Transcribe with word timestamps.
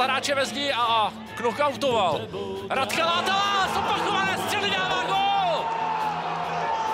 zastavil 0.00 0.14
hráče 0.14 0.34
ve 0.34 0.46
zdi 0.46 0.72
a 0.72 1.12
knockoutoval. 1.36 2.20
Radka 2.70 3.06
Látala, 3.06 3.68
zopakované 3.74 4.38
střely 4.38 4.70
dává 4.70 5.04
gol! 5.04 5.64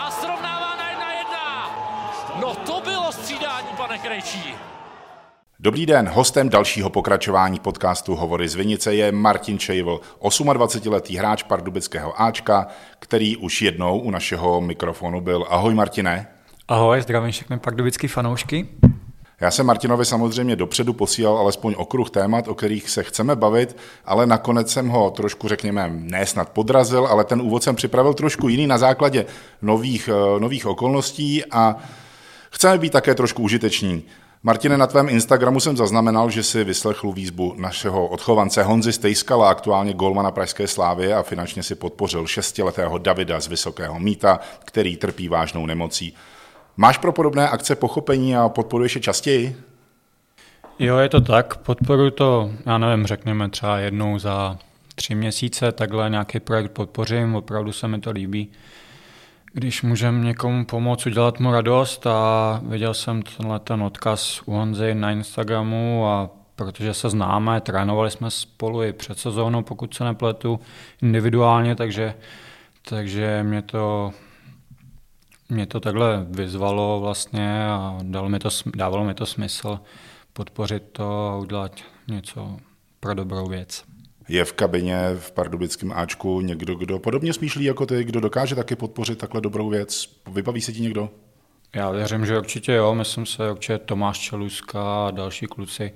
A 0.00 0.10
srovnává 0.10 0.76
na 0.76 0.90
jedna 0.90 1.12
jedna. 1.12 1.70
No 2.40 2.54
to 2.54 2.80
bylo 2.84 3.12
střídání, 3.12 3.68
pane 3.76 3.98
Krejčí. 3.98 4.54
Dobrý 5.60 5.86
den, 5.86 6.08
hostem 6.08 6.48
dalšího 6.48 6.90
pokračování 6.90 7.58
podcastu 7.58 8.14
Hovory 8.14 8.48
z 8.48 8.54
Vinice 8.54 8.94
je 8.94 9.12
Martin 9.12 9.58
Čejvl, 9.58 10.00
28-letý 10.20 11.16
hráč 11.16 11.42
pardubického 11.42 12.22
Ačka, 12.22 12.66
který 12.98 13.36
už 13.36 13.62
jednou 13.62 13.98
u 13.98 14.10
našeho 14.10 14.60
mikrofonu 14.60 15.20
byl. 15.20 15.46
Ahoj 15.48 15.74
Martine. 15.74 16.26
Ahoj, 16.68 17.00
zdravím 17.00 17.30
všechny 17.30 17.58
pardubický 17.58 18.08
fanoušky. 18.08 18.68
Já 19.40 19.50
jsem 19.50 19.66
Martinovi 19.66 20.04
samozřejmě 20.04 20.56
dopředu 20.56 20.92
posílal 20.92 21.38
alespoň 21.38 21.74
okruh 21.78 22.10
témat, 22.10 22.48
o 22.48 22.54
kterých 22.54 22.90
se 22.90 23.02
chceme 23.02 23.36
bavit, 23.36 23.76
ale 24.04 24.26
nakonec 24.26 24.72
jsem 24.72 24.88
ho 24.88 25.10
trošku, 25.10 25.48
řekněme, 25.48 25.90
ne 25.92 26.26
snad 26.26 26.48
podrazil, 26.48 27.06
ale 27.06 27.24
ten 27.24 27.40
úvod 27.42 27.62
jsem 27.62 27.76
připravil 27.76 28.14
trošku 28.14 28.48
jiný 28.48 28.66
na 28.66 28.78
základě 28.78 29.26
nových, 29.62 30.08
eh, 30.08 30.40
nových 30.40 30.66
okolností 30.66 31.44
a 31.50 31.76
chceme 32.50 32.78
být 32.78 32.92
také 32.92 33.14
trošku 33.14 33.42
užiteční. 33.42 34.04
Martine, 34.42 34.78
na 34.78 34.86
tvém 34.86 35.08
Instagramu 35.08 35.60
jsem 35.60 35.76
zaznamenal, 35.76 36.30
že 36.30 36.42
si 36.42 36.64
vyslechl 36.64 37.12
výzbu 37.12 37.54
našeho 37.56 38.06
odchovance 38.06 38.62
Honzy 38.62 38.92
Stejskala, 38.92 39.50
aktuálně 39.50 39.92
golmana 39.92 40.30
Pražské 40.30 40.68
slávy 40.68 41.12
a 41.12 41.22
finančně 41.22 41.62
si 41.62 41.74
podpořil 41.74 42.26
šestiletého 42.26 42.98
Davida 42.98 43.40
z 43.40 43.46
Vysokého 43.46 44.00
míta, 44.00 44.40
který 44.64 44.96
trpí 44.96 45.28
vážnou 45.28 45.66
nemocí. 45.66 46.14
Máš 46.78 46.98
pro 46.98 47.12
podobné 47.12 47.48
akce 47.48 47.76
pochopení 47.76 48.36
a 48.36 48.48
podporuješ 48.48 48.94
je 48.94 49.00
častěji? 49.00 49.56
Jo, 50.78 50.96
je 50.96 51.08
to 51.08 51.20
tak. 51.20 51.56
Podporuji 51.56 52.10
to, 52.10 52.50
já 52.66 52.78
nevím, 52.78 53.06
řekněme 53.06 53.48
třeba 53.48 53.78
jednou 53.78 54.18
za 54.18 54.58
tři 54.94 55.14
měsíce, 55.14 55.72
takhle 55.72 56.10
nějaký 56.10 56.40
projekt 56.40 56.70
podpořím, 56.70 57.34
opravdu 57.34 57.72
se 57.72 57.88
mi 57.88 58.00
to 58.00 58.10
líbí. 58.10 58.48
Když 59.52 59.82
můžeme 59.82 60.24
někomu 60.24 60.64
pomoct 60.64 61.06
udělat 61.06 61.40
mu 61.40 61.52
radost 61.52 62.06
a 62.06 62.60
viděl 62.64 62.94
jsem 62.94 63.22
tenhle 63.22 63.58
ten 63.58 63.82
odkaz 63.82 64.42
u 64.46 64.52
Honzy 64.52 64.94
na 64.94 65.10
Instagramu 65.10 66.06
a 66.06 66.30
protože 66.56 66.94
se 66.94 67.10
známe, 67.10 67.60
trénovali 67.60 68.10
jsme 68.10 68.30
spolu 68.30 68.82
i 68.82 68.92
před 68.92 69.18
sezónou, 69.18 69.62
pokud 69.62 69.94
se 69.94 70.04
nepletu, 70.04 70.60
individuálně, 71.02 71.74
takže, 71.76 72.14
takže 72.88 73.42
mě 73.42 73.62
to 73.62 74.12
mě 75.48 75.66
to 75.66 75.80
takhle 75.80 76.26
vyzvalo 76.30 77.00
vlastně 77.00 77.66
a 77.66 77.98
dalo 78.02 78.28
mi 78.28 78.38
to, 78.38 78.48
dávalo 78.76 79.04
mi 79.04 79.14
to 79.14 79.26
smysl 79.26 79.80
podpořit 80.32 80.82
to 80.92 81.28
a 81.28 81.36
udělat 81.36 81.72
něco 82.08 82.56
pro 83.00 83.14
dobrou 83.14 83.48
věc. 83.48 83.84
Je 84.28 84.44
v 84.44 84.52
kabině 84.52 84.98
v 85.18 85.32
pardubickém 85.32 85.92
Ačku 85.92 86.40
někdo, 86.40 86.74
kdo 86.74 86.98
podobně 86.98 87.32
smýšlí 87.32 87.64
jako 87.64 87.86
ty, 87.86 88.04
kdo 88.04 88.20
dokáže 88.20 88.54
taky 88.54 88.76
podpořit 88.76 89.18
takhle 89.18 89.40
dobrou 89.40 89.68
věc? 89.68 90.08
Vybaví 90.32 90.60
se 90.60 90.72
ti 90.72 90.80
někdo? 90.80 91.10
Já 91.74 91.90
věřím, 91.90 92.26
že 92.26 92.38
určitě 92.38 92.72
jo. 92.72 92.94
Myslím 92.94 93.26
se, 93.26 93.50
určitě 93.50 93.78
Tomáš 93.78 94.18
Čeluska 94.18 95.06
a 95.06 95.10
další 95.10 95.46
kluci 95.46 95.92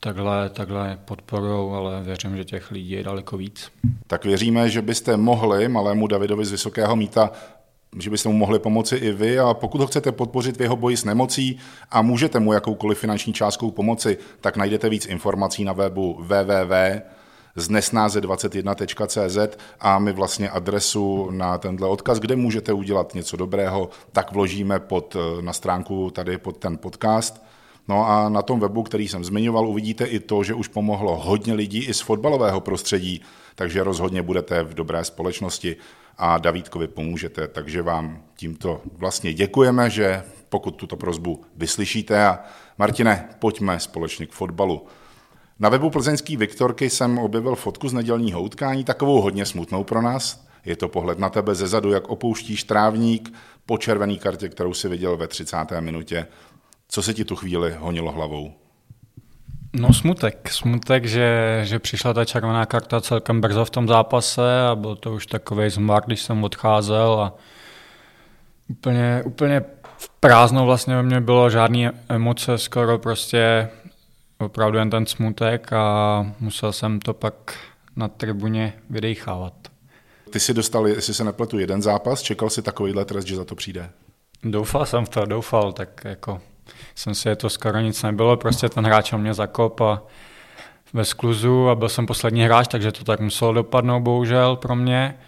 takhle, 0.00 0.50
takhle 0.50 0.98
podporují, 1.04 1.72
ale 1.74 2.02
věřím, 2.02 2.36
že 2.36 2.44
těch 2.44 2.70
lidí 2.70 2.90
je 2.90 3.04
daleko 3.04 3.36
víc. 3.36 3.72
Tak 4.06 4.24
věříme, 4.24 4.70
že 4.70 4.82
byste 4.82 5.16
mohli 5.16 5.68
malému 5.68 6.06
Davidovi 6.06 6.44
z 6.44 6.50
Vysokého 6.50 6.96
míta 6.96 7.30
že 7.98 8.10
byste 8.10 8.28
mu 8.28 8.34
mohli 8.34 8.58
pomoci 8.58 8.96
i 8.96 9.12
vy 9.12 9.38
a 9.38 9.54
pokud 9.54 9.80
ho 9.80 9.86
chcete 9.86 10.12
podpořit 10.12 10.56
v 10.56 10.62
jeho 10.62 10.76
boji 10.76 10.96
s 10.96 11.04
nemocí 11.04 11.58
a 11.90 12.02
můžete 12.02 12.40
mu 12.40 12.52
jakoukoliv 12.52 12.98
finanční 12.98 13.32
částkou 13.32 13.70
pomoci, 13.70 14.18
tak 14.40 14.56
najdete 14.56 14.88
víc 14.88 15.06
informací 15.06 15.64
na 15.64 15.72
webu 15.72 16.18
www 16.20 16.72
znesnáze21.cz 17.56 19.58
a 19.80 19.98
my 19.98 20.12
vlastně 20.12 20.50
adresu 20.50 21.30
na 21.30 21.58
tenhle 21.58 21.88
odkaz, 21.88 22.18
kde 22.18 22.36
můžete 22.36 22.72
udělat 22.72 23.14
něco 23.14 23.36
dobrého, 23.36 23.88
tak 24.12 24.32
vložíme 24.32 24.80
pod, 24.80 25.16
na 25.40 25.52
stránku 25.52 26.10
tady 26.10 26.38
pod 26.38 26.56
ten 26.56 26.78
podcast. 26.78 27.42
No 27.88 28.08
a 28.08 28.28
na 28.28 28.42
tom 28.42 28.60
webu, 28.60 28.82
který 28.82 29.08
jsem 29.08 29.24
zmiňoval, 29.24 29.68
uvidíte 29.68 30.04
i 30.04 30.20
to, 30.20 30.42
že 30.42 30.54
už 30.54 30.68
pomohlo 30.68 31.16
hodně 31.16 31.54
lidí 31.54 31.84
i 31.84 31.94
z 31.94 32.00
fotbalového 32.00 32.60
prostředí, 32.60 33.20
takže 33.54 33.84
rozhodně 33.84 34.22
budete 34.22 34.62
v 34.62 34.74
dobré 34.74 35.04
společnosti 35.04 35.76
a 36.18 36.38
Davídkovi 36.38 36.88
pomůžete. 36.88 37.48
Takže 37.48 37.82
vám 37.82 38.22
tímto 38.36 38.80
vlastně 38.92 39.34
děkujeme, 39.34 39.90
že 39.90 40.22
pokud 40.48 40.70
tuto 40.70 40.96
prozbu 40.96 41.44
vyslyšíte 41.56 42.26
a 42.26 42.38
Martine, 42.78 43.28
pojďme 43.38 43.80
společně 43.80 44.26
k 44.26 44.32
fotbalu. 44.32 44.86
Na 45.58 45.68
webu 45.68 45.90
plzeňský 45.90 46.36
Viktorky 46.36 46.90
jsem 46.90 47.18
objevil 47.18 47.54
fotku 47.54 47.88
z 47.88 47.92
nedělního 47.92 48.42
utkání, 48.42 48.84
takovou 48.84 49.20
hodně 49.20 49.46
smutnou 49.46 49.84
pro 49.84 50.02
nás. 50.02 50.46
Je 50.64 50.76
to 50.76 50.88
pohled 50.88 51.18
na 51.18 51.30
tebe 51.30 51.54
ze 51.54 51.66
zadu, 51.66 51.92
jak 51.92 52.08
opouštíš 52.08 52.64
trávník 52.64 53.34
po 53.66 53.78
červený 53.78 54.18
kartě, 54.18 54.48
kterou 54.48 54.74
si 54.74 54.88
viděl 54.88 55.16
ve 55.16 55.28
30. 55.28 55.56
minutě. 55.80 56.26
Co 56.88 57.02
se 57.02 57.14
ti 57.14 57.24
tu 57.24 57.36
chvíli 57.36 57.74
honilo 57.78 58.12
hlavou? 58.12 58.61
No 59.76 59.92
smutek, 59.92 60.48
smutek, 60.50 61.04
že, 61.04 61.60
že 61.64 61.78
přišla 61.78 62.12
ta 62.12 62.24
červená 62.24 62.66
karta 62.66 63.00
celkem 63.00 63.40
brzo 63.40 63.64
v 63.64 63.70
tom 63.70 63.88
zápase 63.88 64.62
a 64.70 64.74
byl 64.74 64.96
to 64.96 65.14
už 65.14 65.26
takový 65.26 65.70
zmar, 65.70 66.02
když 66.06 66.22
jsem 66.22 66.44
odcházel 66.44 67.20
a 67.20 67.34
úplně, 68.68 69.22
úplně 69.24 69.64
v 69.98 70.08
prázdno 70.08 70.66
vlastně 70.66 70.96
ve 70.96 71.02
mně 71.02 71.20
bylo 71.20 71.50
žádný 71.50 71.88
emoce, 72.08 72.58
skoro 72.58 72.98
prostě 72.98 73.68
opravdu 74.38 74.78
jen 74.78 74.90
ten 74.90 75.06
smutek 75.06 75.72
a 75.72 76.26
musel 76.40 76.72
jsem 76.72 77.00
to 77.00 77.14
pak 77.14 77.34
na 77.96 78.08
tribuně 78.08 78.72
vydechávat. 78.90 79.54
Ty 80.30 80.40
si 80.40 80.54
dostal, 80.54 80.88
jestli 80.88 81.14
se 81.14 81.24
nepletu, 81.24 81.58
jeden 81.58 81.82
zápas, 81.82 82.22
čekal 82.22 82.50
si 82.50 82.62
takovýhle 82.62 83.04
trest, 83.04 83.24
že 83.24 83.36
za 83.36 83.44
to 83.44 83.54
přijde? 83.54 83.90
Doufal 84.44 84.86
jsem 84.86 85.04
v 85.04 85.08
to, 85.08 85.24
doufal, 85.24 85.72
tak 85.72 86.04
jako 86.04 86.40
jsem 86.94 87.14
si, 87.14 87.36
to 87.36 87.50
skoro 87.50 87.80
nic 87.80 88.02
nebylo, 88.02 88.36
prostě 88.36 88.68
ten 88.68 88.86
hráč 88.86 89.12
mě 89.12 89.34
zakop 89.34 89.80
a 89.80 90.02
ve 90.92 91.04
skluzu 91.04 91.68
a 91.68 91.74
byl 91.74 91.88
jsem 91.88 92.06
poslední 92.06 92.44
hráč, 92.44 92.68
takže 92.68 92.92
to 92.92 93.04
tak 93.04 93.20
muselo 93.20 93.52
dopadnout 93.52 94.00
bohužel 94.00 94.56
pro 94.56 94.76
mě. 94.76 95.18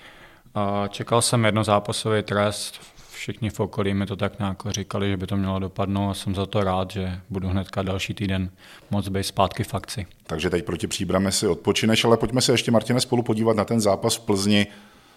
A 0.54 0.88
čekal 0.88 1.22
jsem 1.22 1.44
jednozápasový 1.44 2.22
trest, 2.22 2.80
všichni 3.12 3.50
v 3.50 3.60
okolí 3.60 3.94
mi 3.94 4.06
to 4.06 4.16
tak 4.16 4.38
nějak 4.38 4.62
říkali, 4.68 5.10
že 5.10 5.16
by 5.16 5.26
to 5.26 5.36
mělo 5.36 5.58
dopadnout 5.58 6.10
a 6.10 6.14
jsem 6.14 6.34
za 6.34 6.46
to 6.46 6.64
rád, 6.64 6.90
že 6.90 7.20
budu 7.30 7.48
hnedka 7.48 7.82
další 7.82 8.14
týden 8.14 8.50
moc 8.90 9.08
být 9.08 9.22
zpátky 9.22 9.64
v 9.64 9.74
akci. 9.74 10.06
Takže 10.26 10.50
teď 10.50 10.64
proti 10.64 10.86
příbrame 10.86 11.32
si 11.32 11.46
odpočineš, 11.46 12.04
ale 12.04 12.16
pojďme 12.16 12.40
se 12.40 12.52
ještě, 12.52 12.70
Martine, 12.70 13.00
spolu 13.00 13.22
podívat 13.22 13.56
na 13.56 13.64
ten 13.64 13.80
zápas 13.80 14.16
v 14.16 14.20
Plzni. 14.20 14.66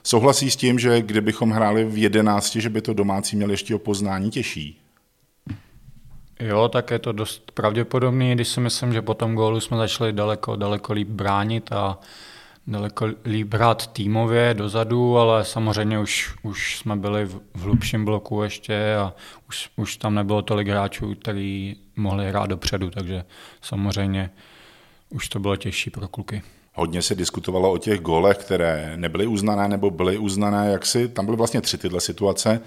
Souhlasí 0.04 0.52
s 0.52 0.56
tím, 0.56 0.80
že 0.80 1.02
kdybychom 1.02 1.52
hráli 1.52 1.86
v 1.86 1.98
11, 1.98 2.56
že 2.56 2.70
by 2.70 2.82
to 2.82 2.94
domácí 2.94 3.36
měli 3.36 3.54
ještě 3.54 3.76
o 3.76 3.80
poznání 3.80 4.30
těžší? 4.30 4.87
Jo, 6.40 6.68
tak 6.68 6.92
je 6.92 7.00
to 7.00 7.12
dost 7.12 7.52
pravděpodobný, 7.52 8.36
když 8.36 8.48
si 8.48 8.60
myslím, 8.60 8.94
že 8.94 9.02
po 9.02 9.14
tom 9.14 9.36
gólu 9.36 9.60
jsme 9.60 9.78
začali 9.78 10.14
daleko, 10.14 10.56
daleko 10.56 10.94
líp 10.94 11.08
bránit 11.08 11.72
a 11.72 12.00
daleko 12.68 13.08
líp 13.26 13.54
hrát 13.54 13.88
týmově 13.88 14.54
dozadu, 14.54 15.18
ale 15.18 15.46
samozřejmě 15.46 16.00
už, 16.00 16.36
už 16.44 16.78
jsme 16.78 16.96
byli 16.96 17.26
v, 17.26 17.40
v 17.56 17.62
hlubším 17.62 18.06
bloku 18.06 18.44
ještě 18.44 18.96
a 18.96 19.14
už, 19.50 19.70
už 19.76 19.98
tam 19.98 20.16
nebylo 20.16 20.42
tolik 20.42 20.68
hráčů, 20.68 21.16
kteří 21.16 21.78
mohli 21.96 22.30
hrát 22.30 22.46
dopředu, 22.50 22.90
takže 22.90 23.24
samozřejmě 23.62 24.30
už 25.10 25.30
to 25.30 25.40
bylo 25.40 25.56
těžší 25.56 25.90
pro 25.90 26.08
kluky. 26.08 26.42
Hodně 26.74 27.02
se 27.02 27.16
diskutovalo 27.16 27.72
o 27.72 27.78
těch 27.78 28.00
gólech, 28.00 28.38
které 28.38 28.94
nebyly 28.96 29.28
uznané 29.28 29.68
nebo 29.68 29.90
byly 29.90 30.18
uznané. 30.18 30.72
Jak 30.72 30.86
si, 30.86 31.08
tam 31.08 31.26
byly 31.26 31.38
vlastně 31.38 31.62
tři 31.62 31.78
tyhle 31.78 32.02
situace. 32.02 32.62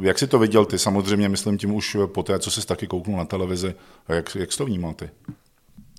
Jak 0.00 0.18
si 0.18 0.26
to 0.26 0.38
viděl 0.38 0.64
ty? 0.64 0.78
Samozřejmě 0.78 1.28
myslím 1.28 1.58
tím 1.58 1.74
už 1.74 1.96
po 2.06 2.22
té, 2.22 2.38
co 2.38 2.50
jsi 2.50 2.66
taky 2.66 2.86
kouknul 2.86 3.16
na 3.16 3.24
televizi. 3.24 3.74
Jak, 4.08 4.34
jak 4.34 4.52
jsi 4.52 4.58
to 4.58 4.64
vnímal 4.64 4.94
ty? 4.94 5.10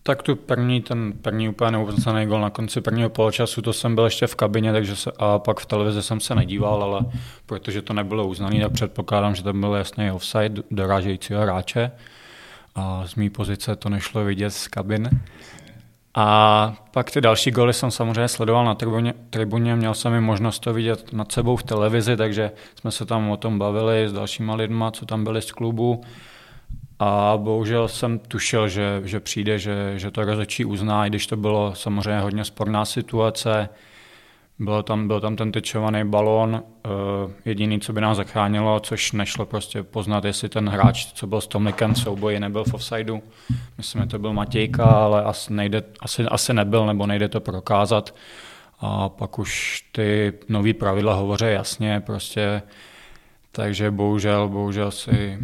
Tak 0.04 0.24
tu 0.24 0.36
první, 0.36 0.82
ten 0.82 1.14
první 1.22 1.50
úplně 1.50 1.72
neuvěřitelný 1.72 2.26
gol 2.26 2.42
na 2.42 2.50
konci 2.50 2.82
prvního 2.82 3.10
poločasu, 3.10 3.62
to 3.62 3.74
jsem 3.74 3.96
byl 3.96 4.04
ještě 4.04 4.28
v 4.28 4.36
kabině, 4.36 4.72
takže 4.72 4.96
se, 4.96 5.12
a 5.18 5.40
pak 5.40 5.60
v 5.60 5.66
televizi 5.66 6.04
jsem 6.04 6.20
se 6.20 6.36
nedíval, 6.36 6.84
ale 6.84 7.02
protože 7.46 7.82
to 7.82 7.94
nebylo 7.94 8.28
uznané, 8.28 8.62
tak 8.62 8.72
předpokládám, 8.72 9.36
že 9.36 9.44
to 9.44 9.54
byl 9.54 9.74
jasný 9.74 10.12
offside 10.12 10.64
dorážejícího 10.72 11.42
hráče. 11.42 11.92
A 12.76 13.08
z 13.08 13.16
mý 13.16 13.30
pozice 13.30 13.76
to 13.76 13.90
nešlo 13.90 14.26
vidět 14.26 14.50
z 14.50 14.68
kabiny. 14.68 15.10
A 16.16 16.76
pak 16.92 17.12
ty 17.12 17.22
další 17.22 17.52
goly 17.52 17.74
jsem 17.74 17.92
samozřejmě 17.92 18.28
sledoval 18.28 18.66
na 18.66 18.76
tribuně, 18.76 19.14
tribuně, 19.30 19.76
měl 19.76 19.94
jsem 19.94 20.14
i 20.14 20.22
možnost 20.22 20.60
to 20.60 20.74
vidět 20.74 21.14
nad 21.14 21.32
sebou 21.32 21.56
v 21.56 21.64
televizi, 21.64 22.18
takže 22.18 22.52
jsme 22.80 22.92
se 22.92 23.06
tam 23.06 23.30
o 23.30 23.38
tom 23.38 23.60
bavili 23.60 24.10
s 24.10 24.14
dalšíma 24.14 24.56
lidma, 24.56 24.92
co 24.92 25.06
tam 25.06 25.24
byli 25.24 25.42
z 25.42 25.52
klubu. 25.52 26.02
A 27.00 27.34
bohužel 27.38 27.88
jsem 27.88 28.20
tušil, 28.20 28.68
že, 28.68 29.02
že 29.04 29.20
přijde, 29.20 29.60
že, 29.60 29.94
že 30.00 30.12
to 30.12 30.26
rozhodčí 30.26 30.66
uzná, 30.66 31.06
i 31.06 31.10
když 31.10 31.28
to 31.28 31.38
bylo 31.38 31.76
samozřejmě 31.76 32.20
hodně 32.20 32.46
sporná 32.46 32.86
situace. 32.86 33.70
Bylo 34.60 34.84
tam, 34.84 35.08
byl 35.08 35.22
tam 35.22 35.36
ten 35.36 35.52
tyčovaný 35.52 36.10
balón, 36.10 36.64
jediný, 37.46 37.80
co 37.80 37.94
by 37.94 38.02
nás 38.02 38.18
zachránilo, 38.18 38.80
což 38.80 39.12
nešlo 39.12 39.46
prostě 39.46 39.84
poznat, 39.84 40.26
jestli 40.26 40.50
ten 40.50 40.70
hráč, 40.70 41.06
co 41.06 41.28
byl 41.28 41.42
s 41.42 41.48
Tomlikem 41.48 41.94
v 41.94 42.00
souboji, 42.00 42.40
nebyl 42.40 42.64
v 42.64 42.74
offsideu. 42.74 43.22
Myslím, 43.78 44.02
že 44.02 44.08
to 44.08 44.20
byl 44.20 44.34
Matějka, 44.34 44.86
ale 44.86 45.24
asi, 45.24 45.54
nejde, 45.54 45.84
asi, 46.00 46.24
asi 46.24 46.54
nebyl, 46.54 46.86
nebo 46.86 47.08
nejde 47.08 47.28
to 47.28 47.42
prokázat. 47.42 48.16
A 48.80 49.10
pak 49.10 49.40
už 49.40 49.82
ty 49.92 50.34
nový 50.50 50.74
pravidla 50.74 51.14
hovoří 51.14 51.46
jasně, 51.48 52.00
prostě 52.06 52.62
takže 53.52 53.92
bohužel, 53.92 54.50
bohužel 54.50 54.92
si 54.92 55.40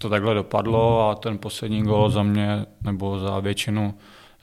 to 0.00 0.08
takhle 0.08 0.34
dopadlo 0.34 1.10
a 1.10 1.14
ten 1.14 1.38
poslední 1.38 1.82
gol 1.82 2.10
za 2.10 2.22
mě, 2.22 2.66
nebo 2.82 3.18
za 3.18 3.40
většinu 3.40 3.94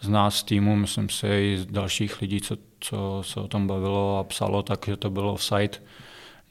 z 0.01 0.09
nás 0.09 0.43
týmu, 0.43 0.75
myslím 0.75 1.09
si 1.09 1.27
i 1.27 1.57
z 1.57 1.65
dalších 1.65 2.21
lidí, 2.21 2.41
co, 2.41 2.57
co 2.83 3.21
se 3.25 3.39
o 3.39 3.47
tom 3.47 3.67
bavilo 3.67 4.17
a 4.17 4.23
psalo, 4.23 4.63
takže 4.63 4.97
to 4.97 5.09
bylo 5.09 5.33
offside, 5.33 5.77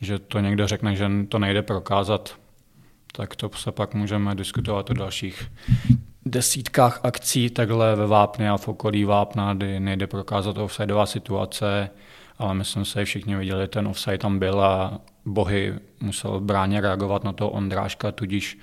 že 0.00 0.18
to 0.18 0.40
někdo 0.40 0.66
řekne, 0.66 0.96
že 0.96 1.10
to 1.28 1.38
nejde 1.38 1.62
prokázat, 1.62 2.36
tak 3.12 3.36
to 3.36 3.50
se 3.56 3.72
pak 3.72 3.94
můžeme 3.94 4.34
diskutovat 4.34 4.90
o 4.90 4.94
dalších 4.94 5.50
desítkách 6.26 7.00
akcí 7.02 7.50
takhle 7.50 7.96
ve 7.96 8.06
Vápně 8.06 8.50
a 8.50 8.56
v 8.56 8.68
okolí 8.68 9.04
Vápna, 9.04 9.54
kdy 9.54 9.80
nejde 9.80 10.06
prokázat 10.06 10.58
offsideová 10.58 11.06
situace, 11.06 11.90
ale 12.38 12.54
myslím 12.54 12.84
si, 12.84 12.98
že 12.98 13.04
všichni 13.04 13.36
viděli, 13.36 13.68
ten 13.68 13.88
offside 13.88 14.18
tam 14.18 14.38
byl 14.38 14.60
a 14.60 15.00
bohy 15.24 15.74
musel 16.00 16.40
bráně 16.40 16.80
reagovat 16.80 17.24
na 17.24 17.32
to 17.32 17.50
Ondráška, 17.50 18.12
tudíž 18.12 18.58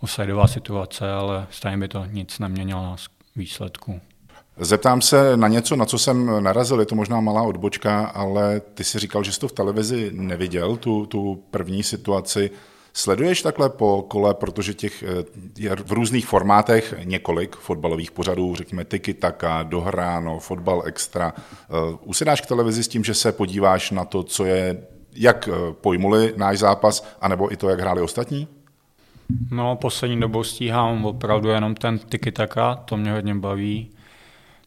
offsideová 0.00 0.46
situace, 0.46 1.12
ale 1.12 1.46
stejně 1.50 1.78
by 1.78 1.88
to 1.88 2.04
nic 2.04 2.38
neměnilo 2.38 2.82
na 2.82 2.96
výsledku. 3.36 4.00
Zeptám 4.56 5.00
se 5.00 5.36
na 5.36 5.48
něco, 5.48 5.76
na 5.76 5.84
co 5.84 5.98
jsem 5.98 6.42
narazil, 6.42 6.80
je 6.80 6.86
to 6.86 6.94
možná 6.94 7.20
malá 7.20 7.42
odbočka, 7.42 8.04
ale 8.04 8.60
ty 8.60 8.84
si 8.84 8.98
říkal, 8.98 9.24
že 9.24 9.32
jsi 9.32 9.40
to 9.40 9.48
v 9.48 9.52
televizi 9.52 10.10
neviděl, 10.14 10.76
tu, 10.76 11.06
tu 11.06 11.42
první 11.50 11.82
situaci. 11.82 12.50
Sleduješ 12.94 13.42
takhle 13.42 13.70
po 13.70 14.02
kole, 14.08 14.34
protože 14.34 14.74
těch 14.74 15.02
eh, 15.02 15.06
je 15.58 15.76
v 15.76 15.92
různých 15.92 16.26
formátech 16.26 16.94
několik 17.04 17.56
fotbalových 17.56 18.10
pořadů, 18.10 18.54
řekněme 18.54 18.84
tiki 18.84 19.14
taka, 19.14 19.62
dohráno, 19.62 20.38
fotbal 20.38 20.82
extra. 20.86 21.32
Eh, 21.36 21.74
usedáš 22.04 22.40
k 22.40 22.46
televizi 22.46 22.82
s 22.82 22.88
tím, 22.88 23.04
že 23.04 23.14
se 23.14 23.32
podíváš 23.32 23.90
na 23.90 24.04
to, 24.04 24.22
co 24.22 24.44
je, 24.44 24.82
jak 25.16 25.48
eh, 25.48 25.72
pojmuli 25.72 26.34
náš 26.36 26.58
zápas, 26.58 27.06
anebo 27.20 27.52
i 27.52 27.56
to, 27.56 27.68
jak 27.68 27.80
hráli 27.80 28.00
ostatní? 28.02 28.48
No, 29.50 29.76
poslední 29.76 30.20
dobou 30.20 30.44
stíhám 30.44 31.04
opravdu 31.04 31.48
jenom 31.48 31.74
ten 31.74 31.98
tiki 31.98 32.32
taka, 32.32 32.74
to 32.74 32.96
mě 32.96 33.12
hodně 33.12 33.34
baví. 33.34 33.90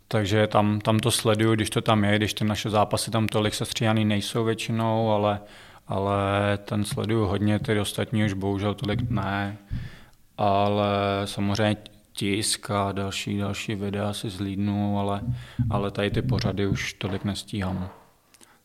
Takže 0.08 0.48
tam, 0.48 0.82
tam 0.82 1.00
to 1.00 1.12
sleduju, 1.12 1.56
když 1.56 1.70
to 1.70 1.82
tam 1.82 2.04
je, 2.04 2.16
když 2.16 2.34
ty 2.34 2.46
naše 2.46 2.70
zápasy 2.70 3.12
tam 3.12 3.28
tolik 3.28 3.54
sestříhaný 3.54 4.06
nejsou 4.06 4.44
většinou, 4.44 5.10
ale 5.10 5.40
ale 5.88 6.18
ten 6.66 6.84
sleduju 6.84 7.26
hodně, 7.26 7.60
ty 7.60 7.80
ostatní 7.80 8.26
už 8.26 8.34
bohužel 8.34 8.74
tolik 8.74 9.10
ne, 9.10 9.58
ale 10.38 10.88
samozřejmě 11.26 11.78
tisk 12.14 12.72
a 12.72 12.92
další, 12.92 13.38
další 13.38 13.76
videa 13.76 14.14
si 14.14 14.30
zlídnu, 14.30 15.00
ale, 15.00 15.22
ale 15.70 15.92
tady 15.92 16.12
ty 16.12 16.22
pořady 16.22 16.68
už 16.68 16.94
tolik 16.94 17.24
nestíhám. 17.24 17.90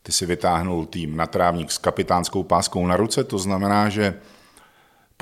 Ty 0.03 0.11
si 0.11 0.25
vytáhnul 0.25 0.85
tým 0.85 1.17
na 1.17 1.27
trávník 1.27 1.71
s 1.71 1.77
kapitánskou 1.77 2.43
páskou 2.43 2.87
na 2.87 2.97
ruce, 2.97 3.23
to 3.23 3.37
znamená, 3.37 3.89
že 3.89 4.13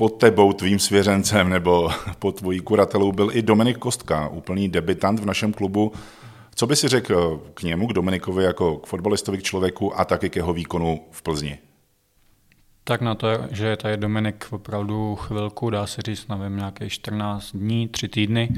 pod 0.00 0.08
tebou, 0.08 0.52
tvým 0.52 0.78
svěřencem 0.78 1.48
nebo 1.48 1.90
pod 2.18 2.36
tvojí 2.36 2.60
kuratelou 2.60 3.12
byl 3.12 3.30
i 3.32 3.42
Dominik 3.42 3.78
Kostka, 3.78 4.28
úplný 4.28 4.68
debitant 4.68 5.20
v 5.20 5.26
našem 5.26 5.52
klubu. 5.52 5.92
Co 6.54 6.66
by 6.66 6.76
si 6.76 6.88
řekl 6.88 7.42
k 7.54 7.62
němu, 7.62 7.86
k 7.86 7.92
Dominikovi, 7.92 8.44
jako 8.44 8.76
k 8.76 8.86
fotbalistovi, 8.86 9.38
k 9.38 9.42
člověku 9.42 10.00
a 10.00 10.04
taky 10.04 10.30
k 10.30 10.36
jeho 10.36 10.52
výkonu 10.52 11.00
v 11.10 11.22
Plzni? 11.22 11.58
Tak 12.84 13.00
na 13.00 13.14
to, 13.14 13.28
že 13.50 13.76
tady 13.76 13.96
Dominik 13.96 14.46
opravdu 14.50 15.16
chvilku, 15.16 15.70
dá 15.70 15.86
se 15.86 16.02
říct, 16.02 16.28
nevím, 16.28 16.56
nějaké 16.56 16.90
14 16.90 17.56
dní, 17.56 17.88
3 17.88 18.08
týdny, 18.08 18.48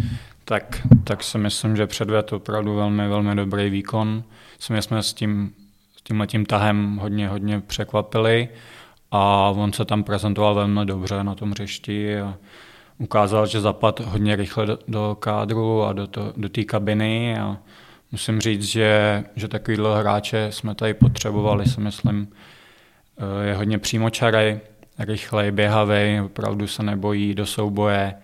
tak, 0.44 0.86
tak 1.04 1.22
si 1.22 1.38
myslím, 1.38 1.76
že 1.76 1.86
předved 1.86 2.32
opravdu 2.32 2.74
velmi, 2.74 3.08
velmi 3.08 3.34
dobrý 3.34 3.70
výkon. 3.70 4.24
Jsme 4.58 4.82
jsme 4.82 5.02
s 5.02 5.14
tím, 5.14 5.54
s 5.96 6.02
tímhle 6.02 6.26
tím 6.26 6.46
tahem 6.46 6.96
hodně, 6.96 7.28
hodně 7.28 7.60
překvapili 7.60 8.48
a 9.12 9.52
on 9.56 9.72
se 9.72 9.84
tam 9.84 10.04
prezentoval 10.04 10.54
velmi 10.54 10.80
dobře 10.84 11.24
na 11.24 11.34
tom 11.34 11.50
hřišti 11.50 12.20
a 12.20 12.34
ukázal, 12.98 13.46
že 13.46 13.60
zapad 13.60 14.00
hodně 14.00 14.36
rychle 14.36 14.66
do, 14.66 14.78
do 14.88 15.16
kádru 15.20 15.82
a 15.82 15.92
do, 15.92 16.06
to, 16.06 16.32
do 16.36 16.48
té 16.48 16.64
kabiny 16.64 17.38
a 17.38 17.56
musím 18.12 18.40
říct, 18.40 18.64
že, 18.64 19.24
že 19.36 19.48
takovýhle 19.48 20.00
hráče 20.00 20.52
jsme 20.52 20.74
tady 20.74 20.94
potřebovali, 20.94 21.66
si 21.66 21.80
myslím, 21.80 22.28
Eh, 23.18 23.48
je 23.48 23.54
hodně 23.54 23.78
přímočarej, 23.78 24.60
rychlej, 24.98 25.50
běhavý, 25.50 26.20
opravdu 26.20 26.66
se 26.66 26.82
nebojí 26.82 27.34
do 27.34 27.46
souboje. 27.46 28.14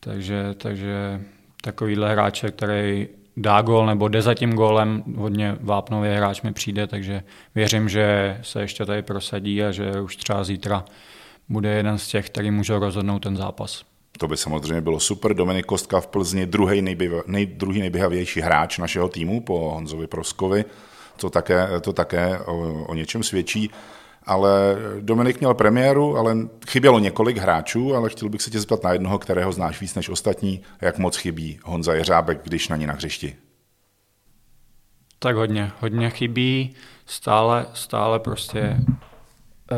Takže, 0.00 0.54
takže 0.54 1.20
takovýhle 1.60 2.12
hráč, 2.12 2.44
který 2.50 3.08
dá 3.36 3.62
gol 3.62 3.86
nebo 3.86 4.08
jde 4.08 4.22
za 4.22 4.34
tím 4.34 4.52
golem, 4.52 5.02
hodně 5.16 5.56
vápnový 5.60 6.08
hráč 6.08 6.42
mi 6.42 6.52
přijde, 6.52 6.86
takže 6.86 7.22
věřím, 7.54 7.88
že 7.88 8.38
se 8.42 8.60
ještě 8.60 8.86
tady 8.86 9.02
prosadí 9.02 9.62
a 9.62 9.70
že 9.70 10.00
už 10.00 10.16
třeba 10.16 10.44
zítra 10.44 10.84
bude 11.48 11.70
jeden 11.70 11.98
z 11.98 12.08
těch, 12.08 12.26
který 12.26 12.50
může 12.50 12.78
rozhodnout 12.78 13.18
ten 13.18 13.36
zápas. 13.36 13.84
To 14.18 14.28
by 14.28 14.36
samozřejmě 14.36 14.80
bylo 14.80 15.00
super. 15.00 15.34
Dominik 15.34 15.66
Kostka 15.66 16.00
v 16.00 16.06
Plzni, 16.06 16.46
druhý, 16.46 16.82
nejběha, 16.82 17.22
nej, 17.26 17.46
druhý 17.46 17.80
nejběhavější 17.80 18.40
hráč 18.40 18.78
našeho 18.78 19.08
týmu 19.08 19.40
po 19.40 19.70
Honzovi 19.70 20.06
Proskovi 20.06 20.64
to 21.16 21.30
také, 21.30 21.68
to 21.80 21.92
také 21.92 22.38
o, 22.38 22.84
o 22.84 22.94
něčem 22.94 23.22
svědčí. 23.22 23.70
Ale 24.26 24.76
Dominik 25.00 25.40
měl 25.40 25.54
premiéru, 25.54 26.16
ale 26.16 26.36
chybělo 26.68 26.98
několik 26.98 27.36
hráčů, 27.36 27.94
ale 27.94 28.08
chtěl 28.08 28.28
bych 28.28 28.42
se 28.42 28.50
tě 28.50 28.60
zeptat 28.60 28.82
na 28.82 28.92
jednoho, 28.92 29.18
kterého 29.18 29.52
znáš 29.52 29.80
víc 29.80 29.94
než 29.94 30.08
ostatní, 30.08 30.62
jak 30.80 30.98
moc 30.98 31.16
chybí 31.16 31.58
Honza 31.64 31.94
Jeřábek, 31.94 32.40
když 32.44 32.68
na 32.68 32.76
ní 32.76 32.86
na 32.86 32.92
hřišti. 32.92 33.36
Tak 35.18 35.36
hodně, 35.36 35.70
hodně 35.80 36.10
chybí, 36.10 36.74
stále, 37.06 37.66
stále 37.74 38.18
prostě 38.18 38.76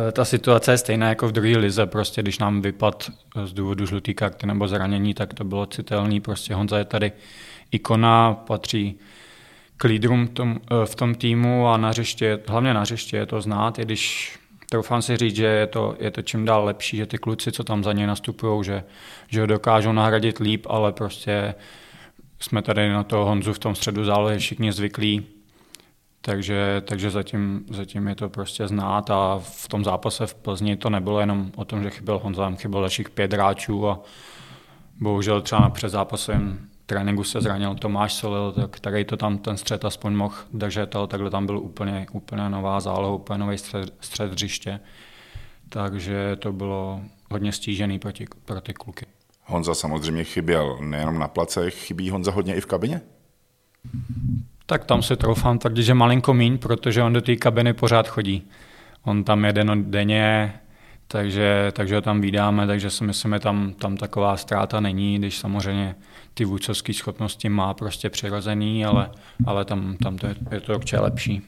eh, 0.09 0.13
ta 0.13 0.25
situace 0.25 0.73
je 0.73 0.79
stejná 0.79 1.09
jako 1.09 1.29
v 1.29 1.33
druhé 1.33 1.57
lize, 1.59 1.87
prostě 1.87 2.23
když 2.23 2.39
nám 2.39 2.63
vypad 2.63 3.11
z 3.45 3.53
důvodu 3.53 3.87
žlutý 3.87 4.15
karty 4.15 4.47
nebo 4.47 4.69
zranění, 4.69 5.15
tak 5.15 5.35
to 5.35 5.45
bylo 5.45 5.67
citelný, 5.67 6.21
prostě 6.21 6.55
Honza 6.55 6.79
je 6.79 6.85
tady 6.85 7.13
ikona, 7.71 8.35
patří 8.35 8.99
lídrům 9.85 10.29
tom, 10.29 10.61
eh, 10.71 10.87
v 10.87 10.95
tom 10.95 11.15
týmu 11.15 11.69
a 11.69 11.77
na 11.77 11.89
hřiště, 11.89 12.41
hlavně 12.47 12.75
na 12.75 12.81
hřiště 12.81 13.17
je 13.17 13.27
to 13.27 13.41
znát, 13.41 13.79
i 13.79 13.83
když 13.83 14.35
troufám 14.71 15.03
si 15.03 15.17
říct, 15.17 15.37
že 15.37 15.47
je 15.47 15.67
to, 15.67 15.97
je 15.99 16.11
to 16.11 16.23
čím 16.23 16.45
dál 16.45 16.65
lepší, 16.65 16.97
že 16.97 17.07
ty 17.07 17.19
kluci, 17.19 17.53
co 17.53 17.65
tam 17.65 17.85
za 17.85 17.93
něj 17.93 18.07
nastupují, 18.07 18.65
že, 18.65 18.85
že 19.29 19.41
ho 19.41 19.47
dokážou 19.47 19.93
nahradit 19.93 20.39
líp, 20.39 20.67
ale 20.69 20.93
prostě 20.93 21.55
jsme 22.41 22.63
tady 22.63 22.89
na 22.89 23.05
to 23.05 23.25
Honzu 23.25 23.53
v 23.53 23.59
tom 23.59 23.75
středu 23.75 24.05
zálohy 24.05 24.39
všichni 24.39 24.73
zvyklí, 24.73 25.27
takže, 26.21 26.83
takže 26.85 27.11
zatím, 27.11 27.65
zatím 27.71 28.09
je 28.09 28.15
to 28.15 28.29
prostě 28.29 28.69
znát 28.69 29.11
a 29.11 29.41
v 29.43 29.69
tom 29.69 29.85
zápase 29.85 30.27
v 30.27 30.35
Plzni 30.35 30.77
to 30.77 30.91
nebylo 30.91 31.21
jenom 31.21 31.53
o 31.57 31.65
tom, 31.65 31.83
že 31.83 31.91
chyběl 31.91 32.19
Honza, 32.19 32.55
chyběl 32.57 32.81
dalších 32.81 33.11
pět 33.11 33.33
hráčů 33.33 33.89
a 33.89 34.01
bohužel 35.01 35.41
třeba 35.41 35.71
před 35.71 35.89
zápasem 35.89 36.69
tréninku 36.87 37.25
se 37.25 37.41
zranil 37.41 37.75
Tomáš 37.75 38.15
Solil, 38.15 38.55
který 38.71 39.05
to 39.05 39.17
tam 39.17 39.39
ten 39.39 39.57
střed 39.57 39.85
aspoň 39.85 40.15
mohl 40.15 40.35
držet, 40.53 40.97
ale 40.97 41.07
takhle 41.07 41.31
tam 41.31 41.47
byl 41.47 41.59
úplně, 41.59 42.07
úplně 42.13 42.49
nová 42.49 42.81
záloha, 42.81 43.15
úplně 43.15 43.39
nový 43.39 43.59
střed, 43.59 43.95
střed 44.01 44.33
hřiště. 44.33 44.81
Takže 45.69 46.37
to 46.37 46.53
bylo 46.53 47.01
hodně 47.31 47.53
stížený 47.53 47.99
proti, 47.99 48.27
pro 48.45 48.61
ty 48.61 48.75
kluky. 48.75 49.07
Honza 49.45 49.75
samozřejmě 49.75 50.25
chyběl 50.25 50.79
nejenom 50.81 51.19
na 51.19 51.29
placech, 51.29 51.75
chybí 51.75 52.11
Honza 52.11 52.31
hodně 52.31 52.55
i 52.55 52.61
v 52.61 52.67
kabině? 52.67 53.01
Tak 54.67 54.85
tam 54.85 55.03
se 55.03 55.17
troufám 55.17 55.59
tvrdit, 55.59 55.83
že 55.83 55.95
malinko 55.95 56.35
míň, 56.35 56.59
protože 56.59 57.03
on 57.03 57.13
do 57.13 57.21
té 57.21 57.37
kabiny 57.37 57.73
pořád 57.73 58.09
chodí. 58.09 58.49
On 59.03 59.25
tam 59.25 59.45
jede 59.45 59.65
denně, 59.75 60.55
takže, 61.09 61.73
takže 61.73 61.95
ho 61.95 62.01
tam 62.01 62.21
vydáme, 62.21 62.67
takže 62.67 62.91
si 62.91 63.05
myslím, 63.05 63.33
že 63.33 63.41
tam, 63.41 63.73
tam 63.73 63.97
taková 63.97 64.37
ztráta 64.37 64.81
není, 64.81 65.19
když 65.19 65.39
samozřejmě 65.39 65.95
ty 66.35 66.45
vůdcovské 66.45 66.95
schopnosti 66.95 67.49
má 67.49 67.75
prostě 67.75 68.11
přirozený, 68.11 68.85
ale, 68.85 69.11
ale 69.47 69.65
tam, 69.65 69.97
tam 69.97 70.19
to 70.19 70.27
je, 70.27 70.37
je 70.51 70.61
to 70.61 70.75
určitě 70.75 70.99
lepší. 70.99 71.43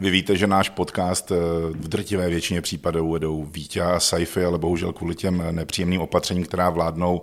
Vy 0.00 0.10
víte, 0.10 0.36
že 0.36 0.46
náš 0.46 0.68
podcast 0.68 1.32
eh, 1.32 1.34
v 1.70 1.88
drtivé 1.88 2.28
většině 2.28 2.60
případů 2.60 3.12
vedou 3.12 3.44
Vítě 3.44 3.82
a 3.82 4.00
Saify, 4.00 4.44
ale 4.44 4.58
bohužel 4.58 4.92
kvůli 4.92 5.14
těm 5.14 5.42
nepříjemným 5.50 6.00
opatřením, 6.00 6.44
která 6.44 6.70
vládnou, 6.70 7.22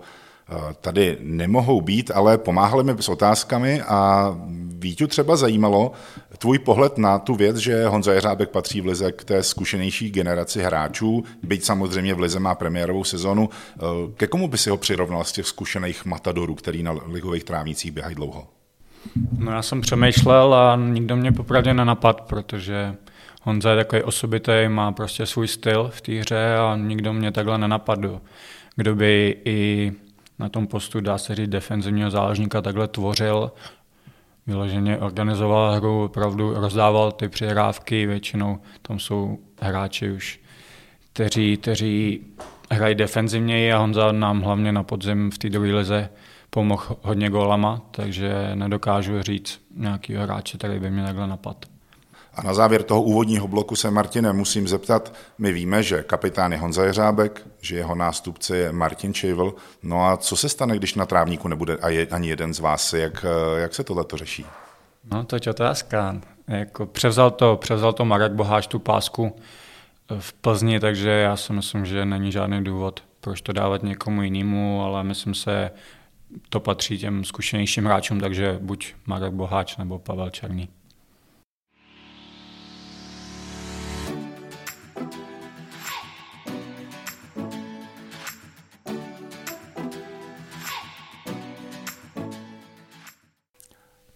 tady 0.81 1.17
nemohou 1.19 1.81
být, 1.81 2.11
ale 2.11 2.37
pomáhali 2.37 2.83
mi 2.83 2.93
s 2.99 3.09
otázkami 3.09 3.81
a 3.81 4.35
Víťu 4.81 5.07
třeba 5.07 5.35
zajímalo 5.35 5.91
tvůj 6.37 6.59
pohled 6.59 6.97
na 6.97 7.19
tu 7.19 7.35
věc, 7.35 7.57
že 7.57 7.87
Honza 7.87 8.13
Jeřábek 8.13 8.49
patří 8.49 8.81
v 8.81 8.85
Lize 8.85 9.11
k 9.11 9.23
té 9.23 9.43
zkušenější 9.43 10.09
generaci 10.11 10.61
hráčů, 10.61 11.23
byť 11.43 11.63
samozřejmě 11.63 12.13
v 12.13 12.19
Lize 12.19 12.39
má 12.39 12.55
premiérovou 12.55 13.03
sezonu. 13.03 13.49
Ke 14.17 14.27
komu 14.27 14.47
by 14.47 14.57
si 14.57 14.69
ho 14.69 14.77
přirovnal 14.77 15.23
z 15.23 15.31
těch 15.31 15.45
zkušených 15.45 16.05
matadorů, 16.05 16.55
který 16.55 16.83
na 16.83 16.95
ligových 17.05 17.43
trávnicích 17.43 17.91
běhají 17.91 18.15
dlouho? 18.15 18.47
No 19.37 19.51
já 19.51 19.61
jsem 19.61 19.81
přemýšlel 19.81 20.53
a 20.53 20.75
nikdo 20.75 21.15
mě 21.15 21.31
popravdě 21.31 21.73
nenapad, 21.73 22.21
protože 22.21 22.95
Honza 23.41 23.69
je 23.69 23.77
takový 23.77 24.03
osobitý, 24.03 24.67
má 24.67 24.91
prostě 24.91 25.25
svůj 25.25 25.47
styl 25.47 25.91
v 25.93 26.01
té 26.01 26.11
hře 26.11 26.55
a 26.55 26.75
nikdo 26.75 27.13
mě 27.13 27.31
takhle 27.31 27.57
nenapadl. 27.57 28.21
Kdo 28.75 28.95
by 28.95 29.37
i 29.45 29.91
na 30.39 30.49
tom 30.49 30.67
postu, 30.67 31.01
dá 31.01 31.17
se 31.17 31.35
říct, 31.35 31.49
defenzivního 31.49 32.11
záložníka 32.11 32.61
takhle 32.61 32.87
tvořil, 32.87 33.51
vyloženě 34.47 34.97
organizoval 34.97 35.71
hru, 35.71 36.03
opravdu 36.03 36.53
rozdával 36.53 37.11
ty 37.11 37.29
přihrávky, 37.29 38.05
většinou 38.05 38.59
tam 38.81 38.99
jsou 38.99 39.39
hráči 39.61 40.11
už, 40.11 40.39
kteří, 41.13 41.57
kteří 41.57 42.21
hrají 42.71 42.95
defenzivněji 42.95 43.73
a 43.73 43.77
Honza 43.77 44.11
nám 44.11 44.41
hlavně 44.41 44.71
na 44.71 44.83
podzim 44.83 45.31
v 45.31 45.37
té 45.37 45.49
druhé 45.49 45.73
lize 45.73 46.09
pomohl 46.49 46.97
hodně 47.01 47.29
gólama, 47.29 47.81
takže 47.91 48.51
nedokážu 48.55 49.21
říct 49.21 49.61
nějakýho 49.75 50.23
hráče, 50.23 50.57
který 50.57 50.79
by 50.79 50.91
mě 50.91 51.03
takhle 51.03 51.27
napadl. 51.27 51.78
A 52.39 52.43
na 52.43 52.53
závěr 52.53 52.83
toho 52.83 53.01
úvodního 53.01 53.47
bloku 53.47 53.75
se 53.75 53.91
Martine 53.91 54.33
musím 54.33 54.67
zeptat, 54.67 55.13
my 55.37 55.51
víme, 55.51 55.83
že 55.83 56.03
kapitán 56.03 56.51
je 56.51 56.57
Honza 56.57 56.83
Jeřábek, 56.83 57.47
že 57.61 57.75
jeho 57.75 57.95
nástupce 57.95 58.57
je 58.57 58.71
Martin 58.71 59.13
Čejvl, 59.13 59.55
no 59.83 60.05
a 60.05 60.17
co 60.17 60.37
se 60.37 60.49
stane, 60.49 60.75
když 60.77 60.95
na 60.95 61.05
trávníku 61.05 61.47
nebude 61.47 61.77
ani 62.11 62.27
jeden 62.29 62.53
z 62.53 62.59
vás, 62.59 62.93
jak, 62.93 63.25
jak 63.57 63.75
se 63.75 63.83
tohle 63.83 64.05
řeší? 64.13 64.45
No 65.11 65.23
to 65.23 65.35
je 65.35 65.41
otázka. 65.49 66.21
Jako 66.47 66.85
převzal, 66.85 67.31
to, 67.31 67.57
převzal 67.57 67.93
to 67.93 68.05
Marek 68.05 68.31
Boháš 68.31 68.67
tu 68.67 68.79
pásku 68.79 69.35
v 70.19 70.33
Plzni, 70.33 70.79
takže 70.79 71.09
já 71.09 71.35
si 71.35 71.53
myslím, 71.53 71.85
že 71.85 72.05
není 72.05 72.31
žádný 72.31 72.63
důvod, 72.63 73.03
proč 73.21 73.41
to 73.41 73.53
dávat 73.53 73.83
někomu 73.83 74.21
jinému, 74.21 74.81
ale 74.83 75.03
myslím 75.03 75.33
se, 75.33 75.71
to 76.49 76.59
patří 76.59 76.97
těm 76.97 77.23
zkušenějším 77.23 77.85
hráčům, 77.85 78.19
takže 78.19 78.57
buď 78.61 78.93
Marek 79.05 79.33
Boháč 79.33 79.77
nebo 79.77 79.99
Pavel 79.99 80.29
Černý. 80.29 80.69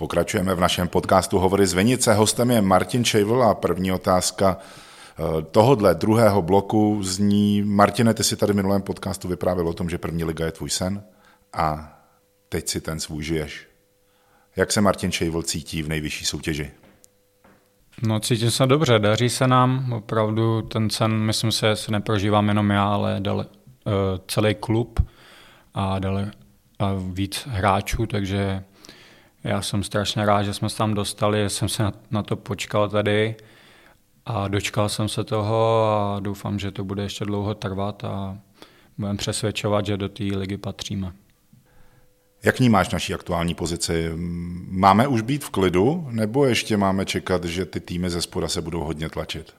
Pokračujeme 0.03 0.55
v 0.55 0.59
našem 0.59 0.87
podcastu 0.87 1.39
Hovory 1.39 1.67
z 1.67 1.73
Venice. 1.73 2.13
Hostem 2.13 2.51
je 2.51 2.61
Martin 2.61 3.03
Čejvl 3.03 3.43
a 3.43 3.55
první 3.55 3.91
otázka 3.91 4.57
eh, 4.59 5.41
tohodle 5.41 5.95
druhého 5.95 6.41
bloku 6.41 7.03
zní 7.03 7.63
Martine, 7.63 8.13
ty 8.13 8.23
si 8.23 8.35
tady 8.35 8.53
v 8.53 8.55
minulém 8.55 8.81
podcastu 8.81 9.27
vyprávěl 9.27 9.67
o 9.67 9.73
tom, 9.73 9.89
že 9.89 9.97
první 9.97 10.23
liga 10.23 10.45
je 10.45 10.51
tvůj 10.51 10.69
sen 10.69 11.03
a 11.53 11.99
teď 12.49 12.69
si 12.69 12.81
ten 12.81 12.99
svůj 12.99 13.23
žiješ. 13.23 13.67
Jak 14.55 14.71
se 14.71 14.81
Martin 14.81 15.11
Čejvl 15.11 15.43
cítí 15.43 15.81
v 15.81 15.89
nejvyšší 15.89 16.25
soutěži? 16.25 16.71
No 18.07 18.19
cítím 18.19 18.51
se 18.51 18.65
dobře, 18.65 18.99
daří 18.99 19.29
se 19.29 19.47
nám, 19.47 19.93
opravdu 19.93 20.61
ten 20.61 20.89
sen, 20.89 21.13
myslím 21.13 21.51
si, 21.51 21.65
se 21.73 21.91
neprožívám 21.91 22.47
jenom 22.47 22.69
já, 22.69 22.85
ale 22.85 23.15
dale, 23.19 23.45
uh, 23.45 23.91
celý 24.27 24.55
klub 24.55 24.99
a 25.73 25.99
dale 25.99 26.31
a 26.79 26.93
víc 27.13 27.47
hráčů, 27.47 28.05
takže 28.05 28.63
já 29.43 29.61
jsem 29.61 29.83
strašně 29.83 30.25
rád, 30.25 30.43
že 30.43 30.53
jsme 30.53 30.69
se 30.69 30.77
tam 30.77 30.93
dostali, 30.93 31.49
jsem 31.49 31.69
se 31.69 31.91
na 32.11 32.23
to 32.23 32.35
počkal 32.35 32.89
tady 32.89 33.35
a 34.25 34.47
dočkal 34.47 34.89
jsem 34.89 35.09
se 35.09 35.23
toho 35.23 35.85
a 35.85 36.19
doufám, 36.19 36.59
že 36.59 36.71
to 36.71 36.83
bude 36.83 37.03
ještě 37.03 37.25
dlouho 37.25 37.55
trvat 37.55 38.03
a 38.03 38.37
budeme 38.97 39.17
přesvědčovat, 39.17 39.85
že 39.85 39.97
do 39.97 40.09
té 40.09 40.23
ligy 40.23 40.57
patříme. 40.57 41.13
Jak 42.43 42.59
vnímáš 42.59 42.89
naší 42.89 43.13
aktuální 43.13 43.55
pozici? 43.55 44.11
Máme 44.69 45.07
už 45.07 45.21
být 45.21 45.43
v 45.43 45.49
klidu, 45.49 46.07
nebo 46.11 46.45
ještě 46.45 46.77
máme 46.77 47.05
čekat, 47.05 47.45
že 47.45 47.65
ty 47.65 47.79
týmy 47.79 48.09
ze 48.09 48.21
spoda 48.21 48.47
se 48.47 48.61
budou 48.61 48.83
hodně 48.83 49.09
tlačit? 49.09 49.53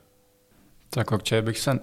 Tak 0.90 1.12
určitě 1.12 1.42
bych 1.42 1.58
se, 1.58 1.80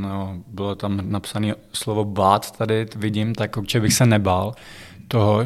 no, 0.00 0.42
bylo 0.46 0.74
tam 0.74 1.10
napsané 1.10 1.54
slovo 1.72 2.04
bát 2.04 2.56
tady, 2.56 2.86
vidím, 2.96 3.34
tak 3.34 3.56
určitě 3.56 3.80
bych 3.80 3.94
se 3.94 4.06
nebál 4.06 4.54
toho, 5.08 5.44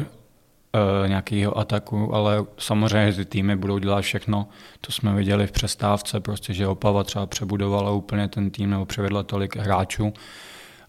uh, 0.73 1.09
nějakého 1.09 1.57
ataku, 1.57 2.15
ale 2.15 2.45
samozřejmě 2.57 3.13
ty 3.13 3.25
týmy 3.25 3.55
budou 3.55 3.77
dělat 3.77 4.01
všechno. 4.01 4.47
To 4.81 4.91
jsme 4.91 5.13
viděli 5.13 5.47
v 5.47 5.51
přestávce, 5.51 6.19
prostě, 6.19 6.53
že 6.53 6.67
Opava 6.67 7.03
třeba 7.03 7.25
přebudovala 7.25 7.91
úplně 7.91 8.27
ten 8.27 8.51
tým 8.51 8.69
nebo 8.69 8.85
převedla 8.85 9.23
tolik 9.23 9.55
hráčů 9.55 10.13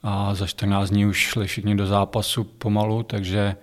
a 0.02 0.34
za 0.34 0.46
14 0.46 0.90
dní 0.90 1.06
už 1.06 1.18
šli 1.18 1.46
všichni 1.46 1.74
do 1.74 1.86
zápasu 1.86 2.44
pomalu, 2.44 3.02
takže 3.02 3.56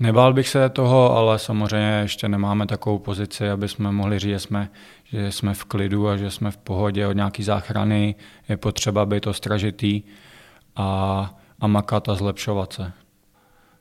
nebál 0.00 0.32
bych 0.32 0.48
se 0.48 0.68
toho, 0.68 1.16
ale 1.16 1.38
samozřejmě 1.38 1.98
ještě 2.02 2.28
nemáme 2.28 2.66
takovou 2.66 2.98
pozici, 2.98 3.50
aby 3.50 3.68
jsme 3.68 3.92
mohli 3.92 4.18
říct, 4.18 4.30
že 4.30 4.38
jsme, 4.38 4.70
že 5.04 5.32
jsme 5.32 5.54
v 5.54 5.64
klidu 5.64 6.08
a 6.08 6.16
že 6.16 6.30
jsme 6.30 6.50
v 6.50 6.56
pohodě 6.56 7.06
od 7.06 7.12
nějaký 7.12 7.42
záchrany. 7.42 8.14
Je 8.48 8.56
potřeba 8.56 9.06
být 9.06 9.26
ostražitý 9.26 10.02
a, 10.76 11.34
a 11.60 11.66
makat 11.66 12.08
a 12.08 12.14
zlepšovat 12.14 12.72
se. 12.72 12.92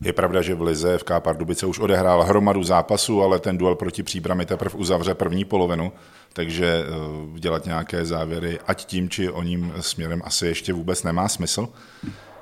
Je 0.03 0.13
pravda, 0.13 0.41
že 0.41 0.55
v 0.55 0.61
Lize 0.61 0.97
FK 0.97 1.11
Pardubice 1.19 1.65
už 1.65 1.79
odehrál 1.79 2.23
hromadu 2.23 2.63
zápasů, 2.63 3.21
ale 3.21 3.39
ten 3.39 3.57
duel 3.57 3.75
proti 3.75 4.03
Příbrami 4.03 4.45
teprve 4.45 4.77
uzavře 4.77 5.13
první 5.13 5.45
polovinu, 5.45 5.91
takže 6.33 6.83
eh, 6.85 7.39
dělat 7.39 7.65
nějaké 7.65 8.05
závěry, 8.05 8.59
ať 8.67 8.85
tím 8.85 9.09
či 9.09 9.29
o 9.29 9.43
ním 9.43 9.73
směrem 9.79 10.21
asi 10.25 10.47
ještě 10.47 10.73
vůbec 10.73 11.03
nemá 11.03 11.27
smysl. 11.27 11.69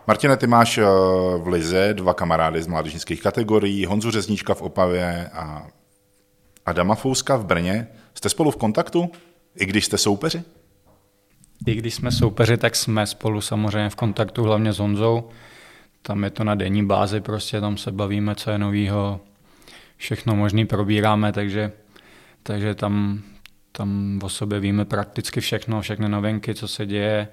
Martine, 0.07 0.37
ty 0.37 0.47
máš 0.47 0.77
eh, 0.77 0.83
v 1.37 1.47
Lize 1.47 1.93
dva 1.93 2.13
kamarády 2.13 2.61
z 2.61 2.67
mládežnických 2.67 3.21
kategorií, 3.21 3.85
Honzu 3.85 4.11
Řezníčka 4.11 4.53
v 4.53 4.61
Opavě 4.61 5.29
a 5.33 5.67
Adama 6.65 6.95
Fouska 6.95 7.35
v 7.35 7.45
Brně. 7.45 7.87
Jste 8.13 8.29
spolu 8.29 8.51
v 8.51 8.57
kontaktu, 8.57 9.09
i 9.55 9.65
když 9.65 9.85
jste 9.85 9.97
soupeři? 9.97 10.43
I 11.67 11.75
když 11.75 11.95
jsme 11.95 12.11
soupeři, 12.11 12.57
tak 12.57 12.75
jsme 12.75 13.07
spolu 13.07 13.41
samozřejmě 13.41 13.89
v 13.89 13.95
kontaktu, 13.95 14.43
hlavně 14.43 14.73
s 14.73 14.79
Honzou 14.79 15.29
tam 16.07 16.23
je 16.23 16.29
to 16.29 16.43
na 16.43 16.55
denní 16.55 16.85
bázi, 16.85 17.21
prostě 17.21 17.61
tam 17.61 17.77
se 17.77 17.91
bavíme, 17.91 18.35
co 18.35 18.51
je 18.51 18.57
novýho, 18.57 19.19
všechno 19.97 20.35
možný 20.35 20.65
probíráme, 20.65 21.31
takže, 21.31 21.71
takže 22.43 22.75
tam, 22.75 23.21
tam 23.71 24.19
o 24.23 24.29
sobě 24.29 24.59
víme 24.59 24.85
prakticky 24.85 25.41
všechno, 25.41 25.81
všechny 25.81 26.09
novinky, 26.09 26.55
co 26.55 26.67
se 26.67 26.85
děje. 26.85 27.27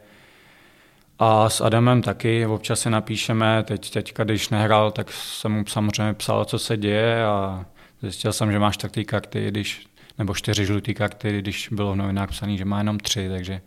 A 1.19 1.51
s 1.51 1.61
Adamem 1.61 2.03
taky 2.03 2.47
občas 2.47 2.81
si 2.81 2.91
napíšeme, 2.91 3.63
teď, 3.63 3.91
teďka, 3.91 4.25
když 4.25 4.49
nehrál, 4.49 4.91
tak 4.91 5.13
jsem 5.13 5.53
mu 5.53 5.67
samozřejmě 5.67 6.15
psal, 6.15 6.45
co 6.45 6.59
se 6.59 6.77
děje 6.77 7.25
a 7.25 7.67
zjistil 8.03 8.33
jsem, 8.33 8.53
že 8.53 8.59
máš 8.59 8.77
tak 8.77 8.93
ty 8.93 9.05
karty, 9.05 9.49
když, 9.49 9.87
nebo 10.19 10.35
čtyři 10.35 10.67
žluté 10.67 10.95
karty, 10.95 11.39
když 11.39 11.69
bylo 11.73 11.93
v 11.93 11.97
novinách 11.97 12.29
psaný, 12.29 12.59
že 12.59 12.65
má 12.65 12.79
jenom 12.79 12.99
tři, 12.99 13.29
takže, 13.29 13.61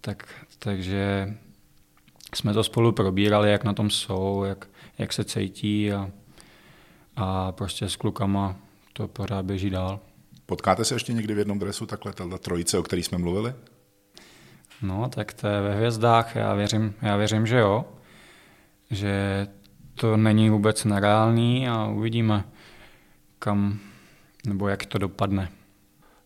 tak, 0.00 0.28
takže 0.58 1.34
jsme 2.36 2.52
to 2.52 2.64
spolu 2.64 2.92
probírali, 2.92 3.50
jak 3.50 3.64
na 3.64 3.72
tom 3.72 3.90
jsou, 3.90 4.44
jak, 4.44 4.68
jak 4.98 5.12
se 5.12 5.24
cítí 5.24 5.92
a, 5.92 6.10
a 7.16 7.52
prostě 7.52 7.88
s 7.88 7.96
klukama 7.96 8.56
to 8.92 9.08
pořád 9.08 9.44
běží 9.44 9.70
dál. 9.70 10.00
Potkáte 10.46 10.84
se 10.84 10.94
ještě 10.94 11.12
někdy 11.12 11.34
v 11.34 11.38
jednom 11.38 11.58
dresu 11.58 11.86
takhle, 11.86 12.12
ta 12.12 12.38
trojice, 12.38 12.78
o 12.78 12.82
který 12.82 13.02
jsme 13.02 13.18
mluvili? 13.18 13.54
No, 14.82 15.08
tak 15.08 15.32
to 15.32 15.46
je 15.46 15.60
ve 15.60 15.74
hvězdách, 15.74 16.36
já 16.36 16.54
věřím, 16.54 16.94
já 17.02 17.16
věřím, 17.16 17.46
že 17.46 17.58
jo. 17.58 17.84
Že 18.90 19.46
to 19.94 20.16
není 20.16 20.50
vůbec 20.50 20.84
nereálný 20.84 21.68
a 21.68 21.86
uvidíme, 21.86 22.44
kam 23.38 23.78
nebo 24.46 24.68
jak 24.68 24.86
to 24.86 24.98
dopadne. 24.98 25.48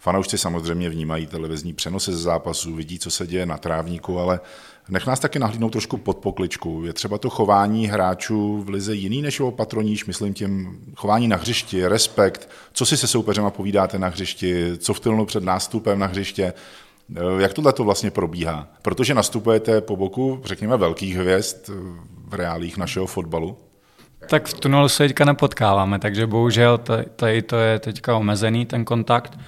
Fanoušci 0.04 0.38
samozřejmě 0.38 0.90
vnímají 0.90 1.26
televizní 1.26 1.72
přenosy 1.72 2.12
ze 2.12 2.18
zápasů, 2.18 2.74
vidí, 2.74 2.98
co 2.98 3.10
se 3.10 3.26
děje 3.26 3.46
na 3.46 3.58
trávníku, 3.58 4.18
ale 4.18 4.40
nech 4.88 5.06
nás 5.06 5.20
taky 5.20 5.38
nahlídnout 5.38 5.70
trošku 5.70 5.96
pod 5.96 6.16
pokličku. 6.16 6.82
Je 6.84 6.92
třeba 6.92 7.18
to 7.18 7.30
chování 7.30 7.86
hráčů 7.86 8.62
v 8.62 8.68
lize 8.68 8.94
jiný 8.94 9.22
než 9.22 9.40
o 9.40 9.50
patroníž, 9.50 10.06
myslím 10.06 10.34
tím 10.34 10.78
chování 10.96 11.28
na 11.28 11.36
hřišti, 11.36 11.86
respekt, 11.86 12.50
co 12.72 12.86
si 12.86 12.96
se 12.96 13.06
soupeřema 13.06 13.50
povídáte 13.50 13.98
na 13.98 14.08
hřišti, 14.08 14.72
co 14.78 14.94
v 14.94 15.00
tylnu 15.00 15.26
před 15.26 15.44
nástupem 15.44 15.98
na 15.98 16.06
hřiště, 16.06 16.52
jak 17.38 17.52
tohle 17.52 17.72
to 17.72 17.84
vlastně 17.84 18.10
probíhá? 18.10 18.68
Protože 18.82 19.14
nastupujete 19.14 19.80
po 19.80 19.96
boku, 19.96 20.40
řekněme, 20.44 20.76
velkých 20.76 21.16
hvězd 21.16 21.70
v 22.28 22.34
reálích 22.34 22.76
našeho 22.76 23.06
fotbalu. 23.06 23.56
Tak 24.28 24.46
v 24.46 24.54
tunelu 24.54 24.88
se 24.88 25.08
teďka 25.08 25.24
nepotkáváme, 25.24 25.98
takže 25.98 26.26
bohužel 26.26 26.80
tady 27.16 27.42
to 27.42 27.56
je 27.56 27.78
teďka 27.78 28.16
omezený 28.16 28.66
ten 28.66 28.84
kontakt 28.84 29.38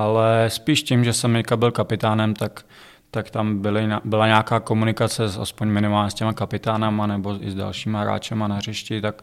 ale 0.00 0.50
spíš 0.50 0.82
tím, 0.82 1.04
že 1.04 1.12
jsem 1.12 1.36
Jirka 1.36 1.56
byl 1.56 1.70
kapitánem, 1.70 2.34
tak, 2.34 2.66
tak 3.10 3.30
tam 3.30 3.58
byly, 3.58 3.88
byla 4.04 4.26
nějaká 4.26 4.60
komunikace 4.60 5.28
s, 5.28 5.38
aspoň 5.38 5.68
minimálně 5.68 6.10
s 6.10 6.14
těma 6.14 6.32
kapitánama 6.32 7.06
nebo 7.06 7.36
i 7.40 7.50
s 7.50 7.54
dalšíma 7.54 8.00
hráčema 8.00 8.48
na 8.48 8.56
hřišti, 8.56 9.00
tak 9.00 9.22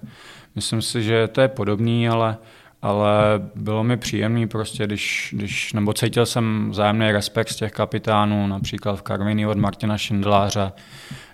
myslím 0.55 0.81
si, 0.81 1.03
že 1.03 1.27
to 1.27 1.41
je 1.41 1.48
podobný, 1.48 2.10
ale, 2.10 2.38
ale 2.81 3.12
bylo 3.55 3.84
mi 3.84 3.98
příjemný 3.98 4.48
prostě, 4.48 4.86
když, 4.86 5.34
když, 5.38 5.74
nebo 5.74 5.93
cítil 5.93 6.25
jsem 6.25 6.69
vzájemný 6.72 7.12
respekt 7.12 7.50
z 7.50 7.55
těch 7.55 7.72
kapitánů, 7.72 8.48
například 8.48 8.96
v 8.96 9.01
Karmini 9.01 9.48
od 9.48 9.57
Martina 9.57 9.98
Šindláře, 9.98 10.72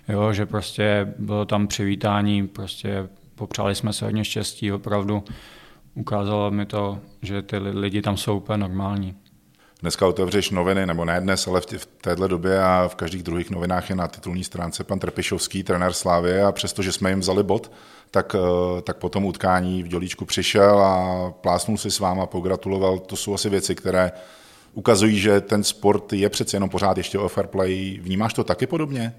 jo, 0.08 0.32
že 0.32 0.46
prostě 0.46 1.14
bylo 1.18 1.44
tam 1.44 1.66
přivítání, 1.66 2.48
prostě 2.48 3.08
popřáli 3.34 3.74
jsme 3.74 3.92
se 3.92 4.04
hodně 4.04 4.24
štěstí, 4.24 4.72
opravdu 4.72 5.24
ukázalo 5.94 6.50
mi 6.50 6.66
to, 6.66 6.98
že 7.22 7.42
ty 7.42 7.58
lidi 7.58 8.02
tam 8.02 8.16
jsou 8.16 8.36
úplně 8.36 8.58
normální. 8.58 9.14
Dneska 9.84 10.06
otevřeš 10.06 10.50
noviny, 10.50 10.86
nebo 10.86 11.04
ne 11.04 11.20
dnes, 11.20 11.48
ale 11.48 11.60
v, 11.60 11.66
v 11.66 11.86
téhle 11.86 12.28
době 12.28 12.62
a 12.62 12.88
v 12.88 12.94
každých 12.94 13.22
druhých 13.22 13.50
novinách 13.50 13.90
je 13.90 13.96
na 13.96 14.08
titulní 14.08 14.44
stránce 14.44 14.84
pan 14.84 14.98
Trpišovský, 14.98 15.62
trenér 15.62 15.92
Slávy 15.92 16.42
a 16.42 16.52
přestože 16.52 16.92
jsme 16.92 17.10
jim 17.10 17.20
vzali 17.20 17.42
bod, 17.42 17.72
tak, 18.10 18.36
eh, 18.38 18.82
tak 18.82 18.96
po 18.96 19.08
tom 19.08 19.24
utkání 19.24 19.82
v 19.82 19.88
Dělíčku 19.88 20.24
přišel 20.24 20.78
a 20.78 21.30
plásnul 21.40 21.78
si 21.78 21.90
s 21.90 21.98
váma, 21.98 22.26
pogratuloval. 22.26 22.98
To 22.98 23.16
jsou 23.16 23.34
asi 23.34 23.50
věci, 23.50 23.74
které 23.74 24.12
ukazují, 24.74 25.18
že 25.18 25.40
ten 25.40 25.64
sport 25.64 26.12
je 26.12 26.28
přece 26.28 26.56
jenom 26.56 26.68
pořád 26.68 26.96
ještě 26.96 27.18
o 27.18 27.28
fair 27.28 27.46
play. 27.46 27.98
Vnímáš 28.02 28.34
to 28.34 28.44
taky 28.44 28.66
podobně? 28.66 29.14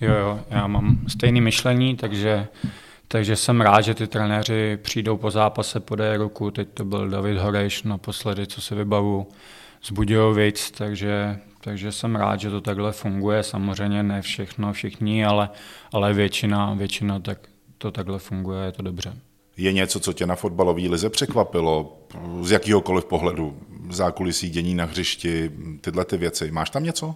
Jo, 0.00 0.14
jo, 0.14 0.40
já 0.50 0.66
mám 0.66 0.98
stejné 1.08 1.40
myšlení, 1.40 1.96
takže, 1.96 2.46
takže 3.08 3.36
jsem 3.36 3.60
rád, 3.60 3.80
že 3.80 3.94
ty 3.94 4.06
trenéři 4.06 4.78
přijdou 4.82 5.16
po 5.16 5.30
zápase, 5.30 5.80
podají 5.80 6.16
ruku. 6.16 6.50
Teď 6.50 6.68
to 6.74 6.84
byl 6.84 7.08
David 7.08 7.38
Horeš 7.38 7.82
naposledy, 7.82 8.46
co 8.46 8.60
se 8.60 8.74
vybavu 8.74 9.28
z 9.82 9.90
Budějovic, 9.90 10.70
takže, 10.70 11.38
takže 11.60 11.92
jsem 11.92 12.16
rád, 12.16 12.40
že 12.40 12.50
to 12.50 12.60
takhle 12.60 12.92
funguje. 12.92 13.42
Samozřejmě 13.42 14.02
ne 14.02 14.22
všechno, 14.22 14.72
všichni, 14.72 15.24
ale, 15.24 15.48
ale 15.92 16.14
většina, 16.14 16.74
většina 16.74 17.20
tak, 17.20 17.38
to 17.78 17.90
takhle 17.90 18.18
funguje, 18.18 18.64
je 18.64 18.72
to 18.72 18.82
dobře. 18.82 19.16
Je 19.56 19.72
něco, 19.72 20.00
co 20.00 20.12
tě 20.12 20.26
na 20.26 20.36
fotbalové 20.36 20.82
lize 20.82 21.10
překvapilo 21.10 21.98
z 22.40 22.50
jakýhokoliv 22.50 23.04
pohledu? 23.04 23.58
Zákulisí, 23.90 24.50
dění 24.50 24.74
na 24.74 24.84
hřišti, 24.84 25.50
tyhle 25.80 26.04
ty 26.04 26.16
věci. 26.16 26.50
Máš 26.50 26.70
tam 26.70 26.84
něco? 26.84 27.14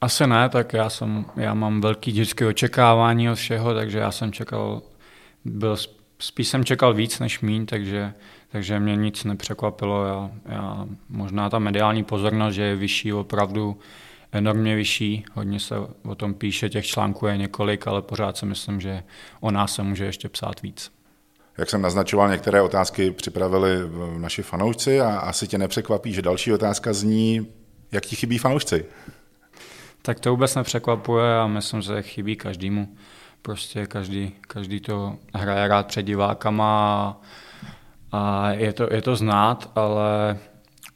Asi 0.00 0.26
ne, 0.26 0.48
tak 0.48 0.72
já, 0.72 0.90
jsem, 0.90 1.24
já 1.36 1.54
mám 1.54 1.80
velký 1.80 2.12
dětské 2.12 2.46
očekávání 2.46 3.30
od 3.30 3.34
všeho, 3.34 3.74
takže 3.74 3.98
já 3.98 4.10
jsem 4.10 4.32
čekal, 4.32 4.82
byl, 5.44 5.76
spíš 6.18 6.48
jsem 6.48 6.64
čekal 6.64 6.94
víc 6.94 7.18
než 7.18 7.40
míň, 7.40 7.66
takže, 7.66 8.14
takže 8.54 8.80
mě 8.80 8.96
nic 8.96 9.24
nepřekvapilo. 9.24 10.04
Já, 10.04 10.30
já, 10.48 10.86
možná 11.08 11.50
ta 11.50 11.58
mediální 11.58 12.04
pozornost, 12.04 12.54
že 12.54 12.62
je 12.62 12.76
vyšší 12.76 13.12
opravdu 13.12 13.78
enormně 14.32 14.76
vyšší, 14.76 15.24
hodně 15.32 15.60
se 15.60 15.74
o 16.04 16.14
tom 16.14 16.34
píše, 16.34 16.68
těch 16.68 16.86
článků 16.86 17.26
je 17.26 17.36
několik, 17.36 17.86
ale 17.86 18.02
pořád 18.02 18.36
si 18.36 18.46
myslím, 18.46 18.80
že 18.80 19.02
o 19.40 19.50
nás 19.50 19.74
se 19.74 19.82
může 19.82 20.04
ještě 20.04 20.28
psát 20.28 20.62
víc. 20.62 20.92
Jak 21.58 21.70
jsem 21.70 21.82
naznačoval, 21.82 22.28
některé 22.28 22.62
otázky 22.62 23.10
připravili 23.10 23.68
naši 24.18 24.42
fanoušci 24.42 25.00
a 25.00 25.18
asi 25.18 25.48
tě 25.48 25.58
nepřekvapí, 25.58 26.12
že 26.12 26.22
další 26.22 26.52
otázka 26.52 26.92
zní, 26.92 27.46
jak 27.92 28.06
ti 28.06 28.16
chybí 28.16 28.38
fanoušci? 28.38 28.84
Tak 30.02 30.20
to 30.20 30.30
vůbec 30.30 30.54
nepřekvapuje 30.54 31.38
a 31.38 31.46
myslím, 31.46 31.82
že 31.82 32.02
chybí 32.02 32.36
každému. 32.36 32.96
Prostě 33.42 33.86
každý, 33.86 34.32
každý 34.40 34.80
to 34.80 35.16
hraje 35.34 35.68
rád 35.68 35.86
před 35.86 36.02
divákama 36.02 36.94
a, 36.94 37.16
a 38.14 38.50
je, 38.50 38.72
to, 38.72 38.88
je 38.94 39.02
to 39.02 39.16
znát, 39.16 39.70
ale 39.74 40.38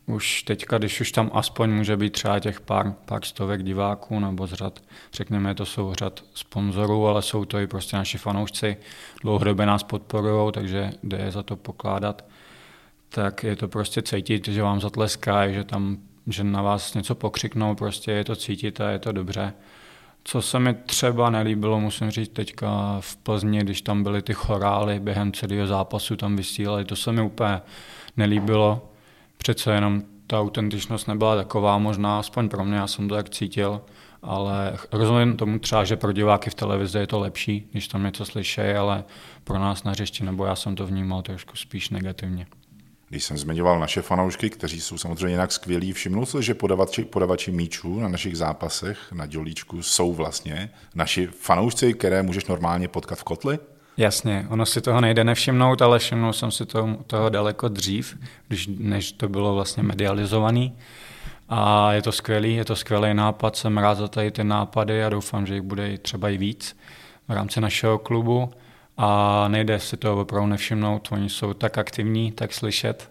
už 0.07 0.43
teďka, 0.43 0.79
když 0.79 1.01
už 1.01 1.13
tam 1.13 1.31
aspoň 1.35 1.71
může 1.71 1.97
být 1.97 2.13
třeba 2.13 2.39
těch 2.39 2.61
pár, 2.61 2.95
pár 3.05 3.25
stovek 3.25 3.63
diváků 3.63 4.21
nebo 4.21 4.47
z 4.47 4.53
řad, 4.53 4.81
řekněme, 5.13 5.55
to 5.55 5.67
jsou 5.67 5.95
řad 5.95 6.25
sponzorů, 6.35 7.07
ale 7.07 7.23
jsou 7.23 7.45
to 7.45 7.59
i 7.59 7.67
prostě 7.67 7.97
naši 7.97 8.19
fanoušci, 8.19 8.77
dlouhodobě 9.23 9.67
nás 9.67 9.83
podporují, 9.83 10.53
takže 10.53 10.91
jde 11.03 11.31
za 11.31 11.43
to 11.43 11.57
pokládat, 11.57 12.25
tak 13.09 13.45
je 13.45 13.57
to 13.57 13.69
prostě 13.69 14.03
cítit, 14.03 14.49
že 14.49 14.63
vám 14.63 14.81
zatleskají, 14.81 15.55
že 15.55 15.65
tam 15.65 15.99
že 16.27 16.45
na 16.45 16.63
vás 16.63 16.95
něco 16.95 17.15
pokřiknou, 17.15 17.75
prostě 17.75 18.13
je 18.13 18.25
to 18.25 18.37
cítit 18.37 18.81
a 18.81 18.91
je 18.91 18.99
to 18.99 19.13
dobře. 19.13 19.53
Co 20.31 20.43
se 20.43 20.59
mi 20.59 20.75
třeba 20.75 21.31
nelíbilo, 21.31 21.81
musím 21.81 22.11
říct 22.11 22.29
teďka 22.29 22.97
v 23.01 23.17
Plzni, 23.17 23.61
když 23.61 23.83
tam 23.83 24.03
byly 24.03 24.23
ty 24.23 24.35
chorály 24.35 25.01
během 25.01 25.33
celého 25.33 25.67
zápasu, 25.67 26.17
tam 26.17 26.37
vysílali, 26.37 26.85
to 26.85 26.97
se 26.97 27.13
mi 27.13 27.23
úplně 27.23 27.61
nelíbilo. 28.17 28.93
Přece 29.37 29.73
jenom 29.73 30.03
ta 30.27 30.41
autentičnost 30.41 31.09
nebyla 31.09 31.37
taková, 31.37 31.79
možná 31.79 32.19
aspoň 32.19 32.49
pro 32.49 32.65
mě, 32.65 32.77
já 32.77 32.87
jsem 32.87 33.09
to 33.09 33.15
tak 33.15 33.31
cítil, 33.31 33.81
ale 34.23 34.77
rozumím 34.93 35.37
tomu 35.37 35.59
třeba, 35.59 35.85
že 35.85 35.97
pro 35.97 36.13
diváky 36.13 36.51
v 36.51 36.55
televizi 36.55 36.99
je 36.99 37.07
to 37.07 37.19
lepší, 37.19 37.69
když 37.71 37.89
tam 37.89 38.05
něco 38.05 38.25
slyšejí, 38.25 38.75
ale 38.75 39.05
pro 39.45 39.59
nás 39.59 39.85
na 39.85 39.95
řešti, 39.95 40.25
nebo 40.25 40.45
já 40.45 40.57
jsem 40.57 40.77
to 40.77 40.87
vnímal 40.87 41.23
trošku 41.23 41.57
spíš 41.57 41.91
negativně. 41.91 42.47
Když 43.11 43.25
jsem 43.25 43.39
zmiňoval 43.39 43.81
naše 43.81 44.03
fanoušky, 44.03 44.51
kteří 44.51 44.81
jsou 44.81 44.99
samozřejmě 44.99 45.29
jinak 45.29 45.53
skvělí, 45.53 45.93
všimnul 45.93 46.27
se, 46.27 46.43
že 46.43 46.55
podavači, 46.55 47.05
podavači 47.05 47.51
míčů 47.51 48.01
na 48.01 48.09
našich 48.09 48.37
zápasech 48.37 49.13
na 49.13 49.27
dělíčku 49.27 49.83
jsou 49.83 50.15
vlastně 50.15 50.71
naši 50.95 51.27
fanoušci, 51.27 51.95
které 51.95 52.23
můžeš 52.23 52.47
normálně 52.47 52.89
potkat 52.89 53.19
v 53.19 53.25
kotli? 53.25 53.59
Jasně, 53.97 54.47
ono 54.49 54.67
si 54.67 54.81
toho 54.81 55.01
nejde 55.01 55.25
nevšimnout, 55.25 55.83
ale 55.83 55.99
všimnul 55.99 56.33
jsem 56.33 56.51
si 56.51 56.67
toho, 56.67 56.97
toho 57.07 57.29
daleko 57.29 57.69
dřív, 57.69 58.19
když, 58.49 58.67
než 58.79 59.13
to 59.13 59.29
bylo 59.29 59.55
vlastně 59.55 59.83
medializovaný. 59.83 60.77
A 61.49 61.93
je 61.93 62.03
to 62.03 62.13
skvělý, 62.13 62.55
je 62.55 62.65
to 62.65 62.77
skvělý 62.77 63.15
nápad, 63.15 63.57
jsem 63.57 63.79
rád 63.79 63.95
za 63.95 64.09
tady 64.09 64.31
ty 64.31 64.45
nápady 64.45 65.05
a 65.05 65.09
doufám, 65.09 65.47
že 65.47 65.55
jich 65.55 65.63
bude 65.63 65.99
třeba 65.99 66.29
i 66.29 66.39
víc 66.39 66.77
v 67.29 67.33
rámci 67.33 67.61
našeho 67.61 67.99
klubu 67.99 68.51
a 68.99 69.49
nejde 69.49 69.81
si 69.81 69.97
to 69.97 70.21
opravdu 70.21 70.47
nevšimnout, 70.47 71.09
oni 71.13 71.29
jsou 71.29 71.55
tak 71.55 71.79
aktivní, 71.79 72.33
tak 72.33 72.53
slyšet, 72.53 73.09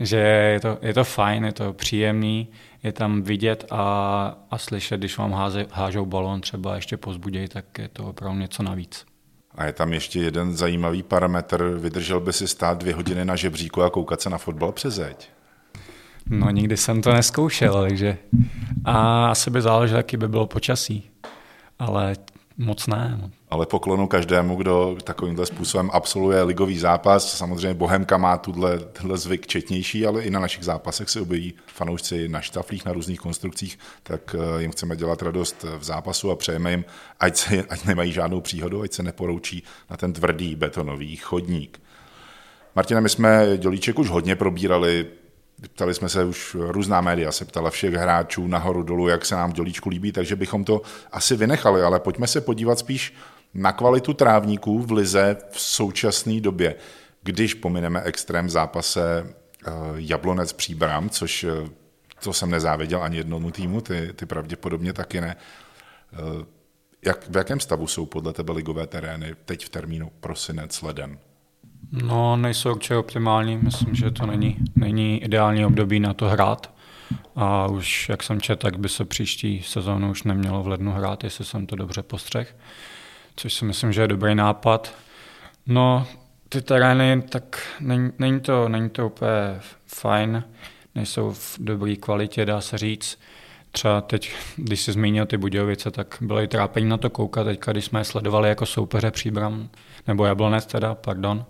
že 0.00 0.16
je 0.16 0.60
to, 0.60 0.78
je 0.82 0.94
to 0.94 1.04
fajn, 1.04 1.44
je 1.44 1.52
to 1.52 1.72
příjemný, 1.72 2.48
je 2.82 2.92
tam 2.92 3.22
vidět 3.22 3.64
a, 3.70 4.38
a 4.50 4.58
slyšet, 4.58 5.00
když 5.00 5.18
vám 5.18 5.32
háze, 5.32 5.66
hážou 5.72 6.06
balon 6.06 6.40
třeba 6.40 6.74
ještě 6.74 6.96
pozbudějí, 6.96 7.48
tak 7.48 7.78
je 7.78 7.88
to 7.88 8.04
opravdu 8.04 8.38
něco 8.38 8.62
navíc. 8.62 9.06
A 9.54 9.64
je 9.64 9.72
tam 9.72 9.92
ještě 9.92 10.20
jeden 10.20 10.56
zajímavý 10.56 11.02
parametr. 11.02 11.64
Vydržel 11.78 12.20
by 12.20 12.32
si 12.32 12.48
stát 12.48 12.78
dvě 12.78 12.94
hodiny 12.94 13.24
na 13.24 13.36
žebříku 13.36 13.82
a 13.82 13.90
koukat 13.90 14.20
se 14.20 14.30
na 14.30 14.38
fotbal 14.38 14.72
přes 14.72 14.94
zeď? 14.94 15.30
No 16.26 16.50
nikdy 16.50 16.76
jsem 16.76 17.02
to 17.02 17.12
neskoušel, 17.12 17.82
takže 17.82 18.18
a 18.84 19.26
asi 19.30 19.50
by 19.50 19.62
záleželo, 19.62 19.96
jaký 19.96 20.16
by 20.16 20.28
bylo 20.28 20.46
počasí. 20.46 21.10
Ale 21.78 22.14
Moc 22.58 22.86
ne. 22.86 23.30
Ale 23.52 23.66
poklonu 23.66 24.06
každému, 24.06 24.56
kdo 24.56 24.96
takovýmhle 25.04 25.46
způsobem 25.46 25.90
absolvuje 25.92 26.42
ligový 26.42 26.78
zápas. 26.78 27.36
Samozřejmě 27.36 27.74
Bohemka 27.74 28.16
má 28.16 28.38
tuhle, 28.38 28.78
tuhle 28.78 29.18
zvyk 29.18 29.46
četnější, 29.46 30.06
ale 30.06 30.22
i 30.22 30.30
na 30.30 30.40
našich 30.40 30.64
zápasech 30.64 31.10
se 31.10 31.20
objeví 31.20 31.54
fanoušci 31.66 32.28
na 32.28 32.40
štaflích, 32.40 32.84
na 32.84 32.92
různých 32.92 33.20
konstrukcích, 33.20 33.78
tak 34.02 34.36
eh, 34.38 34.62
jim 34.62 34.72
chceme 34.72 34.96
dělat 34.96 35.22
radost 35.22 35.64
v 35.78 35.84
zápasu 35.84 36.30
a 36.30 36.36
přejeme 36.36 36.70
jim, 36.70 36.84
ať, 37.20 37.36
se, 37.36 37.62
ať 37.68 37.84
nemají 37.84 38.12
žádnou 38.12 38.40
příhodu, 38.40 38.82
ať 38.82 38.92
se 38.92 39.02
neporoučí 39.02 39.62
na 39.90 39.96
ten 39.96 40.12
tvrdý 40.12 40.54
betonový 40.54 41.16
chodník. 41.16 41.80
Martina, 42.76 43.00
my 43.00 43.08
jsme 43.08 43.58
Dělíček 43.58 43.98
už 43.98 44.08
hodně 44.08 44.36
probírali, 44.36 45.06
Ptali 45.74 45.94
jsme 45.94 46.08
se 46.08 46.24
už, 46.24 46.56
různá 46.58 47.00
média 47.00 47.32
se 47.32 47.44
ptala 47.44 47.70
všech 47.70 47.94
hráčů 47.94 48.46
nahoru 48.46 48.82
dolů, 48.82 49.08
jak 49.08 49.24
se 49.24 49.34
nám 49.34 49.52
Dělíčku 49.52 49.88
líbí, 49.88 50.12
takže 50.12 50.36
bychom 50.36 50.64
to 50.64 50.82
asi 51.12 51.36
vynechali, 51.36 51.82
ale 51.82 52.00
pojďme 52.00 52.26
se 52.26 52.40
podívat 52.40 52.78
spíš 52.78 53.14
na 53.54 53.72
kvalitu 53.72 54.12
trávníků 54.14 54.78
v 54.78 54.92
Lize 54.92 55.36
v 55.50 55.60
současné 55.60 56.40
době. 56.40 56.74
Když 57.22 57.54
pomineme 57.54 58.02
extrém 58.02 58.50
zápase 58.50 59.26
eh, 59.66 59.70
Jablonec 59.94 60.52
Příbram, 60.52 61.10
což 61.10 61.44
eh, 61.44 61.70
to 62.22 62.32
jsem 62.32 62.50
nezáviděl 62.50 63.02
ani 63.02 63.16
jednomu 63.16 63.50
týmu, 63.50 63.80
ty, 63.80 64.12
ty 64.16 64.26
pravděpodobně 64.26 64.92
taky 64.92 65.20
ne. 65.20 65.36
Eh, 66.12 66.16
jak, 67.04 67.28
v 67.28 67.36
jakém 67.36 67.60
stavu 67.60 67.86
jsou 67.86 68.06
podle 68.06 68.32
tebe 68.32 68.52
ligové 68.52 68.86
terény 68.86 69.34
teď 69.44 69.64
v 69.64 69.68
termínu 69.68 70.10
prosinec, 70.20 70.82
leden? 70.82 71.18
No, 71.92 72.36
nejsou 72.36 72.70
určitě 72.70 72.96
optimální. 72.96 73.56
Myslím, 73.56 73.94
že 73.94 74.10
to 74.10 74.26
není, 74.26 74.58
není 74.76 75.24
ideální 75.24 75.66
období 75.66 76.00
na 76.00 76.14
to 76.14 76.28
hrát. 76.28 76.74
A 77.36 77.66
už, 77.66 78.08
jak 78.08 78.22
jsem 78.22 78.40
četl, 78.40 78.60
tak 78.62 78.78
by 78.78 78.88
se 78.88 79.04
příští 79.04 79.62
sezónu 79.62 80.10
už 80.10 80.22
nemělo 80.22 80.62
v 80.62 80.68
lednu 80.68 80.92
hrát, 80.92 81.24
jestli 81.24 81.44
jsem 81.44 81.66
to 81.66 81.76
dobře 81.76 82.02
postřeh. 82.02 82.56
Což 83.36 83.54
si 83.54 83.64
myslím, 83.64 83.92
že 83.92 84.00
je 84.00 84.08
dobrý 84.08 84.34
nápad. 84.34 84.94
No, 85.66 86.06
ty 86.48 86.62
terény, 86.62 87.22
tak 87.22 87.66
není, 87.80 88.10
není, 88.18 88.40
to, 88.40 88.68
není 88.68 88.90
to 88.90 89.06
úplně 89.06 89.60
fajn. 89.86 90.44
Nejsou 90.94 91.30
v 91.30 91.56
dobré 91.58 91.96
kvalitě, 91.96 92.44
dá 92.44 92.60
se 92.60 92.78
říct. 92.78 93.18
Třeba 93.70 94.00
teď, 94.00 94.34
když 94.56 94.80
jsi 94.80 94.92
zmínil 94.92 95.26
ty 95.26 95.36
Budějovice, 95.36 95.90
tak 95.90 96.16
bylo 96.20 96.42
i 96.42 96.48
trápení 96.48 96.88
na 96.88 96.96
to 96.96 97.10
koukat. 97.10 97.46
Teďka, 97.46 97.72
když 97.72 97.84
jsme 97.84 98.00
je 98.00 98.04
sledovali 98.04 98.48
jako 98.48 98.66
soupeře 98.66 99.10
Příbram, 99.10 99.68
nebo 100.06 100.24
Jablonec 100.24 100.66
teda, 100.66 100.94
pardon, 100.94 101.44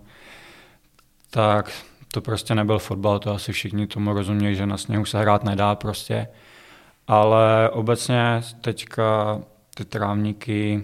tak 1.29 1.71
to 2.13 2.21
prostě 2.21 2.55
nebyl 2.55 2.79
fotbal, 2.79 3.19
to 3.19 3.33
asi 3.33 3.51
všichni 3.53 3.87
tomu 3.87 4.13
rozumějí, 4.13 4.55
že 4.55 4.65
na 4.65 4.77
sněhu 4.77 5.05
se 5.05 5.19
hrát 5.19 5.43
nedá 5.43 5.75
prostě. 5.75 6.27
Ale 7.07 7.69
obecně 7.69 8.41
teďka 8.61 9.39
ty 9.75 9.85
trávníky, 9.85 10.83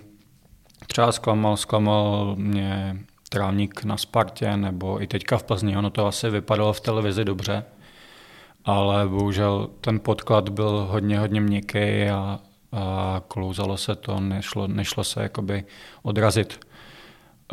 třeba 0.91 1.11
zklamal, 1.11 1.57
zklamal 1.57 2.35
mě 2.35 2.97
trávník 3.29 3.83
na 3.83 3.97
Spartě, 3.97 4.57
nebo 4.57 5.03
i 5.03 5.07
teďka 5.07 5.37
v 5.37 5.43
Plzni, 5.43 5.77
ono 5.77 5.89
to 5.89 6.07
asi 6.07 6.29
vypadalo 6.29 6.73
v 6.73 6.81
televizi 6.81 7.25
dobře, 7.25 7.63
ale 8.65 9.07
bohužel 9.07 9.69
ten 9.81 9.99
podklad 9.99 10.49
byl 10.49 10.87
hodně, 10.89 11.19
hodně 11.19 11.41
měkký 11.41 12.03
a, 12.03 12.39
a 12.71 13.21
klouzalo 13.27 13.77
se 13.77 13.95
to, 13.95 14.19
nešlo, 14.19 14.67
nešlo 14.67 15.03
se 15.03 15.23
jakoby 15.23 15.63
odrazit 16.03 16.65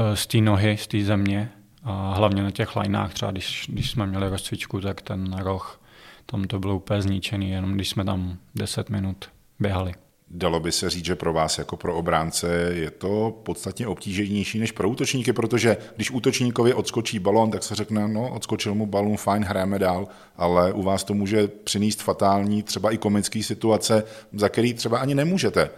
eh, 0.00 0.16
z 0.16 0.26
té 0.26 0.38
nohy, 0.38 0.76
z 0.76 0.86
té 0.86 1.04
země 1.04 1.50
A 1.84 2.14
hlavně 2.14 2.42
na 2.42 2.50
těch 2.50 2.76
lineách, 2.76 3.14
třeba 3.14 3.30
když, 3.30 3.66
když 3.68 3.90
jsme 3.90 4.06
měli 4.06 4.28
rozcvičku, 4.28 4.80
tak 4.80 5.02
ten 5.02 5.36
roh, 5.36 5.80
tam 6.26 6.44
to 6.44 6.58
bylo 6.58 6.76
úplně 6.76 7.02
zničený, 7.02 7.50
jenom 7.50 7.72
když 7.72 7.88
jsme 7.88 8.04
tam 8.04 8.36
10 8.54 8.90
minut 8.90 9.28
běhali. 9.60 9.94
Dalo 10.30 10.60
by 10.60 10.72
se 10.72 10.90
říct, 10.90 11.04
že 11.04 11.16
pro 11.16 11.32
vás 11.32 11.58
jako 11.58 11.76
pro 11.76 11.96
obránce 11.96 12.48
je 12.72 12.90
to 12.90 13.40
podstatně 13.42 13.86
obtíženější 13.86 14.58
než 14.58 14.72
pro 14.72 14.88
útočníky, 14.88 15.32
protože 15.32 15.76
když 15.96 16.10
útočníkovi 16.10 16.74
odskočí 16.74 17.18
balon, 17.18 17.50
tak 17.50 17.62
se 17.62 17.74
řekne, 17.74 18.08
no 18.08 18.34
odskočil 18.34 18.74
mu 18.74 18.86
balon, 18.86 19.16
fajn, 19.16 19.44
hrajeme 19.44 19.78
dál, 19.78 20.08
ale 20.36 20.72
u 20.72 20.82
vás 20.82 21.04
to 21.04 21.14
může 21.14 21.48
přinést 21.48 22.02
fatální, 22.02 22.62
třeba 22.62 22.90
i 22.90 22.98
komický 22.98 23.42
situace, 23.42 24.04
za 24.32 24.48
který 24.48 24.74
třeba 24.74 24.98
ani 24.98 25.14
nemůžete. 25.14 25.70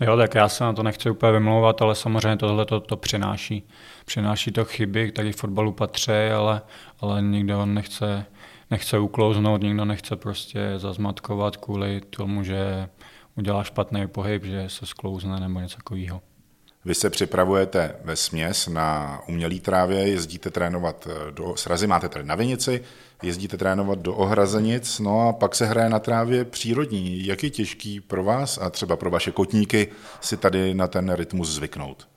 Jo, 0.00 0.16
tak 0.16 0.34
já 0.34 0.48
se 0.48 0.64
na 0.64 0.72
to 0.72 0.82
nechci 0.82 1.10
úplně 1.10 1.32
vymlouvat, 1.32 1.82
ale 1.82 1.94
samozřejmě 1.94 2.36
tohle 2.36 2.64
to, 2.64 2.80
to 2.80 2.96
přináší. 2.96 3.68
Přináší 4.04 4.52
to 4.52 4.64
chyby, 4.64 5.12
které 5.12 5.32
v 5.32 5.36
fotbalu 5.36 5.72
patří, 5.72 6.12
ale, 6.36 6.62
ale 7.00 7.22
nikdo 7.22 7.66
nechce, 7.66 8.26
nechce 8.70 8.98
uklouznout, 8.98 9.62
nikdo 9.62 9.84
nechce 9.84 10.16
prostě 10.16 10.60
zazmatkovat 10.76 11.56
kvůli 11.56 12.00
tomu, 12.10 12.42
že 12.42 12.88
udělá 13.38 13.64
špatný 13.64 14.06
pohyb, 14.06 14.44
že 14.44 14.64
se 14.68 14.86
sklouzne 14.86 15.40
nebo 15.40 15.60
něco 15.60 15.76
takového. 15.76 16.22
Vy 16.84 16.94
se 16.94 17.10
připravujete 17.10 17.94
ve 18.04 18.16
směs 18.16 18.68
na 18.68 19.18
umělý 19.28 19.60
trávě, 19.60 20.08
jezdíte 20.08 20.50
trénovat 20.50 21.08
do 21.30 21.56
srazy, 21.56 21.86
máte 21.86 22.08
tady 22.08 22.24
na 22.24 22.34
Vinici, 22.34 22.82
jezdíte 23.22 23.56
trénovat 23.56 23.98
do 23.98 24.14
Ohrazenic, 24.14 24.98
no 24.98 25.28
a 25.28 25.32
pak 25.32 25.54
se 25.54 25.66
hraje 25.66 25.88
na 25.88 25.98
trávě 25.98 26.44
přírodní. 26.44 27.26
Jak 27.26 27.42
je 27.42 27.50
těžký 27.50 28.00
pro 28.00 28.24
vás 28.24 28.58
a 28.58 28.70
třeba 28.70 28.96
pro 28.96 29.10
vaše 29.10 29.30
kotníky 29.30 29.88
si 30.20 30.36
tady 30.36 30.74
na 30.74 30.86
ten 30.86 31.12
rytmus 31.12 31.48
zvyknout? 31.48 32.08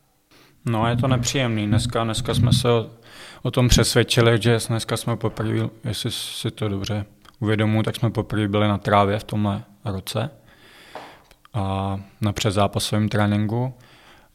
No 0.66 0.88
je 0.88 0.96
to 0.96 1.08
nepříjemný. 1.08 1.68
Dneska, 1.68 2.04
dneska 2.04 2.34
jsme 2.34 2.54
se 2.54 2.70
o, 2.70 2.90
o 3.42 3.52
tom 3.52 3.68
přesvědčili, 3.68 4.42
že 4.42 4.58
dneska 4.70 4.98
jsme 4.98 5.18
poprvé, 5.18 5.70
jestli 5.84 6.12
si 6.12 6.52
to 6.52 6.70
dobře 6.70 7.06
uvědomuji, 7.40 7.84
tak 7.84 7.96
jsme 7.96 8.10
poprvé 8.10 8.48
byli 8.48 8.68
na 8.68 8.78
trávě 8.78 9.20
v 9.20 9.24
tomhle 9.24 9.64
roce 9.86 10.30
a 11.54 12.00
na 12.22 12.34
předzápasovém 12.34 13.10
tréninku. 13.10 13.74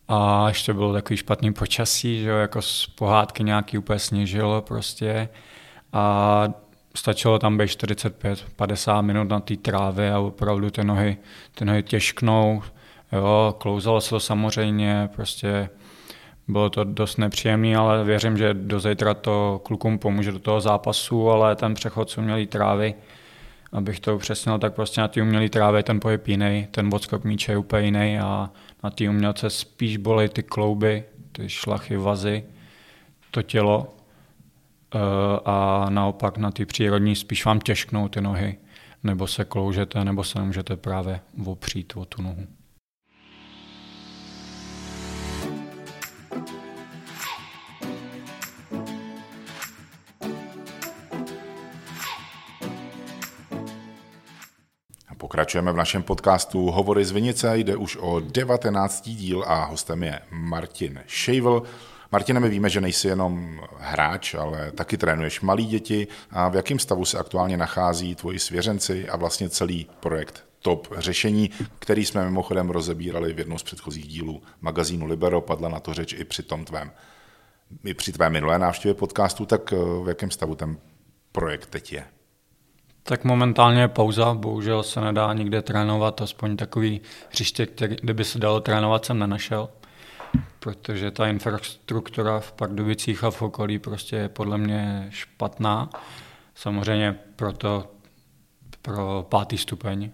A 0.08 0.48
ještě 0.48 0.72
bylo 0.74 0.92
takový 0.92 1.16
špatný 1.16 1.52
počasí, 1.52 2.22
že 2.22 2.28
jo, 2.28 2.36
jako 2.36 2.62
z 2.62 2.86
pohádky 2.86 3.44
nějaký 3.44 3.78
úplně 3.78 3.98
sněžilo 3.98 4.62
prostě. 4.62 5.28
A 5.92 6.48
stačilo 6.94 7.38
tam 7.38 7.58
být 7.58 7.66
45-50 7.66 9.02
minut 9.02 9.28
na 9.28 9.40
té 9.40 9.56
trávě 9.56 10.12
a 10.12 10.18
opravdu 10.18 10.70
ty 10.70 10.84
nohy, 10.84 11.16
ty 11.54 11.64
nohy 11.64 11.82
těžknou. 11.82 12.62
Jo, 13.12 13.54
klouzalo 13.58 14.00
se 14.00 14.10
to 14.10 14.20
samozřejmě, 14.20 15.08
prostě 15.16 15.68
bylo 16.48 16.70
to 16.70 16.84
dost 16.84 17.16
nepříjemné, 17.16 17.76
ale 17.76 18.04
věřím, 18.04 18.36
že 18.36 18.54
do 18.54 18.80
zítra 18.80 19.14
to 19.14 19.60
klukům 19.64 19.98
pomůže 19.98 20.32
do 20.32 20.38
toho 20.38 20.60
zápasu, 20.60 21.30
ale 21.30 21.56
ten 21.56 21.74
přechod 21.74 22.10
z 22.10 22.18
umělý 22.18 22.46
trávy, 22.46 22.94
abych 23.72 24.00
to 24.00 24.16
upřesnil, 24.16 24.58
tak 24.58 24.74
prostě 24.74 25.00
na 25.00 25.08
té 25.08 25.22
umělé 25.22 25.48
trávě 25.48 25.82
ten 25.82 26.00
pohyb 26.00 26.28
jiný, 26.28 26.68
ten 26.70 26.94
odskok 26.94 27.24
míče 27.24 27.52
je 27.52 27.58
úplně 27.58 27.84
jiný 27.84 28.18
a 28.18 28.50
na 28.84 28.90
té 28.90 29.08
umělce 29.08 29.50
spíš 29.50 29.96
bolí 29.96 30.28
ty 30.28 30.42
klouby, 30.42 31.04
ty 31.32 31.48
šlachy, 31.48 31.96
vazy, 31.96 32.44
to 33.30 33.42
tělo 33.42 33.96
eh, 34.94 34.98
a 35.44 35.86
naopak 35.88 36.38
na 36.38 36.50
ty 36.50 36.66
přírodní 36.66 37.16
spíš 37.16 37.44
vám 37.44 37.60
těžknou 37.60 38.08
ty 38.08 38.20
nohy, 38.20 38.58
nebo 39.02 39.26
se 39.26 39.44
kloužete, 39.44 40.04
nebo 40.04 40.24
se 40.24 40.38
nemůžete 40.38 40.76
právě 40.76 41.20
opřít 41.44 41.92
o 41.96 42.04
tu 42.04 42.22
nohu. 42.22 42.46
Pokračujeme 55.26 55.72
v 55.72 55.76
našem 55.76 56.02
podcastu 56.02 56.70
Hovory 56.70 57.04
z 57.04 57.10
Vinice, 57.10 57.58
jde 57.58 57.76
už 57.76 57.96
o 58.00 58.20
19. 58.20 59.08
díl 59.08 59.44
a 59.46 59.64
hostem 59.64 60.02
je 60.02 60.20
Martin 60.30 61.00
Šejvl. 61.06 61.62
Martine, 62.12 62.40
my 62.40 62.48
víme, 62.48 62.70
že 62.70 62.80
nejsi 62.80 63.08
jenom 63.08 63.60
hráč, 63.78 64.34
ale 64.34 64.72
taky 64.72 64.96
trénuješ 64.96 65.40
malí 65.40 65.66
děti. 65.66 66.06
A 66.30 66.48
v 66.48 66.56
jakém 66.56 66.78
stavu 66.78 67.04
se 67.04 67.18
aktuálně 67.18 67.56
nachází 67.56 68.14
tvoji 68.14 68.38
svěřenci 68.38 69.08
a 69.08 69.16
vlastně 69.16 69.48
celý 69.48 69.86
projekt 70.00 70.44
Top 70.62 70.88
řešení, 70.98 71.50
který 71.78 72.04
jsme 72.04 72.24
mimochodem 72.24 72.70
rozebírali 72.70 73.32
v 73.32 73.38
jednom 73.38 73.58
z 73.58 73.62
předchozích 73.62 74.08
dílů 74.08 74.42
magazínu 74.60 75.06
Libero, 75.06 75.40
padla 75.40 75.68
na 75.68 75.80
to 75.80 75.94
řeč 75.94 76.12
i 76.12 76.24
při 76.24 76.42
tom 76.42 76.64
tvém, 76.64 76.92
i 77.84 77.94
při 77.94 78.12
tvé 78.12 78.30
minulé 78.30 78.58
návštěvě 78.58 78.94
podcastu, 78.94 79.46
tak 79.46 79.72
eh, 79.72 79.76
v 79.76 80.08
jakém 80.08 80.30
stavu 80.30 80.54
ten 80.54 80.78
projekt 81.32 81.66
teď 81.66 81.92
je? 81.92 82.04
Tak 83.08 83.24
momentálně 83.24 83.80
je 83.80 83.88
pauza, 83.88 84.34
bohužel 84.34 84.82
se 84.82 85.00
nedá 85.00 85.32
nikde 85.32 85.62
trénovat, 85.62 86.22
aspoň 86.22 86.56
takový 86.56 87.00
hřiště, 87.30 87.66
který, 87.66 87.96
kde 87.96 88.14
by 88.14 88.24
se 88.24 88.38
dalo 88.38 88.60
trénovat, 88.60 89.04
jsem 89.04 89.18
nenašel, 89.18 89.68
protože 90.58 91.10
ta 91.10 91.26
infrastruktura 91.26 92.40
v 92.40 92.52
Pardubicích 92.52 93.24
a 93.24 93.30
v 93.30 93.42
okolí 93.42 93.78
prostě 93.78 94.16
je 94.16 94.28
podle 94.28 94.58
mě 94.58 95.06
špatná. 95.10 95.90
Samozřejmě 96.54 97.18
proto 97.36 97.90
pro 98.82 99.26
pátý 99.28 99.58
stupeň 99.58 100.10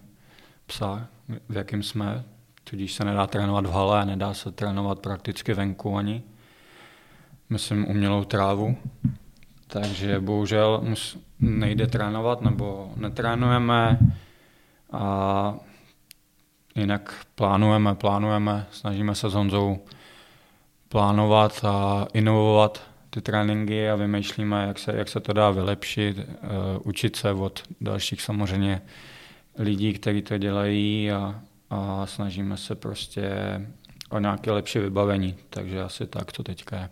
psa, 0.65 1.07
v 1.49 1.57
jakým 1.57 1.83
jsme, 1.83 2.23
tudíž 2.63 2.93
se 2.93 3.05
nedá 3.05 3.27
trénovat 3.27 3.65
v 3.65 3.71
hale, 3.71 4.05
nedá 4.05 4.33
se 4.33 4.51
trénovat 4.51 4.99
prakticky 4.99 5.53
venku 5.53 5.97
ani. 5.97 6.23
Myslím 7.49 7.87
umělou 7.87 8.23
trávu, 8.23 8.77
takže 9.73 10.19
bohužel 10.19 10.81
mus, 10.83 11.17
nejde 11.39 11.87
trénovat 11.87 12.41
nebo 12.41 12.93
netrénujeme 12.95 13.99
a 14.91 15.55
jinak 16.75 17.25
plánujeme, 17.35 17.95
plánujeme, 17.95 18.65
snažíme 18.71 19.15
se 19.15 19.29
s 19.29 19.33
Honzou 19.33 19.79
plánovat 20.89 21.65
a 21.65 22.07
inovovat 22.13 22.81
ty 23.09 23.21
tréninky 23.21 23.89
a 23.89 23.95
vymýšlíme, 23.95 24.65
jak 24.67 24.79
se, 24.79 24.95
jak 24.95 25.09
se 25.09 25.19
to 25.19 25.33
dá 25.33 25.49
vylepšit, 25.49 26.17
uh, 26.17 26.23
učit 26.83 27.15
se 27.15 27.31
od 27.31 27.63
dalších 27.81 28.21
samozřejmě 28.21 28.81
lidí, 29.57 29.93
kteří 29.93 30.21
to 30.21 30.37
dělají 30.37 31.11
a, 31.11 31.41
a 31.69 32.05
snažíme 32.05 32.57
se 32.57 32.75
prostě 32.75 33.31
o 34.09 34.19
nějaké 34.19 34.51
lepší 34.51 34.79
vybavení, 34.79 35.35
takže 35.49 35.81
asi 35.81 36.07
tak 36.07 36.31
to 36.31 36.43
teďka 36.43 36.77
je. 36.77 36.89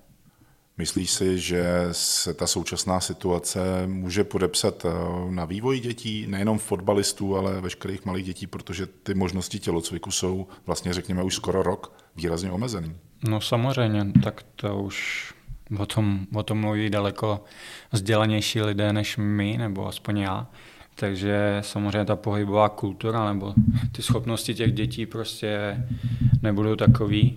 Myslíš 0.81 1.11
si, 1.11 1.39
že 1.39 1.63
se 1.91 2.33
ta 2.33 2.47
současná 2.47 2.99
situace 2.99 3.59
může 3.87 4.23
podepsat 4.23 4.85
eh, 4.85 4.89
na 5.31 5.45
vývoj 5.45 5.79
dětí, 5.79 6.25
nejenom 6.27 6.59
fotbalistů, 6.59 7.37
ale 7.37 7.61
veškerých 7.61 8.05
malých 8.05 8.25
dětí, 8.25 8.47
protože 8.47 8.85
ty 8.85 9.13
možnosti 9.13 9.59
tělocviku 9.59 10.11
jsou 10.11 10.47
vlastně, 10.65 10.93
řekněme, 10.93 11.23
už 11.23 11.35
skoro 11.35 11.63
rok 11.63 11.93
výrazně 12.15 12.51
omezený? 12.51 12.95
No 13.23 13.41
samozřejmě, 13.41 14.05
tak 14.23 14.45
to 14.55 14.77
už 14.77 15.27
o 15.79 15.85
tom, 15.85 16.27
o 16.33 16.43
tom 16.43 16.59
mluví 16.59 16.89
daleko 16.89 17.43
vzdělanější 17.91 18.61
lidé 18.61 18.93
než 18.93 19.17
my, 19.17 19.57
nebo 19.57 19.87
aspoň 19.87 20.17
já. 20.17 20.47
Takže 20.95 21.57
samozřejmě 21.61 22.05
ta 22.05 22.15
pohybová 22.15 22.69
kultura 22.69 23.33
nebo 23.33 23.53
ty 23.91 24.01
schopnosti 24.01 24.53
těch 24.53 24.71
dětí 24.71 25.05
prostě 25.05 25.83
nebudou 26.41 26.75
takový 26.75 27.35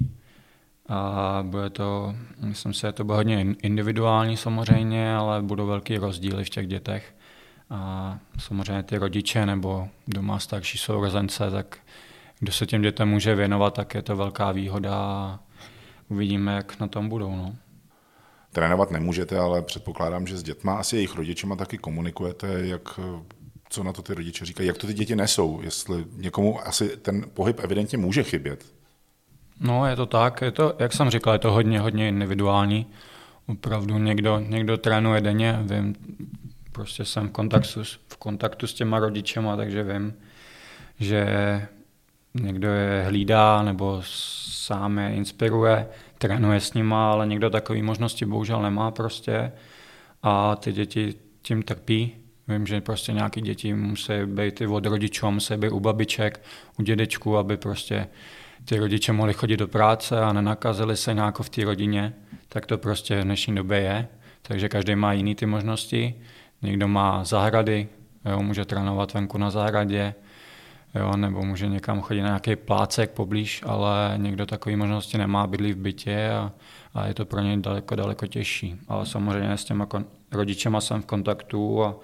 a 0.88 1.38
bude 1.42 1.70
to, 1.70 2.14
myslím 2.40 2.74
si, 2.74 2.92
to 2.92 3.04
bude 3.04 3.16
hodně 3.16 3.46
individuální 3.62 4.36
samozřejmě, 4.36 5.16
ale 5.16 5.42
budou 5.42 5.66
velký 5.66 5.98
rozdíly 5.98 6.44
v 6.44 6.50
těch 6.50 6.66
dětech. 6.66 7.14
A 7.70 8.18
samozřejmě 8.38 8.82
ty 8.82 8.98
rodiče 8.98 9.46
nebo 9.46 9.88
doma 10.08 10.38
starší 10.38 10.78
sourozence, 10.78 11.50
tak 11.50 11.78
kdo 12.38 12.52
se 12.52 12.66
těm 12.66 12.82
dětem 12.82 13.08
může 13.08 13.34
věnovat, 13.34 13.74
tak 13.74 13.94
je 13.94 14.02
to 14.02 14.16
velká 14.16 14.52
výhoda 14.52 14.94
a 14.94 15.40
uvidíme, 16.08 16.54
jak 16.54 16.80
na 16.80 16.86
tom 16.86 17.08
budou. 17.08 17.36
No. 17.36 17.56
Trénovat 18.52 18.90
nemůžete, 18.90 19.38
ale 19.38 19.62
předpokládám, 19.62 20.26
že 20.26 20.36
s 20.38 20.42
dětma 20.42 20.78
asi 20.78 20.96
jejich 20.96 21.16
rodičema 21.16 21.56
taky 21.56 21.78
komunikujete, 21.78 22.66
jak, 22.66 23.00
co 23.68 23.82
na 23.82 23.92
to 23.92 24.02
ty 24.02 24.14
rodiče 24.14 24.44
říkají, 24.44 24.66
jak 24.66 24.78
to 24.78 24.86
ty 24.86 24.94
děti 24.94 25.16
nesou, 25.16 25.60
jestli 25.62 26.04
někomu 26.16 26.66
asi 26.66 26.96
ten 26.96 27.24
pohyb 27.34 27.60
evidentně 27.62 27.98
může 27.98 28.22
chybět. 28.22 28.73
No, 29.60 29.86
je 29.86 29.96
to 29.96 30.06
tak, 30.06 30.40
je 30.40 30.50
to, 30.50 30.74
jak 30.78 30.92
jsem 30.92 31.10
říkal, 31.10 31.32
je 31.32 31.38
to 31.38 31.52
hodně, 31.52 31.80
hodně 31.80 32.08
individuální. 32.08 32.86
Opravdu 33.46 33.98
někdo, 33.98 34.38
někdo 34.38 34.76
trénuje 34.76 35.20
denně, 35.20 35.58
vím, 35.62 35.94
prostě 36.72 37.04
jsem 37.04 37.28
v 37.28 37.32
kontaktu, 37.32 37.82
v 38.08 38.16
kontaktu 38.16 38.66
s 38.66 38.74
těma 38.74 38.98
rodičema, 38.98 39.56
takže 39.56 39.82
vím, 39.82 40.14
že 41.00 41.26
někdo 42.34 42.68
je 42.68 43.04
hlídá 43.06 43.62
nebo 43.62 44.02
sám 44.04 44.98
je 44.98 45.14
inspiruje, 45.14 45.88
trénuje 46.18 46.60
s 46.60 46.74
nima, 46.74 47.12
ale 47.12 47.26
někdo 47.26 47.50
takové 47.50 47.82
možnosti 47.82 48.26
bohužel 48.26 48.62
nemá 48.62 48.90
prostě 48.90 49.52
a 50.22 50.56
ty 50.56 50.72
děti 50.72 51.14
tím 51.42 51.62
trpí. 51.62 52.12
Vím, 52.48 52.66
že 52.66 52.80
prostě 52.80 53.12
nějaký 53.12 53.40
děti 53.40 53.74
musí 53.74 54.12
být 54.26 54.60
i 54.60 54.66
od 54.66 54.86
rodičů, 54.86 55.30
musí 55.30 55.56
být 55.56 55.70
u 55.70 55.80
babiček, 55.80 56.42
u 56.78 56.82
dědečků, 56.82 57.36
aby 57.36 57.56
prostě 57.56 58.06
ty 58.64 58.78
rodiče 58.78 59.12
mohli 59.12 59.34
chodit 59.34 59.56
do 59.56 59.68
práce 59.68 60.20
a 60.20 60.32
nenakazili 60.32 60.96
se 60.96 61.14
nějak 61.14 61.38
v 61.38 61.48
té 61.48 61.64
rodině. 61.64 62.12
tak 62.48 62.66
to 62.66 62.78
prostě 62.78 63.20
v 63.20 63.24
dnešní 63.24 63.54
době 63.54 63.80
je. 63.80 64.08
Takže 64.42 64.68
každý 64.68 64.94
má 64.94 65.12
jiný 65.12 65.34
ty 65.34 65.46
možnosti. 65.46 66.14
Někdo 66.62 66.88
má 66.88 67.24
zahrady, 67.24 67.88
jo, 68.24 68.42
může 68.42 68.64
trénovat 68.64 69.14
venku 69.14 69.38
na 69.38 69.50
zahradě, 69.50 70.14
jo, 70.94 71.16
nebo 71.16 71.42
může 71.42 71.68
někam 71.68 72.00
chodit 72.00 72.22
na 72.22 72.26
nějaký 72.26 72.56
plácek 72.56 73.10
poblíž, 73.10 73.62
ale 73.66 74.14
někdo 74.16 74.46
takové 74.46 74.76
možnosti 74.76 75.18
nemá, 75.18 75.46
bydlí 75.46 75.72
v 75.72 75.76
bytě 75.76 76.30
a, 76.30 76.52
a 76.94 77.06
je 77.06 77.14
to 77.14 77.24
pro 77.24 77.40
něj 77.40 77.56
daleko, 77.56 77.94
daleko 77.94 78.26
těžší. 78.26 78.76
Ale 78.88 79.06
samozřejmě 79.06 79.56
s 79.56 79.64
těma 79.64 79.86
kon- 79.86 80.04
rodičema 80.32 80.80
jsem 80.80 81.02
v 81.02 81.06
kontaktu 81.06 81.84
a 81.84 81.94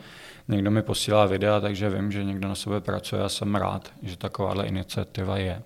někdo 0.48 0.70
mi 0.70 0.82
posílá 0.82 1.26
videa, 1.26 1.60
takže 1.60 1.90
vím, 1.90 2.12
že 2.12 2.24
někdo 2.24 2.48
na 2.48 2.54
sebe 2.54 2.80
pracuje 2.80 3.22
a 3.22 3.28
jsem 3.28 3.54
rád, 3.54 3.92
že 4.02 4.16
takováhle 4.16 4.66
iniciativa 4.66 5.36
je. 5.36 5.62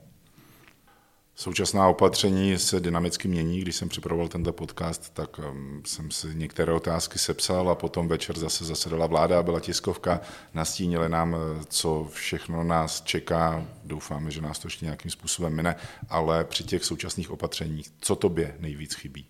Současná 1.36 1.88
opatření 1.88 2.58
se 2.58 2.80
dynamicky 2.80 3.28
mění. 3.28 3.60
Když 3.60 3.76
jsem 3.76 3.88
připravoval 3.88 4.28
tento 4.28 4.52
podcast, 4.52 5.14
tak 5.14 5.38
um, 5.38 5.82
jsem 5.86 6.10
si 6.10 6.26
některé 6.34 6.72
otázky 6.72 7.18
sepsal 7.18 7.70
a 7.70 7.74
potom 7.74 8.08
večer 8.08 8.38
zase 8.38 8.64
zasedala 8.64 9.06
vláda 9.06 9.38
a 9.38 9.42
byla 9.42 9.60
tiskovka. 9.60 10.20
Nastínili 10.54 11.08
nám, 11.08 11.34
eh, 11.34 11.64
co 11.68 12.08
všechno 12.12 12.64
nás 12.64 13.02
čeká. 13.02 13.64
Doufáme, 13.84 14.30
že 14.30 14.40
nás 14.40 14.58
to 14.58 14.66
ještě 14.66 14.84
nějakým 14.84 15.10
způsobem 15.10 15.54
mine, 15.54 15.76
ale 16.08 16.44
při 16.44 16.64
těch 16.64 16.84
současných 16.84 17.30
opatřeních, 17.30 17.86
co 18.00 18.16
tobě 18.16 18.56
nejvíc 18.60 18.94
chybí? 18.94 19.26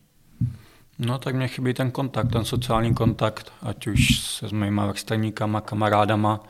No 0.99 1.19
tak 1.19 1.35
mě 1.35 1.49
chybí 1.49 1.75
ten 1.75 1.91
kontakt, 1.91 2.33
ten 2.33 2.45
sociální 2.45 2.95
kontakt, 2.95 3.53
ať 3.63 3.87
už 3.87 4.21
se 4.21 4.49
s 4.49 4.53
mýma 4.53 4.87
vrstevníkama, 4.87 5.61
kamarádama, 5.61 6.41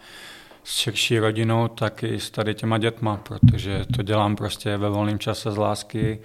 s 0.65 0.77
širší 0.77 1.19
rodinou, 1.19 1.69
tak 1.69 2.03
i 2.03 2.21
s 2.21 2.31
tady 2.31 2.55
těma 2.55 2.79
dětma, 2.79 3.17
protože 3.17 3.85
to 3.97 4.03
dělám 4.03 4.37
prostě 4.37 4.77
ve 4.77 4.91
volném 4.91 5.19
čase 5.19 5.53
z 5.53 5.57
lásky, 5.57 6.21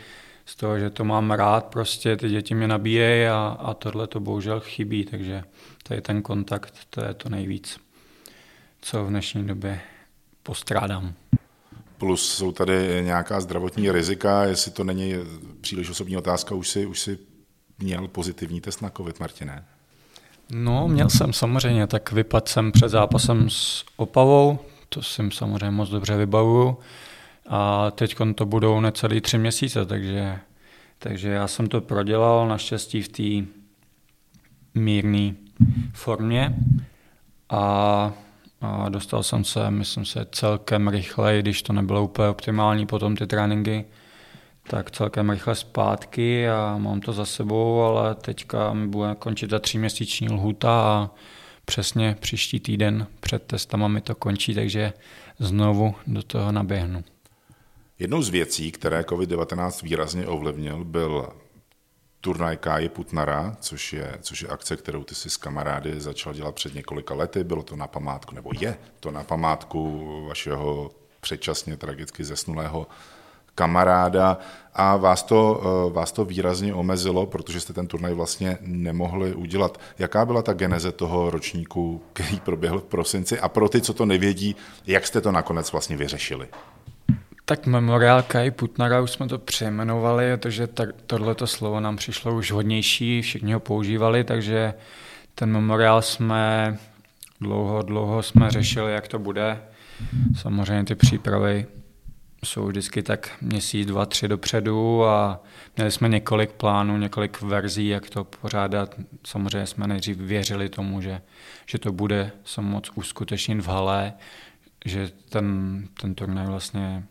z 0.45 0.55
toho, 0.55 0.79
že 0.79 0.89
to 0.89 1.05
mám 1.05 1.31
rád, 1.31 1.65
prostě 1.65 2.17
ty 2.17 2.29
děti 2.29 2.55
mě 2.55 2.67
nabíjejí 2.67 3.27
a, 3.27 3.57
a 3.59 3.73
tohle 3.73 4.07
to 4.07 4.19
bohužel 4.19 4.59
chybí, 4.59 5.05
takže 5.05 5.43
tady 5.83 6.01
ten 6.01 6.21
kontakt, 6.21 6.73
to 6.89 7.05
je 7.05 7.13
to 7.13 7.29
nejvíc, 7.29 7.79
co 8.81 9.05
v 9.05 9.09
dnešní 9.09 9.47
době 9.47 9.81
postrádám. 10.43 11.13
Plus 11.97 12.33
jsou 12.33 12.51
tady 12.51 13.01
nějaká 13.03 13.41
zdravotní 13.41 13.91
rizika, 13.91 14.43
jestli 14.43 14.71
to 14.71 14.83
není 14.83 15.13
příliš 15.61 15.89
osobní 15.89 16.17
otázka, 16.17 16.55
už 16.55 16.69
si, 16.69 16.85
už 16.85 16.99
si 16.99 17.19
měl 17.79 18.07
pozitivní 18.07 18.61
test 18.61 18.81
na 18.81 18.89
COVID, 18.89 19.19
Martine? 19.19 19.65
No, 20.53 20.87
měl 20.87 21.09
jsem 21.09 21.33
samozřejmě, 21.33 21.87
tak 21.87 22.11
vypadl 22.11 22.45
jsem 22.47 22.71
před 22.71 22.89
zápasem 22.89 23.49
s 23.49 23.85
Opavou, 23.97 24.59
to 24.89 25.01
si 25.01 25.29
samozřejmě 25.31 25.71
moc 25.71 25.89
dobře 25.89 26.17
vybavuju. 26.17 26.77
A 27.47 27.91
teď 27.91 28.15
to 28.35 28.45
budou 28.45 28.79
necelý 28.79 29.21
tři 29.21 29.37
měsíce, 29.37 29.85
takže, 29.85 30.39
takže 30.99 31.29
já 31.29 31.47
jsem 31.47 31.67
to 31.67 31.81
prodělal 31.81 32.47
naštěstí 32.47 33.01
v 33.01 33.07
té 33.09 33.51
mírné 34.79 35.33
formě 35.93 36.55
a, 37.49 38.13
a 38.61 38.89
dostal 38.89 39.23
jsem 39.23 39.43
se, 39.43 39.71
myslím 39.71 40.05
se, 40.05 40.25
celkem 40.31 40.87
rychle, 40.87 41.39
když 41.39 41.61
to 41.61 41.73
nebylo 41.73 42.03
úplně 42.03 42.27
optimální 42.27 42.85
potom 42.85 43.15
ty 43.15 43.27
tréninky, 43.27 43.85
tak 44.69 44.91
celkem 44.91 45.29
rychle 45.29 45.55
zpátky 45.55 46.49
a 46.49 46.77
mám 46.77 47.01
to 47.01 47.13
za 47.13 47.25
sebou, 47.25 47.81
ale 47.81 48.15
teďka 48.15 48.73
mi 48.73 48.87
bude 48.87 49.15
končit 49.15 49.47
ta 49.47 49.59
tříměsíční 49.59 50.29
lhuta 50.29 50.81
a 50.81 51.09
přesně 51.65 52.15
příští 52.19 52.59
týden 52.59 53.07
před 53.19 53.43
testama 53.43 53.87
mi 53.87 54.01
to 54.01 54.15
končí, 54.15 54.53
takže 54.53 54.93
znovu 55.39 55.95
do 56.07 56.23
toho 56.23 56.51
naběhnu. 56.51 57.03
Jednou 57.99 58.21
z 58.21 58.29
věcí, 58.29 58.71
které 58.71 59.01
COVID-19 59.01 59.83
výrazně 59.83 60.27
ovlivnil, 60.27 60.85
byl 60.85 61.29
turnaj 62.21 62.57
Káji 62.57 62.89
Putnara, 62.89 63.57
což 63.59 63.93
je, 63.93 64.17
což 64.21 64.41
je 64.41 64.47
akce, 64.47 64.77
kterou 64.77 65.03
ty 65.03 65.15
si 65.15 65.29
s 65.29 65.37
kamarády 65.37 66.01
začal 66.01 66.33
dělat 66.33 66.55
před 66.55 66.75
několika 66.75 67.13
lety. 67.13 67.43
Bylo 67.43 67.63
to 67.63 67.75
na 67.75 67.87
památku, 67.87 68.35
nebo 68.35 68.51
je 68.59 68.77
to 68.99 69.11
na 69.11 69.23
památku 69.23 70.25
vašeho 70.27 70.91
předčasně 71.21 71.77
tragicky 71.77 72.23
zesnulého 72.23 72.87
kamaráda 73.59 74.37
a 74.73 74.97
vás 74.97 75.23
to, 75.23 75.39
eh, 75.61 75.93
vás 75.93 76.11
to 76.11 76.25
výrazně 76.25 76.73
omezilo, 76.73 77.25
protože 77.25 77.59
jste 77.59 77.73
ten 77.73 77.87
turnaj 77.87 78.13
vlastně 78.13 78.57
nemohli 78.61 79.33
udělat. 79.33 79.79
Jaká 79.99 80.25
byla 80.25 80.41
ta 80.41 80.53
geneze 80.53 80.91
toho 80.91 81.29
ročníku, 81.29 82.01
který 82.13 82.39
proběhl 82.39 82.79
v 82.79 82.83
prosinci 82.83 83.39
a 83.39 83.49
pro 83.49 83.69
ty, 83.69 83.81
co 83.81 83.93
to 83.93 84.05
nevědí, 84.05 84.55
jak 84.87 85.07
jste 85.07 85.21
to 85.21 85.31
nakonec 85.31 85.71
vlastně 85.71 85.97
vyřešili? 85.97 86.47
Tak 87.45 87.67
Memorial 87.67 88.23
Kai 88.23 88.51
Putnara 88.51 89.01
už 89.01 89.11
jsme 89.11 89.27
to 89.27 89.37
přejmenovali, 89.37 90.37
protože 90.37 90.67
tohleto 91.07 91.47
slovo 91.47 91.79
nám 91.79 91.97
přišlo 91.97 92.35
už 92.35 92.51
hodnější, 92.51 93.21
všichni 93.21 93.53
ho 93.53 93.59
používali, 93.59 94.23
takže 94.23 94.73
ten 95.35 95.51
memoriál 95.51 96.01
jsme 96.01 96.77
dlouho, 97.41 97.81
dlouho 97.81 98.23
jsme 98.23 98.51
řešili, 98.51 98.93
jak 98.93 99.07
to 99.07 99.19
bude. 99.19 99.59
Samozřejmě 100.41 100.85
ty 100.85 100.95
přípravy 100.95 101.65
jsou 102.45 102.67
vždycky 102.67 103.03
tak 103.03 103.31
měsíc, 103.41 103.87
dva, 103.87 104.05
tři 104.05 104.27
dopředu 104.27 105.05
a 105.05 105.39
měli 105.77 105.91
jsme 105.91 106.09
několik 106.09 106.51
plánů, 106.51 106.97
několik 106.97 107.41
verzí, 107.41 107.87
jak 107.87 108.09
to 108.09 108.23
pořádat. 108.23 108.95
Samozřejmě 109.23 109.67
jsme 109.67 109.87
nejdřív 109.87 110.17
věřili 110.17 110.69
tomu, 110.69 111.01
že, 111.01 111.21
že 111.65 111.77
to 111.77 111.91
bude 111.91 112.31
se 112.43 112.61
moc 112.61 112.91
uskutečnit 112.95 113.61
v 113.61 113.67
hale, 113.67 114.13
že 114.85 115.11
ten, 115.29 115.87
ten 116.01 116.15
turnaj 116.15 116.45
vlastně 116.45 117.03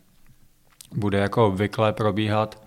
bude 0.94 1.18
jako 1.18 1.46
obvykle 1.46 1.92
probíhat, 1.92 2.62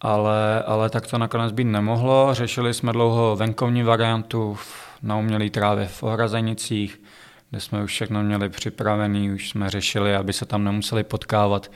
ale, 0.00 0.62
ale 0.62 0.90
tak 0.90 1.06
to 1.06 1.18
nakonec 1.18 1.52
být 1.52 1.64
nemohlo. 1.64 2.34
Řešili 2.34 2.74
jsme 2.74 2.92
dlouho 2.92 3.36
venkovní 3.36 3.82
variantu 3.82 4.58
na 5.02 5.16
umělý 5.16 5.50
trávě 5.50 5.86
v 5.86 6.02
Ohrazenicích, 6.02 7.00
kde 7.54 7.60
jsme 7.60 7.82
už 7.82 7.90
všechno 7.90 8.22
měli 8.22 8.48
připravený, 8.48 9.32
už 9.32 9.48
jsme 9.48 9.70
řešili, 9.70 10.14
aby 10.14 10.32
se 10.32 10.46
tam 10.46 10.64
nemuseli 10.64 11.04
potkávat 11.04 11.70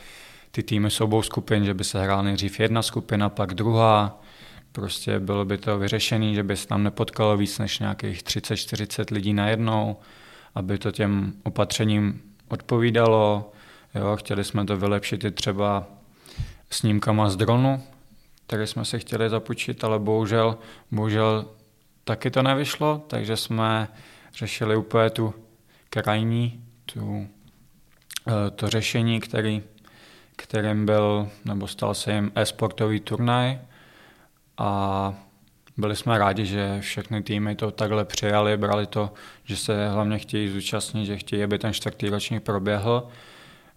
ty 0.51 0.63
týmy 0.63 0.91
s 0.91 1.01
obou 1.01 1.23
skupin, 1.23 1.65
že 1.65 1.75
by 1.75 1.85
se 1.85 2.03
hrála 2.03 2.23
nejdřív 2.23 2.61
jedna 2.61 2.83
skupina, 2.83 3.29
pak 3.29 3.55
druhá. 3.55 4.23
Prostě 4.73 5.21
bylo 5.21 5.45
by 5.45 5.59
to 5.59 5.79
vyřešené, 5.79 6.35
že 6.35 6.43
by 6.43 6.57
se 6.57 6.69
tam 6.69 6.83
nepotkalo 6.83 7.37
víc 7.37 7.59
než 7.59 7.79
nějakých 7.79 8.23
30-40 8.23 9.15
lidí 9.15 9.35
najednou, 9.35 9.97
aby 10.55 10.79
to 10.79 10.91
těm 10.91 11.33
opatřením 11.43 12.23
odpovídalo. 12.49 13.53
Jo, 13.95 14.17
chtěli 14.17 14.45
jsme 14.45 14.65
to 14.65 14.77
vylepšit 14.77 15.25
i 15.25 15.31
třeba 15.31 15.87
snímkama 16.71 17.31
z 17.31 17.37
dronu, 17.37 17.83
které 18.47 18.67
jsme 18.67 18.85
si 18.85 18.99
chtěli 18.99 19.29
započít, 19.29 19.85
ale 19.85 19.99
bohužel, 19.99 20.59
bohužel 20.91 21.45
taky 22.05 22.31
to 22.31 22.43
nevyšlo, 22.43 23.03
takže 23.07 23.37
jsme 23.37 23.89
řešili 24.35 24.77
úplně 24.77 25.11
tu 25.11 25.35
krajní, 25.91 26.65
tu, 26.87 27.29
eh, 28.29 28.51
to 28.51 28.69
řešení, 28.69 29.21
který, 29.21 29.63
kterým 30.37 30.87
byl, 30.87 31.29
nebo 31.45 31.67
stal 31.67 31.95
se 31.95 32.13
jim 32.13 32.33
e-sportový 32.35 33.01
turnaj 33.01 33.59
a 34.59 35.15
byli 35.77 35.97
jsme 35.97 36.19
rádi, 36.19 36.47
že 36.47 36.81
všechny 36.81 37.23
týmy 37.23 37.55
to 37.55 37.71
takhle 37.71 38.05
přijali, 38.05 38.57
brali 38.57 38.87
to, 38.87 39.13
že 39.45 39.57
se 39.57 39.89
hlavně 39.89 40.19
chtějí 40.19 40.49
zúčastnit, 40.49 41.07
že 41.07 41.17
chtějí, 41.17 41.43
aby 41.43 41.59
ten 41.59 41.73
čtvrtý 41.73 42.09
ročník 42.09 42.43
proběhl 42.43 43.09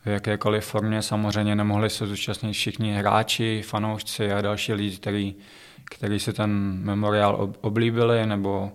v 0.06 0.08
jakékoliv 0.08 0.66
formě. 0.66 1.02
Samozřejmě 1.02 1.56
nemohli 1.56 1.90
se 1.90 2.08
zúčastnit 2.08 2.54
všichni 2.54 2.94
hráči, 2.94 3.62
fanoušci 3.66 4.32
a 4.32 4.42
další 4.42 4.74
lidi, 4.74 4.98
kteří, 4.98 5.36
kteří 5.86 6.20
si 6.20 6.34
ten 6.34 6.52
memoriál 6.84 7.54
oblíbili 7.62 8.26
nebo 8.26 8.72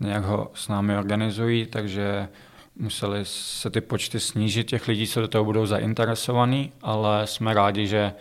nějak 0.00 0.24
ho 0.24 0.50
s 0.54 0.68
námi 0.68 0.96
organizují, 0.96 1.66
takže 1.66 2.28
museli 2.78 3.20
se 3.22 3.70
ty 3.70 3.80
počty 3.80 4.20
snížit 4.20 4.64
těch 4.64 4.88
lidí, 4.88 5.06
co 5.06 5.20
do 5.20 5.28
toho 5.28 5.44
budou 5.44 5.66
zainteresovaní, 5.66 6.72
ale 6.82 7.26
jsme 7.26 7.54
rádi, 7.54 7.86
že 7.86 8.12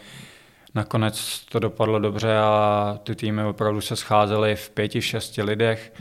nakonec 0.75 1.45
to 1.51 1.59
dopadlo 1.59 1.99
dobře 1.99 2.37
a 2.37 2.99
ty 3.03 3.15
týmy 3.15 3.43
opravdu 3.43 3.81
se 3.81 3.95
scházely 3.95 4.55
v 4.55 4.69
pěti, 4.69 5.01
šesti 5.01 5.43
lidech 5.43 5.93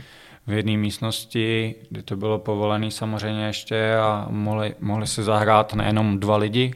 v 0.47 0.53
jedné 0.53 0.77
místnosti, 0.77 1.75
kdy 1.89 2.03
to 2.03 2.15
bylo 2.15 2.39
povolené 2.39 2.91
samozřejmě 2.91 3.45
ještě 3.45 3.95
a 3.95 4.27
mohli, 4.29 4.75
mohli 4.79 5.07
si 5.07 5.23
zahrát 5.23 5.73
nejenom 5.73 6.19
dva 6.19 6.37
lidi, 6.37 6.73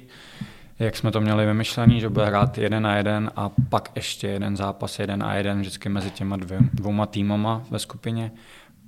jak 0.79 0.97
jsme 0.97 1.11
to 1.11 1.21
měli 1.21 1.45
vymyšlený, 1.45 1.99
že 1.99 2.09
bude 2.09 2.25
hrát 2.25 2.57
jeden 2.57 2.83
na 2.83 2.97
jeden 2.97 3.31
a 3.35 3.51
pak 3.69 3.91
ještě 3.95 4.27
jeden 4.27 4.57
zápas, 4.57 4.99
jeden 4.99 5.23
a 5.23 5.35
jeden 5.35 5.59
vždycky 5.59 5.89
mezi 5.89 6.11
těma 6.11 6.37
dvě, 6.37 6.59
dvouma 6.73 7.05
týmama 7.05 7.63
ve 7.69 7.79
skupině 7.79 8.31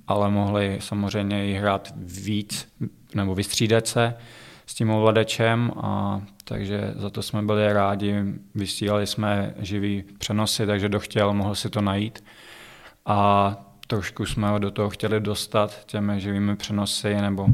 ale 0.08 0.30
mohli 0.30 0.78
samozřejmě 0.80 1.50
i 1.50 1.54
hrát 1.54 1.92
víc 1.96 2.68
nebo 3.14 3.34
vystřídat 3.34 3.86
se 3.86 4.14
s 4.66 4.74
tím 4.74 4.90
ovladačem 4.90 5.72
a 5.76 6.22
takže 6.44 6.92
za 6.96 7.10
to 7.10 7.22
jsme 7.22 7.42
byli 7.42 7.72
rádi. 7.72 8.24
Vysílali 8.54 9.06
jsme 9.06 9.54
živý 9.58 10.04
přenosy, 10.18 10.66
takže 10.66 10.88
kdo 10.88 11.00
chtěl, 11.00 11.34
mohl 11.34 11.54
si 11.54 11.70
to 11.70 11.80
najít. 11.80 12.24
A 13.06 13.56
trošku 13.86 14.26
jsme 14.26 14.48
ho 14.48 14.58
do 14.58 14.70
toho 14.70 14.90
chtěli 14.90 15.20
dostat 15.20 15.84
těmi 15.86 16.20
živými 16.20 16.56
přenosy 16.56 17.14
nebo 17.14 17.46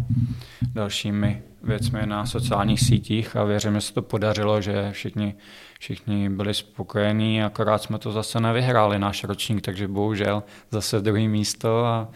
dalšími 0.75 1.43
věcmi 1.63 2.07
na 2.07 2.27
sociálních 2.27 2.81
sítích 2.81 3.37
a 3.37 3.45
věřím, 3.45 3.75
že 3.75 3.81
se 3.81 3.95
to 3.95 4.03
podařilo, 4.03 4.61
že 4.61 4.89
všichni, 4.93 5.35
všichni 5.81 6.29
byli 6.29 6.55
spokojení, 6.55 7.43
akorát 7.43 7.83
jsme 7.83 7.99
to 7.99 8.13
zase 8.13 8.41
nevyhráli, 8.41 8.99
náš 8.99 9.25
ročník, 9.25 9.63
takže 9.63 9.89
bohužel 9.89 10.43
zase 10.71 11.01
druhý 11.01 11.29
místo 11.29 11.85
a 11.85 12.09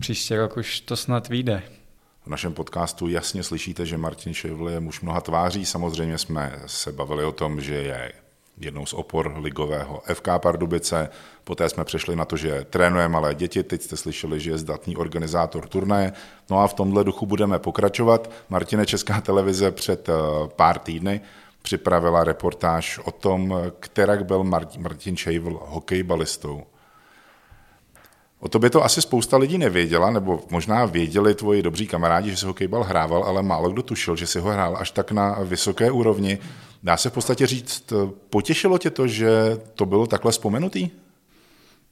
příští 0.00 0.36
rok 0.36 0.56
už 0.56 0.80
to 0.80 0.96
snad 0.96 1.28
vyjde. 1.28 1.62
V 2.24 2.26
našem 2.26 2.54
podcastu 2.54 3.08
jasně 3.08 3.42
slyšíte, 3.42 3.86
že 3.86 3.96
Martin 3.96 4.34
Ševl 4.34 4.68
je 4.68 4.80
muž 4.80 5.00
mnoha 5.00 5.20
tváří. 5.20 5.66
Samozřejmě 5.66 6.18
jsme 6.18 6.60
se 6.66 6.92
bavili 6.92 7.24
o 7.24 7.32
tom, 7.32 7.60
že 7.60 7.74
je 7.74 8.12
jednou 8.58 8.86
z 8.86 8.94
opor 8.94 9.34
ligového 9.38 10.02
FK 10.14 10.28
Pardubice. 10.38 11.08
Poté 11.44 11.68
jsme 11.68 11.84
přešli 11.84 12.16
na 12.16 12.24
to, 12.24 12.36
že 12.36 12.66
trénuje 12.70 13.08
malé 13.08 13.34
děti. 13.34 13.62
Teď 13.62 13.82
jste 13.82 13.96
slyšeli, 13.96 14.40
že 14.40 14.50
je 14.50 14.58
zdatný 14.58 14.96
organizátor 14.96 15.68
turnaje. 15.68 16.12
No 16.50 16.58
a 16.58 16.68
v 16.68 16.74
tomhle 16.74 17.04
duchu 17.04 17.26
budeme 17.26 17.58
pokračovat. 17.58 18.30
Martine, 18.48 18.86
Česká 18.86 19.20
televize 19.20 19.70
před 19.70 20.08
eh, 20.08 20.12
pár 20.56 20.78
týdny 20.78 21.20
připravila 21.62 22.24
reportáž 22.24 22.98
o 23.04 23.10
tom, 23.10 23.54
kterak 23.80 24.24
byl 24.24 24.44
Martin 24.78 25.16
Šejvl 25.16 25.60
hokejbalistou. 25.66 26.62
O 28.40 28.48
tobě 28.48 28.70
to 28.70 28.84
asi 28.84 29.02
spousta 29.02 29.36
lidí 29.36 29.58
nevěděla, 29.58 30.10
nebo 30.10 30.40
možná 30.50 30.84
věděli 30.84 31.34
tvoji 31.34 31.62
dobří 31.62 31.86
kamarádi, 31.86 32.30
že 32.30 32.36
si 32.36 32.46
hokejbal 32.46 32.82
hrával, 32.82 33.24
ale 33.24 33.42
málo 33.42 33.70
kdo 33.70 33.82
tušil, 33.82 34.16
že 34.16 34.26
si 34.26 34.40
ho 34.40 34.50
hrál 34.50 34.76
až 34.76 34.90
tak 34.90 35.12
na 35.12 35.36
vysoké 35.42 35.90
úrovni. 35.90 36.38
Dá 36.82 36.96
se 36.96 37.10
v 37.10 37.12
podstatě 37.12 37.46
říct, 37.46 37.92
potěšilo 38.30 38.78
tě 38.78 38.90
to, 38.90 39.06
že 39.06 39.30
to 39.74 39.86
bylo 39.86 40.06
takhle 40.06 40.32
vzpomenutý? 40.32 40.90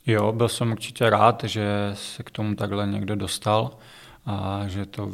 Jo, 0.07 0.33
byl 0.33 0.49
jsem 0.49 0.73
určitě 0.73 1.11
rád, 1.11 1.45
že 1.45 1.91
se 1.95 2.23
k 2.23 2.31
tomu 2.31 2.55
takhle 2.55 2.87
někdo 2.87 3.17
dostal 3.17 3.71
a 4.27 4.63
že 4.67 4.87
to, 4.87 5.13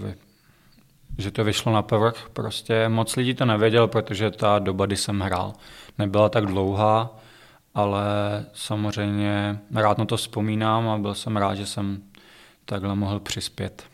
že 1.19 1.31
to 1.31 1.45
vyšlo 1.45 1.73
na 1.73 1.83
povrch. 1.83 2.29
Prostě 2.33 2.89
moc 2.89 3.17
lidí 3.17 3.35
to 3.35 3.45
nevěděl, 3.45 3.89
protože 3.89 4.31
ta 4.31 4.59
doba, 4.59 4.87
kdy 4.87 4.97
jsem 4.97 5.21
hrál, 5.21 5.53
nebyla 5.99 6.29
tak 6.29 6.47
dlouhá 6.47 7.25
ale 7.75 8.05
samozřejmě 8.53 9.59
rád 9.75 9.99
na 9.99 10.05
to 10.05 10.17
vzpomínám 10.17 10.89
a 10.89 10.99
byl 10.99 11.15
jsem 11.15 11.37
rád, 11.37 11.55
že 11.55 11.67
jsem 11.67 12.03
takhle 12.65 12.95
mohl 12.95 13.21
přispět. 13.21 13.85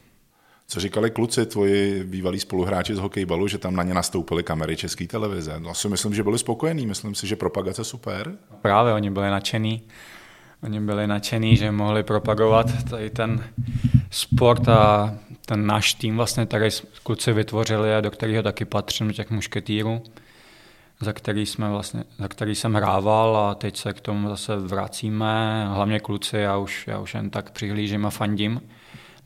Co 0.68 0.80
říkali 0.80 1.11
kluci, 1.11 1.46
tvoji 1.46 2.04
bývalí 2.04 2.40
spoluhráči 2.40 2.94
z 2.94 2.98
hokejbalu, 2.98 3.48
že 3.48 3.59
tam 3.59 3.76
na 3.76 3.83
ně 3.83 3.94
nastoupily 3.94 4.42
kamery 4.42 4.76
České 4.76 5.06
televize? 5.06 5.61
No 5.61 5.74
si 5.74 5.88
myslím, 5.88 6.14
že 6.14 6.22
byli 6.22 6.38
spokojení, 6.38 6.87
myslím 6.87 7.14
si, 7.14 7.26
že 7.26 7.37
propagace 7.37 7.85
super. 7.85 8.33
Právě, 8.62 8.92
oni 8.92 9.11
byli 9.11 9.30
nadšení. 9.30 9.83
Oni 10.62 10.80
byli 10.80 11.06
nadšení, 11.06 11.56
že 11.56 11.70
mohli 11.70 12.02
propagovat 12.02 12.66
tady 12.90 13.10
ten 13.10 13.44
sport 14.10 14.68
a 14.68 15.14
ten 15.46 15.66
náš 15.66 15.94
tým 15.94 16.16
vlastně, 16.16 16.46
který 16.46 16.68
kluci 17.02 17.32
vytvořili 17.32 17.94
a 17.94 18.00
do 18.00 18.10
kterého 18.10 18.42
taky 18.42 18.64
patřím, 18.64 19.12
těch 19.12 19.30
mušketýrů 19.30 20.02
za 21.00 21.12
který, 21.12 21.46
jsme 21.46 21.70
vlastně, 21.70 22.04
za 22.18 22.28
který 22.28 22.54
jsem 22.54 22.74
hrával 22.74 23.36
a 23.36 23.54
teď 23.54 23.76
se 23.76 23.92
k 23.92 24.00
tomu 24.00 24.28
zase 24.28 24.56
vracíme, 24.56 25.66
hlavně 25.72 26.00
kluci, 26.00 26.36
já 26.36 26.56
už, 26.56 26.84
já 26.86 26.98
už 26.98 27.14
jen 27.14 27.30
tak 27.30 27.50
přihlížím 27.50 28.06
a 28.06 28.10
fandím 28.10 28.60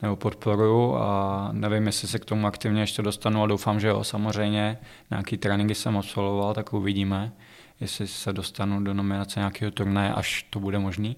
nebo 0.01 0.15
podporuju 0.15 0.95
a 0.95 1.49
nevím, 1.51 1.85
jestli 1.85 2.07
se 2.07 2.19
k 2.19 2.25
tomu 2.25 2.47
aktivně 2.47 2.81
ještě 2.81 3.01
dostanu, 3.01 3.39
ale 3.39 3.49
doufám, 3.49 3.79
že 3.79 3.87
jo, 3.87 4.03
samozřejmě. 4.03 4.77
Nějaký 5.09 5.37
tréninky 5.37 5.75
jsem 5.75 5.97
absolvoval, 5.97 6.53
tak 6.53 6.73
uvidíme, 6.73 7.31
jestli 7.79 8.07
se 8.07 8.33
dostanu 8.33 8.83
do 8.83 8.93
nominace 8.93 9.39
nějakého 9.39 9.71
turnaje, 9.71 10.13
až 10.13 10.45
to 10.49 10.59
bude 10.59 10.79
možný. 10.79 11.15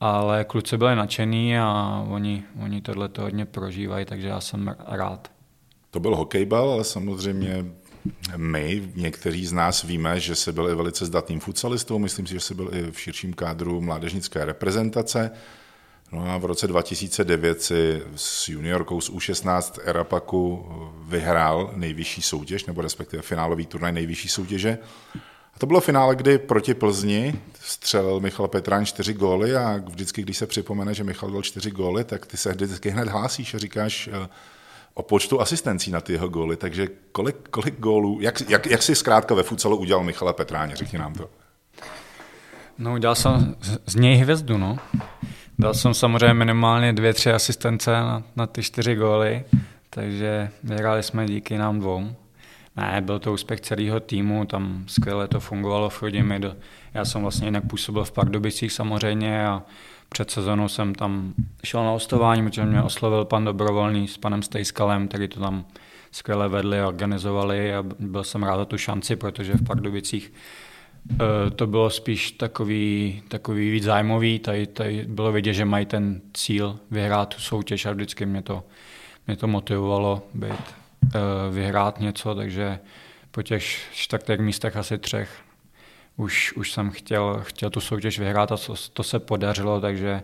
Ale 0.00 0.44
kluci 0.44 0.76
byli 0.76 0.96
nadšení 0.96 1.58
a 1.58 2.04
oni, 2.08 2.44
oni 2.62 2.80
tohle 2.80 3.08
to 3.08 3.22
hodně 3.22 3.46
prožívají, 3.46 4.06
takže 4.06 4.28
já 4.28 4.40
jsem 4.40 4.76
rád. 4.86 5.30
To 5.90 6.00
byl 6.00 6.16
hokejbal, 6.16 6.70
ale 6.70 6.84
samozřejmě 6.84 7.64
my, 8.36 8.92
někteří 8.94 9.46
z 9.46 9.52
nás 9.52 9.82
víme, 9.82 10.20
že 10.20 10.34
se 10.34 10.52
byl 10.52 10.70
i 10.70 10.74
velice 10.74 11.06
zdatným 11.06 11.40
futsalistou, 11.40 11.98
myslím 11.98 12.26
si, 12.26 12.34
že 12.34 12.40
se 12.40 12.54
byl 12.54 12.70
i 12.74 12.90
v 12.90 13.00
širším 13.00 13.34
kádru 13.34 13.80
mládežnické 13.80 14.44
reprezentace. 14.44 15.30
No 16.12 16.30
a 16.30 16.38
v 16.38 16.44
roce 16.44 16.66
2009 16.66 17.62
si 17.62 18.02
s 18.16 18.48
juniorkou 18.48 19.00
z 19.00 19.10
U16 19.10 19.80
Erapaku 19.84 20.66
vyhrál 21.02 21.72
nejvyšší 21.76 22.22
soutěž, 22.22 22.64
nebo 22.64 22.80
respektive 22.80 23.22
finálový 23.22 23.66
turnaj 23.66 23.92
nejvyšší 23.92 24.28
soutěže. 24.28 24.78
To 25.58 25.66
bylo 25.66 25.80
finále, 25.80 26.16
kdy 26.16 26.38
proti 26.38 26.74
Plzni 26.74 27.34
střelil 27.60 28.20
Michal 28.20 28.48
Petrán 28.48 28.86
čtyři 28.86 29.14
góly 29.14 29.56
a 29.56 29.80
vždycky, 29.86 30.22
když 30.22 30.36
se 30.36 30.46
připomene, 30.46 30.94
že 30.94 31.04
Michal 31.04 31.30
dal 31.30 31.42
čtyři 31.42 31.70
góly, 31.70 32.04
tak 32.04 32.26
ty 32.26 32.36
se 32.36 32.52
vždycky 32.52 32.90
hned 32.90 33.08
hlásíš 33.08 33.54
a 33.54 33.58
říkáš, 33.58 34.08
o 34.94 35.02
počtu 35.02 35.40
asistencí 35.40 35.90
na 35.90 36.00
ty 36.00 36.12
jeho 36.12 36.28
góly, 36.28 36.56
takže 36.56 36.88
kolik, 37.12 37.36
kolik 37.50 37.80
gólů, 37.80 38.18
jak, 38.20 38.50
jak, 38.50 38.66
jak 38.66 38.82
si 38.82 38.94
zkrátka 38.94 39.34
ve 39.34 39.42
futsalu 39.42 39.76
udělal 39.76 40.04
Michala 40.04 40.32
Petráně, 40.32 40.76
řekni 40.76 40.98
nám 40.98 41.14
to. 41.14 41.30
No, 42.78 42.94
udělal 42.94 43.14
jsem 43.14 43.56
z 43.86 43.94
něj 43.94 44.16
hvězdu, 44.16 44.58
no. 44.58 44.76
Dal 45.58 45.74
jsem 45.74 45.94
samozřejmě 45.94 46.34
minimálně 46.34 46.92
dvě, 46.92 47.14
tři 47.14 47.32
asistence 47.32 47.90
na, 47.90 48.22
na 48.36 48.46
ty 48.46 48.62
čtyři 48.62 48.94
góly, 48.94 49.44
takže 49.90 50.50
vyhráli 50.62 51.02
jsme 51.02 51.26
díky 51.26 51.58
nám 51.58 51.80
dvou. 51.80 52.14
Ne, 52.78 53.00
byl 53.00 53.18
to 53.18 53.32
úspěch 53.32 53.60
celého 53.60 54.00
týmu, 54.00 54.44
tam 54.44 54.84
skvěle 54.86 55.28
to 55.28 55.40
fungovalo 55.40 55.90
v 55.90 55.98
Chrudimi. 55.98 56.40
Já 56.94 57.04
jsem 57.04 57.22
vlastně 57.22 57.46
jinak 57.46 57.66
působil 57.66 58.04
v 58.04 58.12
Pardubicích 58.12 58.72
samozřejmě 58.72 59.46
a 59.46 59.62
před 60.08 60.30
sezónou 60.30 60.68
jsem 60.68 60.94
tam 60.94 61.34
šel 61.64 61.84
na 61.84 61.90
hostování, 61.90 62.44
protože 62.44 62.64
mě 62.64 62.82
oslovil 62.82 63.24
pan 63.24 63.44
Dobrovolný 63.44 64.08
s 64.08 64.18
panem 64.18 64.42
Stejskalem, 64.42 65.08
který 65.08 65.28
to 65.28 65.40
tam 65.40 65.64
skvěle 66.10 66.48
vedli 66.48 66.80
a 66.80 66.88
organizovali 66.88 67.74
a 67.74 67.84
byl 67.98 68.24
jsem 68.24 68.42
rád 68.42 68.56
za 68.56 68.64
tu 68.64 68.78
šanci, 68.78 69.16
protože 69.16 69.52
v 69.52 69.64
Pardubicích 69.64 70.32
eh, 71.12 71.50
to 71.50 71.66
bylo 71.66 71.90
spíš 71.90 72.32
takový, 72.32 73.22
takový 73.28 73.70
víc 73.70 73.84
zájmový, 73.84 74.38
tady, 74.38 74.66
tady 74.66 75.04
bylo 75.08 75.32
vidět, 75.32 75.52
že 75.52 75.64
mají 75.64 75.86
ten 75.86 76.20
cíl 76.34 76.78
vyhrát 76.90 77.34
tu 77.34 77.40
soutěž 77.40 77.86
a 77.86 77.92
vždycky 77.92 78.26
mě 78.26 78.42
to, 78.42 78.64
mě 79.26 79.36
to 79.36 79.46
motivovalo 79.46 80.22
být, 80.34 80.77
vyhrát 81.50 82.00
něco, 82.00 82.34
takže 82.34 82.78
po 83.30 83.42
těch 83.42 83.64
čtvrtých 83.92 84.38
místech 84.38 84.76
asi 84.76 84.98
třech 84.98 85.30
už, 86.16 86.52
už 86.52 86.72
jsem 86.72 86.90
chtěl, 86.90 87.40
chtěl 87.42 87.70
tu 87.70 87.80
soutěž 87.80 88.18
vyhrát 88.18 88.52
a 88.52 88.56
to, 88.56 88.74
to 88.92 89.02
se 89.02 89.18
podařilo, 89.18 89.80
takže 89.80 90.22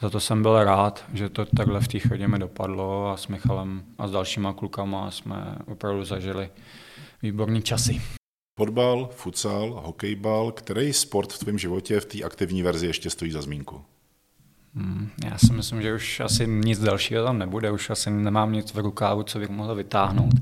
za 0.00 0.10
to 0.10 0.20
jsem 0.20 0.42
byl 0.42 0.64
rád, 0.64 1.04
že 1.14 1.28
to 1.28 1.44
takhle 1.44 1.80
v 1.80 1.88
té 1.88 1.98
chodě 1.98 2.28
mi 2.28 2.38
dopadlo 2.38 3.08
a 3.08 3.16
s 3.16 3.26
Michalem 3.28 3.82
a 3.98 4.08
s 4.08 4.10
dalšíma 4.10 4.52
klukama 4.52 5.10
jsme 5.10 5.56
opravdu 5.66 6.04
zažili 6.04 6.50
výborný 7.22 7.62
časy. 7.62 8.02
Fotbal, 8.58 9.08
futsal, 9.12 9.82
hokejbal, 9.84 10.52
který 10.52 10.92
sport 10.92 11.32
v 11.32 11.38
tvém 11.38 11.58
životě 11.58 12.00
v 12.00 12.04
té 12.04 12.22
aktivní 12.22 12.62
verzi 12.62 12.86
ještě 12.86 13.10
stojí 13.10 13.30
za 13.30 13.42
zmínku? 13.42 13.84
Hmm, 14.76 15.10
já 15.24 15.38
si 15.38 15.52
myslím, 15.52 15.82
že 15.82 15.94
už 15.94 16.20
asi 16.20 16.46
nic 16.46 16.80
dalšího 16.80 17.24
tam 17.24 17.38
nebude, 17.38 17.70
už 17.70 17.90
asi 17.90 18.10
nemám 18.10 18.52
nic 18.52 18.74
v 18.74 18.78
rukávu, 18.78 19.22
co 19.22 19.38
bych 19.38 19.48
mohl 19.48 19.74
vytáhnout. 19.74 20.34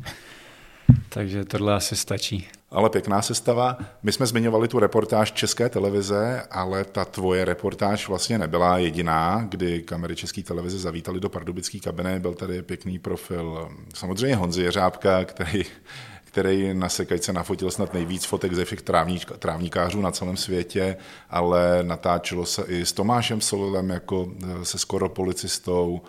Takže 1.08 1.44
tohle 1.44 1.74
asi 1.74 1.96
stačí. 1.96 2.48
Ale 2.70 2.90
pěkná 2.90 3.22
sestava. 3.22 3.78
My 4.02 4.12
jsme 4.12 4.26
zmiňovali 4.26 4.68
tu 4.68 4.78
reportáž 4.78 5.32
České 5.32 5.68
televize, 5.68 6.42
ale 6.50 6.84
ta 6.84 7.04
tvoje 7.04 7.44
reportáž 7.44 8.08
vlastně 8.08 8.38
nebyla 8.38 8.78
jediná, 8.78 9.46
kdy 9.48 9.82
kamery 9.82 10.16
České 10.16 10.42
televize 10.42 10.78
zavítali 10.78 11.20
do 11.20 11.28
pardubický 11.28 11.80
kabiny. 11.80 12.20
Byl 12.20 12.34
tady 12.34 12.62
pěkný 12.62 12.98
profil 12.98 13.68
samozřejmě 13.94 14.36
Honzy 14.36 14.62
Jeřábka, 14.62 15.24
který 15.24 15.64
který 16.34 16.74
na 16.74 16.88
sekačce 16.88 17.32
nafotil 17.32 17.70
snad 17.70 17.94
nejvíc 17.94 18.24
fotek 18.24 18.52
ze 18.52 18.64
všech 18.64 18.82
trávníkářů 19.38 20.00
na 20.00 20.10
celém 20.10 20.36
světě, 20.36 20.96
ale 21.30 21.78
natáčelo 21.82 22.46
se 22.46 22.62
i 22.68 22.86
s 22.86 22.92
Tomášem 22.92 23.40
Solilem 23.40 23.90
jako 23.90 24.32
eh, 24.42 24.64
se 24.64 24.78
skoro 24.78 25.08
policistou, 25.08 26.02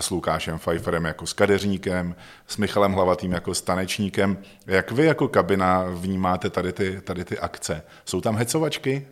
s 0.00 0.10
Lukášem 0.10 0.58
Pfeifferem 0.58 1.04
jako 1.04 1.26
s 1.26 1.32
kadeřníkem, 1.32 2.14
s 2.46 2.56
Michalem 2.56 2.92
Hlavatým 2.92 3.32
jako 3.32 3.54
s 3.54 3.62
tanečníkem. 3.62 4.38
Jak 4.66 4.92
vy 4.92 5.04
jako 5.04 5.28
kabina 5.28 5.84
vnímáte 5.94 6.50
tady 6.50 6.72
ty, 6.72 7.00
tady 7.00 7.24
ty 7.24 7.38
akce? 7.38 7.82
Jsou 8.04 8.20
tam 8.20 8.36
hecovačky? 8.36 9.06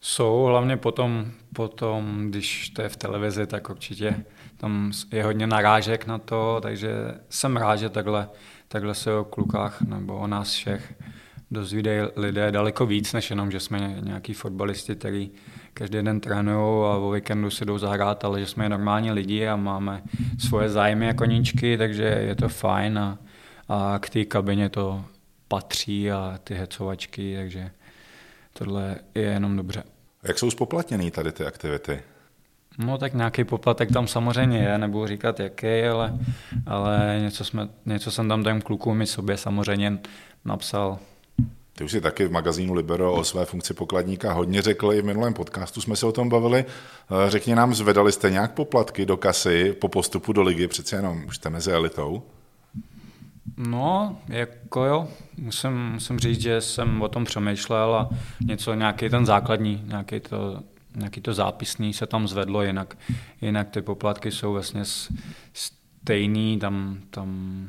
Jsou, 0.00 0.44
hlavně 0.44 0.76
potom, 0.76 1.26
potom, 1.54 2.26
když 2.30 2.68
to 2.68 2.82
je 2.82 2.88
v 2.88 2.96
televizi, 2.96 3.46
tak 3.46 3.70
určitě 3.70 4.24
tam 4.56 4.92
je 5.12 5.24
hodně 5.24 5.46
narážek 5.46 6.06
na 6.06 6.18
to, 6.18 6.58
takže 6.62 6.90
jsem 7.28 7.56
rád, 7.56 7.76
že 7.76 7.88
takhle, 7.88 8.28
takhle 8.72 8.94
se 8.94 9.14
o 9.14 9.24
klukách 9.24 9.82
nebo 9.82 10.16
o 10.16 10.26
nás 10.26 10.52
všech 10.52 10.94
dozvídají 11.50 12.00
lidé 12.16 12.52
daleko 12.52 12.86
víc, 12.86 13.12
než 13.12 13.30
jenom, 13.30 13.50
že 13.50 13.60
jsme 13.60 13.96
nějaký 14.00 14.34
fotbalisti, 14.34 14.94
který 14.94 15.30
každý 15.74 16.02
den 16.02 16.20
trénují 16.20 16.84
a 16.84 16.96
o 16.96 17.10
víkendu 17.10 17.50
si 17.50 17.64
jdou 17.64 17.78
zahrát, 17.78 18.24
ale 18.24 18.40
že 18.40 18.46
jsme 18.46 18.68
normální 18.68 19.10
lidi 19.10 19.48
a 19.48 19.56
máme 19.56 20.02
svoje 20.38 20.68
zájmy 20.68 21.08
a 21.08 21.14
koníčky, 21.14 21.78
takže 21.78 22.04
je 22.04 22.34
to 22.34 22.48
fajn 22.48 22.98
a, 22.98 23.18
a 23.68 23.98
k 23.98 24.10
té 24.10 24.24
kabině 24.24 24.68
to 24.68 25.04
patří 25.48 26.10
a 26.10 26.38
ty 26.44 26.54
hecovačky, 26.54 27.36
takže 27.36 27.70
tohle 28.52 28.96
je 29.14 29.22
jenom 29.22 29.56
dobře. 29.56 29.82
Jak 30.22 30.38
jsou 30.38 30.50
spoplatněný 30.50 31.10
tady 31.10 31.32
ty 31.32 31.46
aktivity? 31.46 32.02
No 32.78 32.98
tak 32.98 33.14
nějaký 33.14 33.44
poplatek 33.44 33.92
tam 33.92 34.06
samozřejmě 34.06 34.58
je, 34.58 34.78
nebudu 34.78 35.06
říkat 35.06 35.40
jaký, 35.40 35.82
ale, 35.82 36.18
ale 36.66 37.18
něco, 37.22 37.44
jsme, 37.44 37.68
něco 37.86 38.10
jsem 38.10 38.28
tam 38.28 38.44
těm 38.44 38.60
klukům 38.60 39.02
i 39.02 39.06
sobě 39.06 39.36
samozřejmě 39.36 39.98
napsal 40.44 40.98
Ty 41.74 41.84
už 41.84 41.90
si 41.90 42.00
taky 42.00 42.26
v 42.26 42.32
magazínu 42.32 42.74
Libero 42.74 43.12
o 43.12 43.24
své 43.24 43.44
funkci 43.44 43.74
pokladníka 43.74 44.32
hodně 44.32 44.62
řekl, 44.62 44.92
i 44.92 45.02
v 45.02 45.04
minulém 45.04 45.34
podcastu 45.34 45.80
jsme 45.80 45.96
se 45.96 46.06
o 46.06 46.12
tom 46.12 46.28
bavili. 46.28 46.64
Eh, 46.64 47.30
řekni 47.30 47.54
nám, 47.54 47.74
zvedali 47.74 48.12
jste 48.12 48.30
nějak 48.30 48.52
poplatky 48.52 49.06
do 49.06 49.16
kasy 49.16 49.72
po 49.72 49.88
postupu 49.88 50.32
do 50.32 50.42
ligy, 50.42 50.68
přece 50.68 50.96
jenom 50.96 51.24
už 51.26 51.36
jste 51.36 51.50
mezi 51.50 51.72
elitou? 51.72 52.22
No, 53.56 54.16
jako 54.28 54.84
jo, 54.84 55.08
musím, 55.38 55.72
musím 55.92 56.18
říct, 56.18 56.40
že 56.40 56.60
jsem 56.60 57.02
o 57.02 57.08
tom 57.08 57.24
přemýšlel 57.24 57.94
a 57.94 58.08
něco, 58.40 58.74
nějaký 58.74 59.08
ten 59.08 59.26
základní, 59.26 59.82
nějaký 59.86 60.20
to, 60.20 60.62
nějaký 60.96 61.20
to 61.20 61.34
zápisný 61.34 61.92
se 61.92 62.06
tam 62.06 62.28
zvedlo, 62.28 62.62
jinak, 62.62 62.98
jinak 63.40 63.70
ty 63.70 63.82
poplatky 63.82 64.30
jsou 64.30 64.52
vlastně 64.52 64.82
stejný, 65.52 66.58
tam, 66.58 67.00
tam 67.10 67.68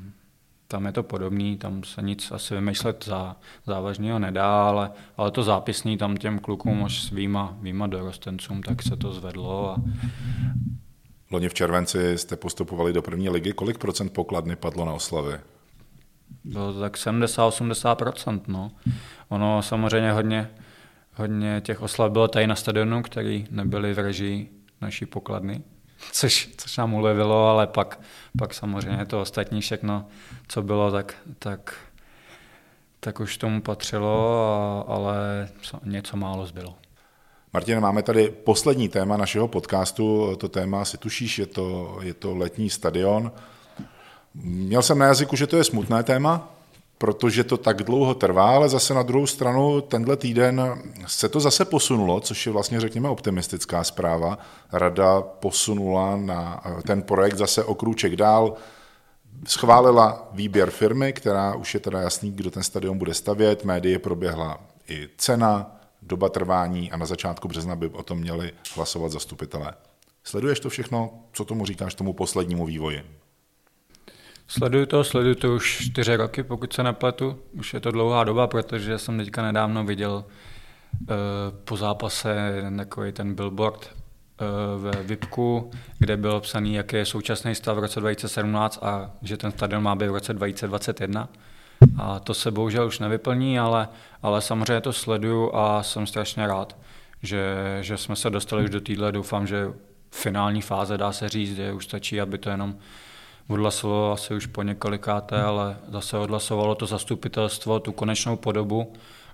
tam 0.73 0.85
je 0.85 0.91
to 0.91 1.03
podobný, 1.03 1.57
tam 1.57 1.83
se 1.83 2.01
nic 2.01 2.31
asi 2.31 2.55
vymýšlet 2.55 3.05
za, 3.05 3.35
závažného 3.65 4.19
nedá, 4.19 4.67
ale, 4.67 4.91
ale 5.17 5.31
to 5.31 5.43
zápisný 5.43 5.97
tam 5.97 6.17
těm 6.17 6.39
klukům 6.39 6.83
až 6.83 7.03
s 7.03 7.09
výjima, 7.09 7.57
výjima 7.61 7.87
dorostencům, 7.87 8.63
tak 8.63 8.83
se 8.83 8.97
to 8.97 9.13
zvedlo. 9.13 9.69
A... 9.69 9.75
Loni 11.31 11.49
v 11.49 11.53
červenci 11.53 12.17
jste 12.17 12.35
postupovali 12.35 12.93
do 12.93 13.01
první 13.01 13.29
ligy. 13.29 13.53
Kolik 13.53 13.77
procent 13.77 14.13
pokladny 14.13 14.55
padlo 14.55 14.85
na 14.85 14.93
oslavy? 14.93 15.39
Bylo 16.43 16.73
to 16.73 16.79
tak 16.79 16.97
70-80%. 16.97 18.41
No. 18.47 18.71
Ono 19.29 19.61
samozřejmě 19.61 20.11
hodně, 20.11 20.49
hodně 21.15 21.61
těch 21.65 21.81
oslav 21.81 22.11
bylo 22.11 22.27
tady 22.27 22.47
na 22.47 22.55
stadionu, 22.55 23.01
který 23.01 23.47
nebyly 23.51 23.93
v 23.93 23.99
režii 23.99 24.49
naší 24.81 25.05
pokladny 25.05 25.61
což, 26.11 26.49
což 26.57 26.77
nám 26.77 26.93
ulevilo, 26.93 27.47
ale 27.47 27.67
pak, 27.67 27.99
pak 28.37 28.53
samozřejmě 28.53 29.05
to 29.05 29.21
ostatní 29.21 29.61
všechno, 29.61 30.05
co 30.47 30.61
bylo, 30.61 30.91
tak, 30.91 31.15
tak, 31.39 31.75
tak 32.99 33.19
už 33.19 33.37
tomu 33.37 33.61
patřilo, 33.61 34.43
a, 34.87 34.93
ale 34.93 35.49
něco 35.83 36.17
málo 36.17 36.45
zbylo. 36.45 36.75
Martin, 37.53 37.79
máme 37.79 38.03
tady 38.03 38.29
poslední 38.29 38.89
téma 38.89 39.17
našeho 39.17 39.47
podcastu. 39.47 40.35
To 40.35 40.49
téma 40.49 40.85
si 40.85 40.97
tušíš, 40.97 41.39
je 41.39 41.45
to, 41.45 41.97
je 42.01 42.13
to 42.13 42.35
letní 42.35 42.69
stadion. 42.69 43.31
Měl 44.33 44.81
jsem 44.81 44.97
na 44.97 45.05
jazyku, 45.05 45.35
že 45.35 45.47
to 45.47 45.57
je 45.57 45.63
smutné 45.63 46.03
téma, 46.03 46.49
protože 47.03 47.43
to 47.43 47.57
tak 47.57 47.83
dlouho 47.83 48.13
trvá, 48.13 48.55
ale 48.55 48.69
zase 48.69 48.93
na 48.93 49.03
druhou 49.03 49.27
stranu 49.27 49.81
tenhle 49.81 50.17
týden 50.17 50.81
se 51.07 51.29
to 51.29 51.39
zase 51.39 51.65
posunulo, 51.65 52.19
což 52.19 52.45
je 52.45 52.51
vlastně, 52.51 52.79
řekněme, 52.79 53.09
optimistická 53.09 53.83
zpráva. 53.83 54.37
Rada 54.71 55.21
posunula 55.21 56.17
na 56.17 56.63
ten 56.87 57.01
projekt 57.01 57.37
zase 57.37 57.63
o 57.63 57.75
krůček 57.75 58.15
dál, 58.15 58.53
schválila 59.47 60.29
výběr 60.31 60.71
firmy, 60.71 61.13
která 61.13 61.55
už 61.55 61.73
je 61.73 61.79
teda 61.79 62.01
jasný, 62.01 62.31
kdo 62.31 62.51
ten 62.51 62.63
stadion 62.63 62.97
bude 62.97 63.13
stavět, 63.13 63.65
médie 63.65 63.99
proběhla 63.99 64.59
i 64.89 65.09
cena, 65.17 65.75
doba 66.01 66.29
trvání 66.29 66.91
a 66.91 66.97
na 66.97 67.05
začátku 67.05 67.47
března 67.47 67.75
by 67.75 67.87
o 67.87 68.03
tom 68.03 68.19
měli 68.19 68.51
hlasovat 68.75 69.11
zastupitelé. 69.11 69.73
Sleduješ 70.23 70.59
to 70.59 70.69
všechno? 70.69 71.13
Co 71.33 71.45
tomu 71.45 71.65
říkáš 71.65 71.95
tomu 71.95 72.13
poslednímu 72.13 72.65
vývoji? 72.65 73.22
Sleduju 74.57 74.85
to, 74.85 75.03
sleduju 75.03 75.35
to 75.35 75.55
už 75.55 75.79
čtyři 75.85 76.15
roky, 76.15 76.43
pokud 76.43 76.73
se 76.73 76.83
nepletu. 76.83 77.39
Už 77.51 77.73
je 77.73 77.79
to 77.79 77.91
dlouhá 77.91 78.23
doba, 78.23 78.47
protože 78.47 78.97
jsem 78.97 79.17
teďka 79.17 79.41
nedávno 79.41 79.83
viděl 79.83 80.23
uh, 80.23 81.07
po 81.63 81.77
zápase 81.77 82.63
takový 82.77 83.11
ten 83.11 83.35
billboard 83.35 83.89
uh, 83.91 84.83
ve 84.83 85.03
VIPku, 85.03 85.71
kde 85.99 86.17
byl 86.17 86.39
psaný, 86.39 86.73
jaký 86.73 86.95
je 86.95 87.05
současný 87.05 87.55
stav 87.55 87.77
v 87.77 87.79
roce 87.79 87.99
2017 87.99 88.79
a 88.81 89.11
že 89.21 89.37
ten 89.37 89.51
stadion 89.51 89.83
má 89.83 89.95
být 89.95 90.07
v 90.07 90.13
roce 90.13 90.33
2021. 90.33 91.29
A 91.97 92.19
to 92.19 92.33
se 92.33 92.51
bohužel 92.51 92.87
už 92.87 92.99
nevyplní, 92.99 93.59
ale, 93.59 93.87
ale 94.21 94.41
samozřejmě 94.41 94.81
to 94.81 94.93
sleduju 94.93 95.55
a 95.55 95.83
jsem 95.83 96.07
strašně 96.07 96.47
rád, 96.47 96.77
že, 97.23 97.77
že 97.81 97.97
jsme 97.97 98.15
se 98.15 98.29
dostali 98.29 98.63
už 98.63 98.69
do 98.69 98.81
téhle. 98.81 99.11
Doufám, 99.11 99.47
že 99.47 99.73
finální 100.11 100.61
fáze, 100.61 100.97
dá 100.97 101.11
se 101.11 101.29
říct, 101.29 101.55
že 101.55 101.73
už 101.73 101.85
stačí, 101.85 102.21
aby 102.21 102.37
to 102.37 102.49
jenom 102.49 102.75
odhlasovalo 103.47 104.11
asi 104.11 104.35
už 104.35 104.45
po 104.45 104.63
několikáté, 104.63 105.41
ale 105.41 105.77
zase 105.87 106.17
odhlasovalo 106.17 106.75
to 106.75 106.85
zastupitelstvo 106.85 107.79
tu 107.79 107.91
konečnou 107.91 108.35
podobu 108.35 108.93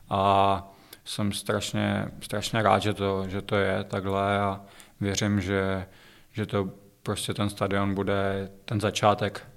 a 0.10 0.64
jsem 1.06 1.32
strašně, 1.32 2.06
strašně 2.22 2.62
rád, 2.62 2.80
že 2.80 2.94
to, 2.94 3.28
že 3.28 3.42
to 3.42 3.56
je 3.56 3.84
takhle 3.84 4.40
a 4.40 4.62
věřím, 5.02 5.42
že, 5.42 5.88
že 6.32 6.46
to 6.46 6.70
prostě 7.04 7.34
ten 7.34 7.50
stadion 7.50 7.96
bude 7.96 8.50
ten 8.66 8.82
začátek 8.82 9.48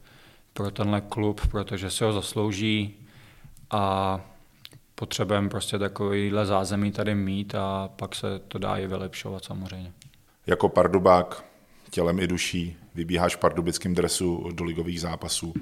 pro 0.53 0.71
tenhle 0.71 1.01
klub, 1.01 1.41
protože 1.51 1.91
si 1.91 2.05
ho 2.05 2.13
zaslouží 2.13 3.07
a 3.71 4.21
potřebujeme 4.95 5.49
prostě 5.49 5.79
takovýhle 5.79 6.47
zázemí 6.47 6.93
tady 6.93 7.15
mít 7.15 7.55
a 7.55 7.91
pak 7.97 8.15
se 8.15 8.39
to 8.39 8.59
dá 8.59 8.77
i 8.77 8.87
vylepšovat 8.87 9.45
samozřejmě. 9.45 9.93
Jako 10.47 10.69
pardubák 10.69 11.45
tělem 11.93 12.19
i 12.19 12.27
duší 12.27 12.77
vybíháš 12.95 13.37
v 13.37 13.39
pardubickém 13.39 13.95
dresu 13.95 14.49
do 14.53 14.65
ligových 14.65 15.01
zápasů. 15.01 15.55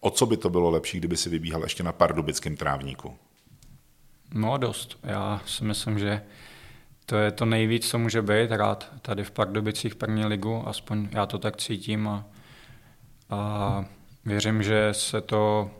O 0.00 0.10
co 0.10 0.26
by 0.26 0.36
to 0.36 0.50
bylo 0.50 0.70
lepší, 0.70 0.98
kdyby 0.98 1.16
si 1.16 1.28
vybíhal 1.28 1.62
ještě 1.62 1.82
na 1.82 1.92
pardubickém 1.92 2.56
trávníku? 2.56 3.16
No 4.34 4.58
dost. 4.58 4.98
Já 5.02 5.40
si 5.46 5.64
myslím, 5.64 5.98
že 5.98 6.22
to 7.06 7.16
je 7.16 7.30
to 7.30 7.44
nejvíc, 7.44 7.90
co 7.90 7.98
může 7.98 8.22
být 8.22 8.50
rád 8.50 8.92
tady 9.02 9.24
v 9.24 9.30
Pardubicích 9.30 9.94
první 9.94 10.24
ligu, 10.24 10.68
aspoň 10.68 11.08
já 11.12 11.26
to 11.26 11.38
tak 11.38 11.56
cítím 11.56 12.08
a, 12.08 12.24
a 13.30 13.84
věřím, 14.24 14.62
že 14.62 14.88
se 14.92 15.20
to 15.20 15.70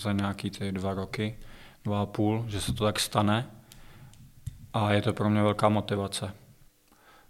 za 0.00 0.12
nějaký 0.12 0.50
ty 0.50 0.72
dva 0.72 0.94
roky, 0.94 1.36
dva 1.84 2.02
a 2.02 2.06
půl, 2.06 2.44
že 2.48 2.60
se 2.60 2.72
to 2.72 2.84
tak 2.84 3.00
stane 3.00 3.46
a 4.72 4.92
je 4.92 5.02
to 5.02 5.12
pro 5.12 5.30
mě 5.30 5.42
velká 5.42 5.68
motivace. 5.68 6.32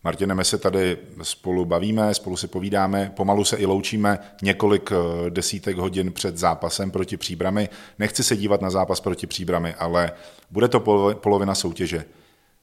Martine, 0.07 0.35
my 0.35 0.45
se 0.45 0.59
tady 0.59 0.99
spolu 1.23 1.65
bavíme, 1.65 2.15
spolu 2.15 2.37
si 2.37 2.49
povídáme, 2.49 3.13
pomalu 3.17 3.45
se 3.45 3.57
i 3.57 3.67
loučíme 3.67 4.19
několik 4.43 4.93
eh, 4.93 5.31
desítek 5.31 5.77
hodin 5.77 6.13
před 6.13 6.39
zápasem 6.39 6.91
proti 6.91 7.17
Příbrami. 7.17 7.69
Nechci 7.99 8.25
se 8.25 8.37
dívat 8.37 8.63
na 8.63 8.71
zápas 8.71 9.01
proti 9.01 9.27
Příbrami, 9.27 9.75
ale 9.75 10.13
bude 10.51 10.69
to 10.69 10.81
polovina 11.15 11.55
soutěže. 11.55 12.05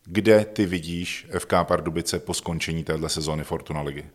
Kde 0.06 0.46
ty 0.46 0.66
vidíš 0.66 1.28
FK 1.40 1.54
Pardubice 1.64 2.20
po 2.20 2.34
skončení 2.34 2.84
téhle 2.84 3.10
sezóny 3.10 3.44
Fortuna 3.44 3.82
ligy? 3.82 4.06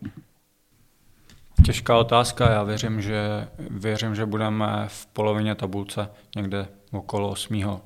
Těžká 1.64 1.98
otázka. 1.98 2.50
Já 2.50 2.62
věřím, 2.62 3.02
že, 3.02 3.48
věřím, 3.58 4.14
že 4.14 4.26
budeme 4.26 4.84
v 4.86 5.06
polovině 5.06 5.54
tabulce, 5.54 6.10
někde 6.36 6.68
okolo 6.92 7.28
8. 7.28 7.80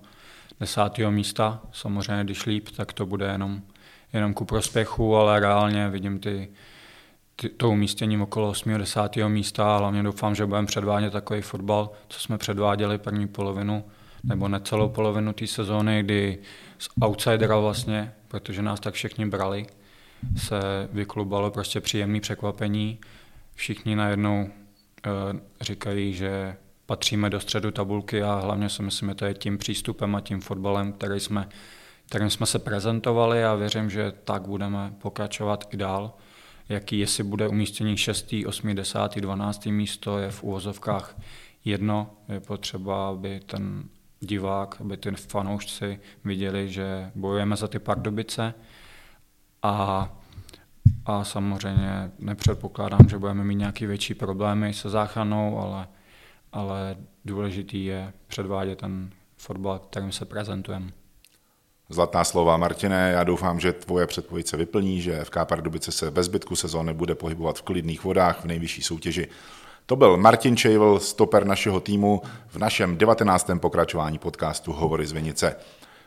10. 0.61 0.81
místa. 1.11 1.61
Samozřejmě, 1.73 2.25
když 2.25 2.47
líp, 2.47 2.69
tak 2.77 2.93
to 2.93 3.07
bude 3.07 3.27
jenom 3.27 3.63
jenom 4.13 4.35
ku 4.35 4.45
prospěchu, 4.45 5.17
ale 5.17 5.41
reálně 5.41 5.89
vidím 5.89 6.19
ty, 6.19 6.49
ty, 7.37 7.49
to 7.49 7.71
umístěním 7.71 8.23
okolo 8.23 8.49
8. 8.49 8.79
10. 8.79 9.01
místa 9.29 9.75
a 9.75 9.79
hlavně 9.79 10.03
doufám, 10.03 10.35
že 10.35 10.47
budeme 10.47 10.67
předvádět 10.67 11.13
takový 11.13 11.41
fotbal, 11.41 11.91
co 12.09 12.21
jsme 12.21 12.39
předváděli 12.39 12.99
první 12.99 13.29
polovinu, 13.29 13.85
nebo 14.25 14.49
necelou 14.49 14.89
polovinu 14.89 15.33
té 15.33 15.47
sezóny, 15.47 16.03
kdy 16.03 16.39
z 16.79 16.89
outsidera 17.01 17.59
vlastně, 17.59 18.13
protože 18.29 18.63
nás 18.63 18.81
tak 18.81 18.95
všichni 18.95 19.27
brali, 19.27 19.67
se 20.37 20.89
vyklubalo 20.93 21.51
prostě 21.51 21.81
příjemné 21.81 22.21
překvapení. 22.21 22.99
Všichni 23.55 23.97
najednou 23.97 24.49
e, 24.49 25.11
říkají, 25.61 26.15
že 26.15 26.57
patříme 26.87 27.31
do 27.31 27.41
středu 27.41 27.71
tabulky 27.71 28.23
a 28.23 28.35
hlavně 28.35 28.69
si 28.69 28.83
myslím, 28.83 29.09
že 29.09 29.15
to 29.15 29.25
je 29.25 29.35
tím 29.35 29.59
přístupem 29.59 30.15
a 30.15 30.21
tím 30.21 30.41
fotbalem, 30.41 30.93
který 30.93 31.21
jsme 31.21 31.49
kterým 32.13 32.31
jsme 32.31 32.47
se 32.47 32.59
prezentovali 32.59 33.45
a 33.45 33.55
věřím, 33.55 33.91
že 33.91 34.13
tak 34.25 34.43
budeme 34.43 34.93
pokračovat 34.99 35.69
i 35.71 35.77
dál. 35.77 36.15
Jaký, 36.69 36.99
jestli 36.99 37.25
bude 37.25 37.49
umístění 37.49 37.97
6., 37.97 38.35
8., 38.47 38.75
10., 38.75 38.99
12. 39.17 39.67
místo, 39.67 40.19
je 40.19 40.31
v 40.31 40.43
úvozovkách 40.43 41.17
jedno. 41.65 42.11
Je 42.29 42.41
potřeba, 42.41 43.09
aby 43.09 43.41
ten 43.47 43.85
divák, 44.21 44.77
aby 44.81 44.97
ty 44.97 45.11
fanoušci 45.11 46.01
viděli, 46.25 46.69
že 46.69 47.11
bojujeme 47.15 47.57
za 47.57 47.69
ty 47.69 47.79
pardubice 47.79 48.55
a, 49.63 50.09
a 51.07 51.25
samozřejmě 51.25 52.11
nepředpokládám, 52.19 53.09
že 53.09 53.19
budeme 53.19 53.45
mít 53.45 53.55
nějaké 53.55 53.87
větší 53.87 54.15
problémy 54.15 54.75
se 54.75 54.91
záchranou, 54.91 55.59
ale, 55.59 55.89
ale 56.53 56.97
důležitý 57.25 57.85
je 57.85 58.13
předvádět 58.27 58.79
ten 58.79 59.11
fotbal, 59.37 59.79
kterým 59.79 60.13
se 60.13 60.25
prezentujeme. 60.25 61.02
Zlatná 61.93 62.25
slova 62.25 62.57
Martine, 62.57 63.11
já 63.15 63.25
doufám, 63.25 63.61
že 63.61 63.73
tvoje 63.73 64.07
předpověď 64.07 64.47
se 64.47 64.57
vyplní, 64.57 65.01
že 65.01 65.25
FK 65.25 65.37
Pardubice 65.45 65.93
se 65.93 66.11
bez 66.11 66.27
zbytku 66.27 66.57
sezóny 66.57 66.95
bude 66.95 67.15
pohybovat 67.15 67.59
v 67.59 67.63
klidných 67.63 68.05
vodách 68.05 68.41
v 68.41 68.45
nejvyšší 68.45 68.83
soutěži. 68.83 69.29
To 69.87 69.97
byl 69.97 70.17
Martin 70.17 70.57
Čejvel, 70.57 71.01
stoper 71.01 71.47
našeho 71.47 71.81
týmu 71.81 72.23
v 72.49 72.57
našem 72.57 72.97
19. 72.97 73.51
pokračování 73.61 74.19
podcastu 74.19 74.73
Hovory 74.73 75.07
z 75.07 75.13
Vinice. 75.13 75.57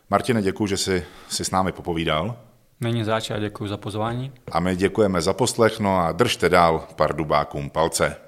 Martine, 0.10 0.42
děkuji, 0.42 0.68
že 0.68 0.78
jsi, 0.78 1.06
jsi 1.30 1.46
s 1.46 1.52
námi 1.52 1.72
popovídal. 1.72 2.36
Není 2.82 3.04
záč 3.04 3.32
a 3.32 3.40
děkuji 3.40 3.68
za 3.68 3.78
pozvání. 3.78 4.32
A 4.52 4.60
my 4.60 4.76
děkujeme 4.76 5.22
za 5.22 5.34
poslech, 5.34 5.80
no 5.80 5.98
a 5.98 6.12
držte 6.12 6.50
dál 6.50 6.88
pardubákům 6.96 7.70
palce. 7.70 8.25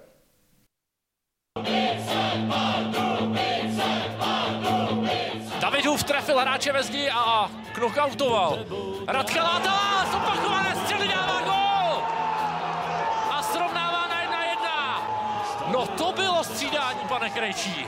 Knockoutoval. 7.77 8.59
Radka 9.07 9.43
Látala, 9.43 10.05
zopakované 10.11 10.75
střely 10.75 11.07
dává 11.07 11.41
gol! 11.41 12.03
A 13.31 13.43
srovnává 13.43 14.07
na 14.07 14.21
jedna 14.21 14.45
jedna. 14.45 15.01
No 15.71 15.87
to 15.87 16.11
bylo 16.11 16.43
střídání, 16.43 16.99
pane 17.09 17.29
Krejčí. 17.29 17.87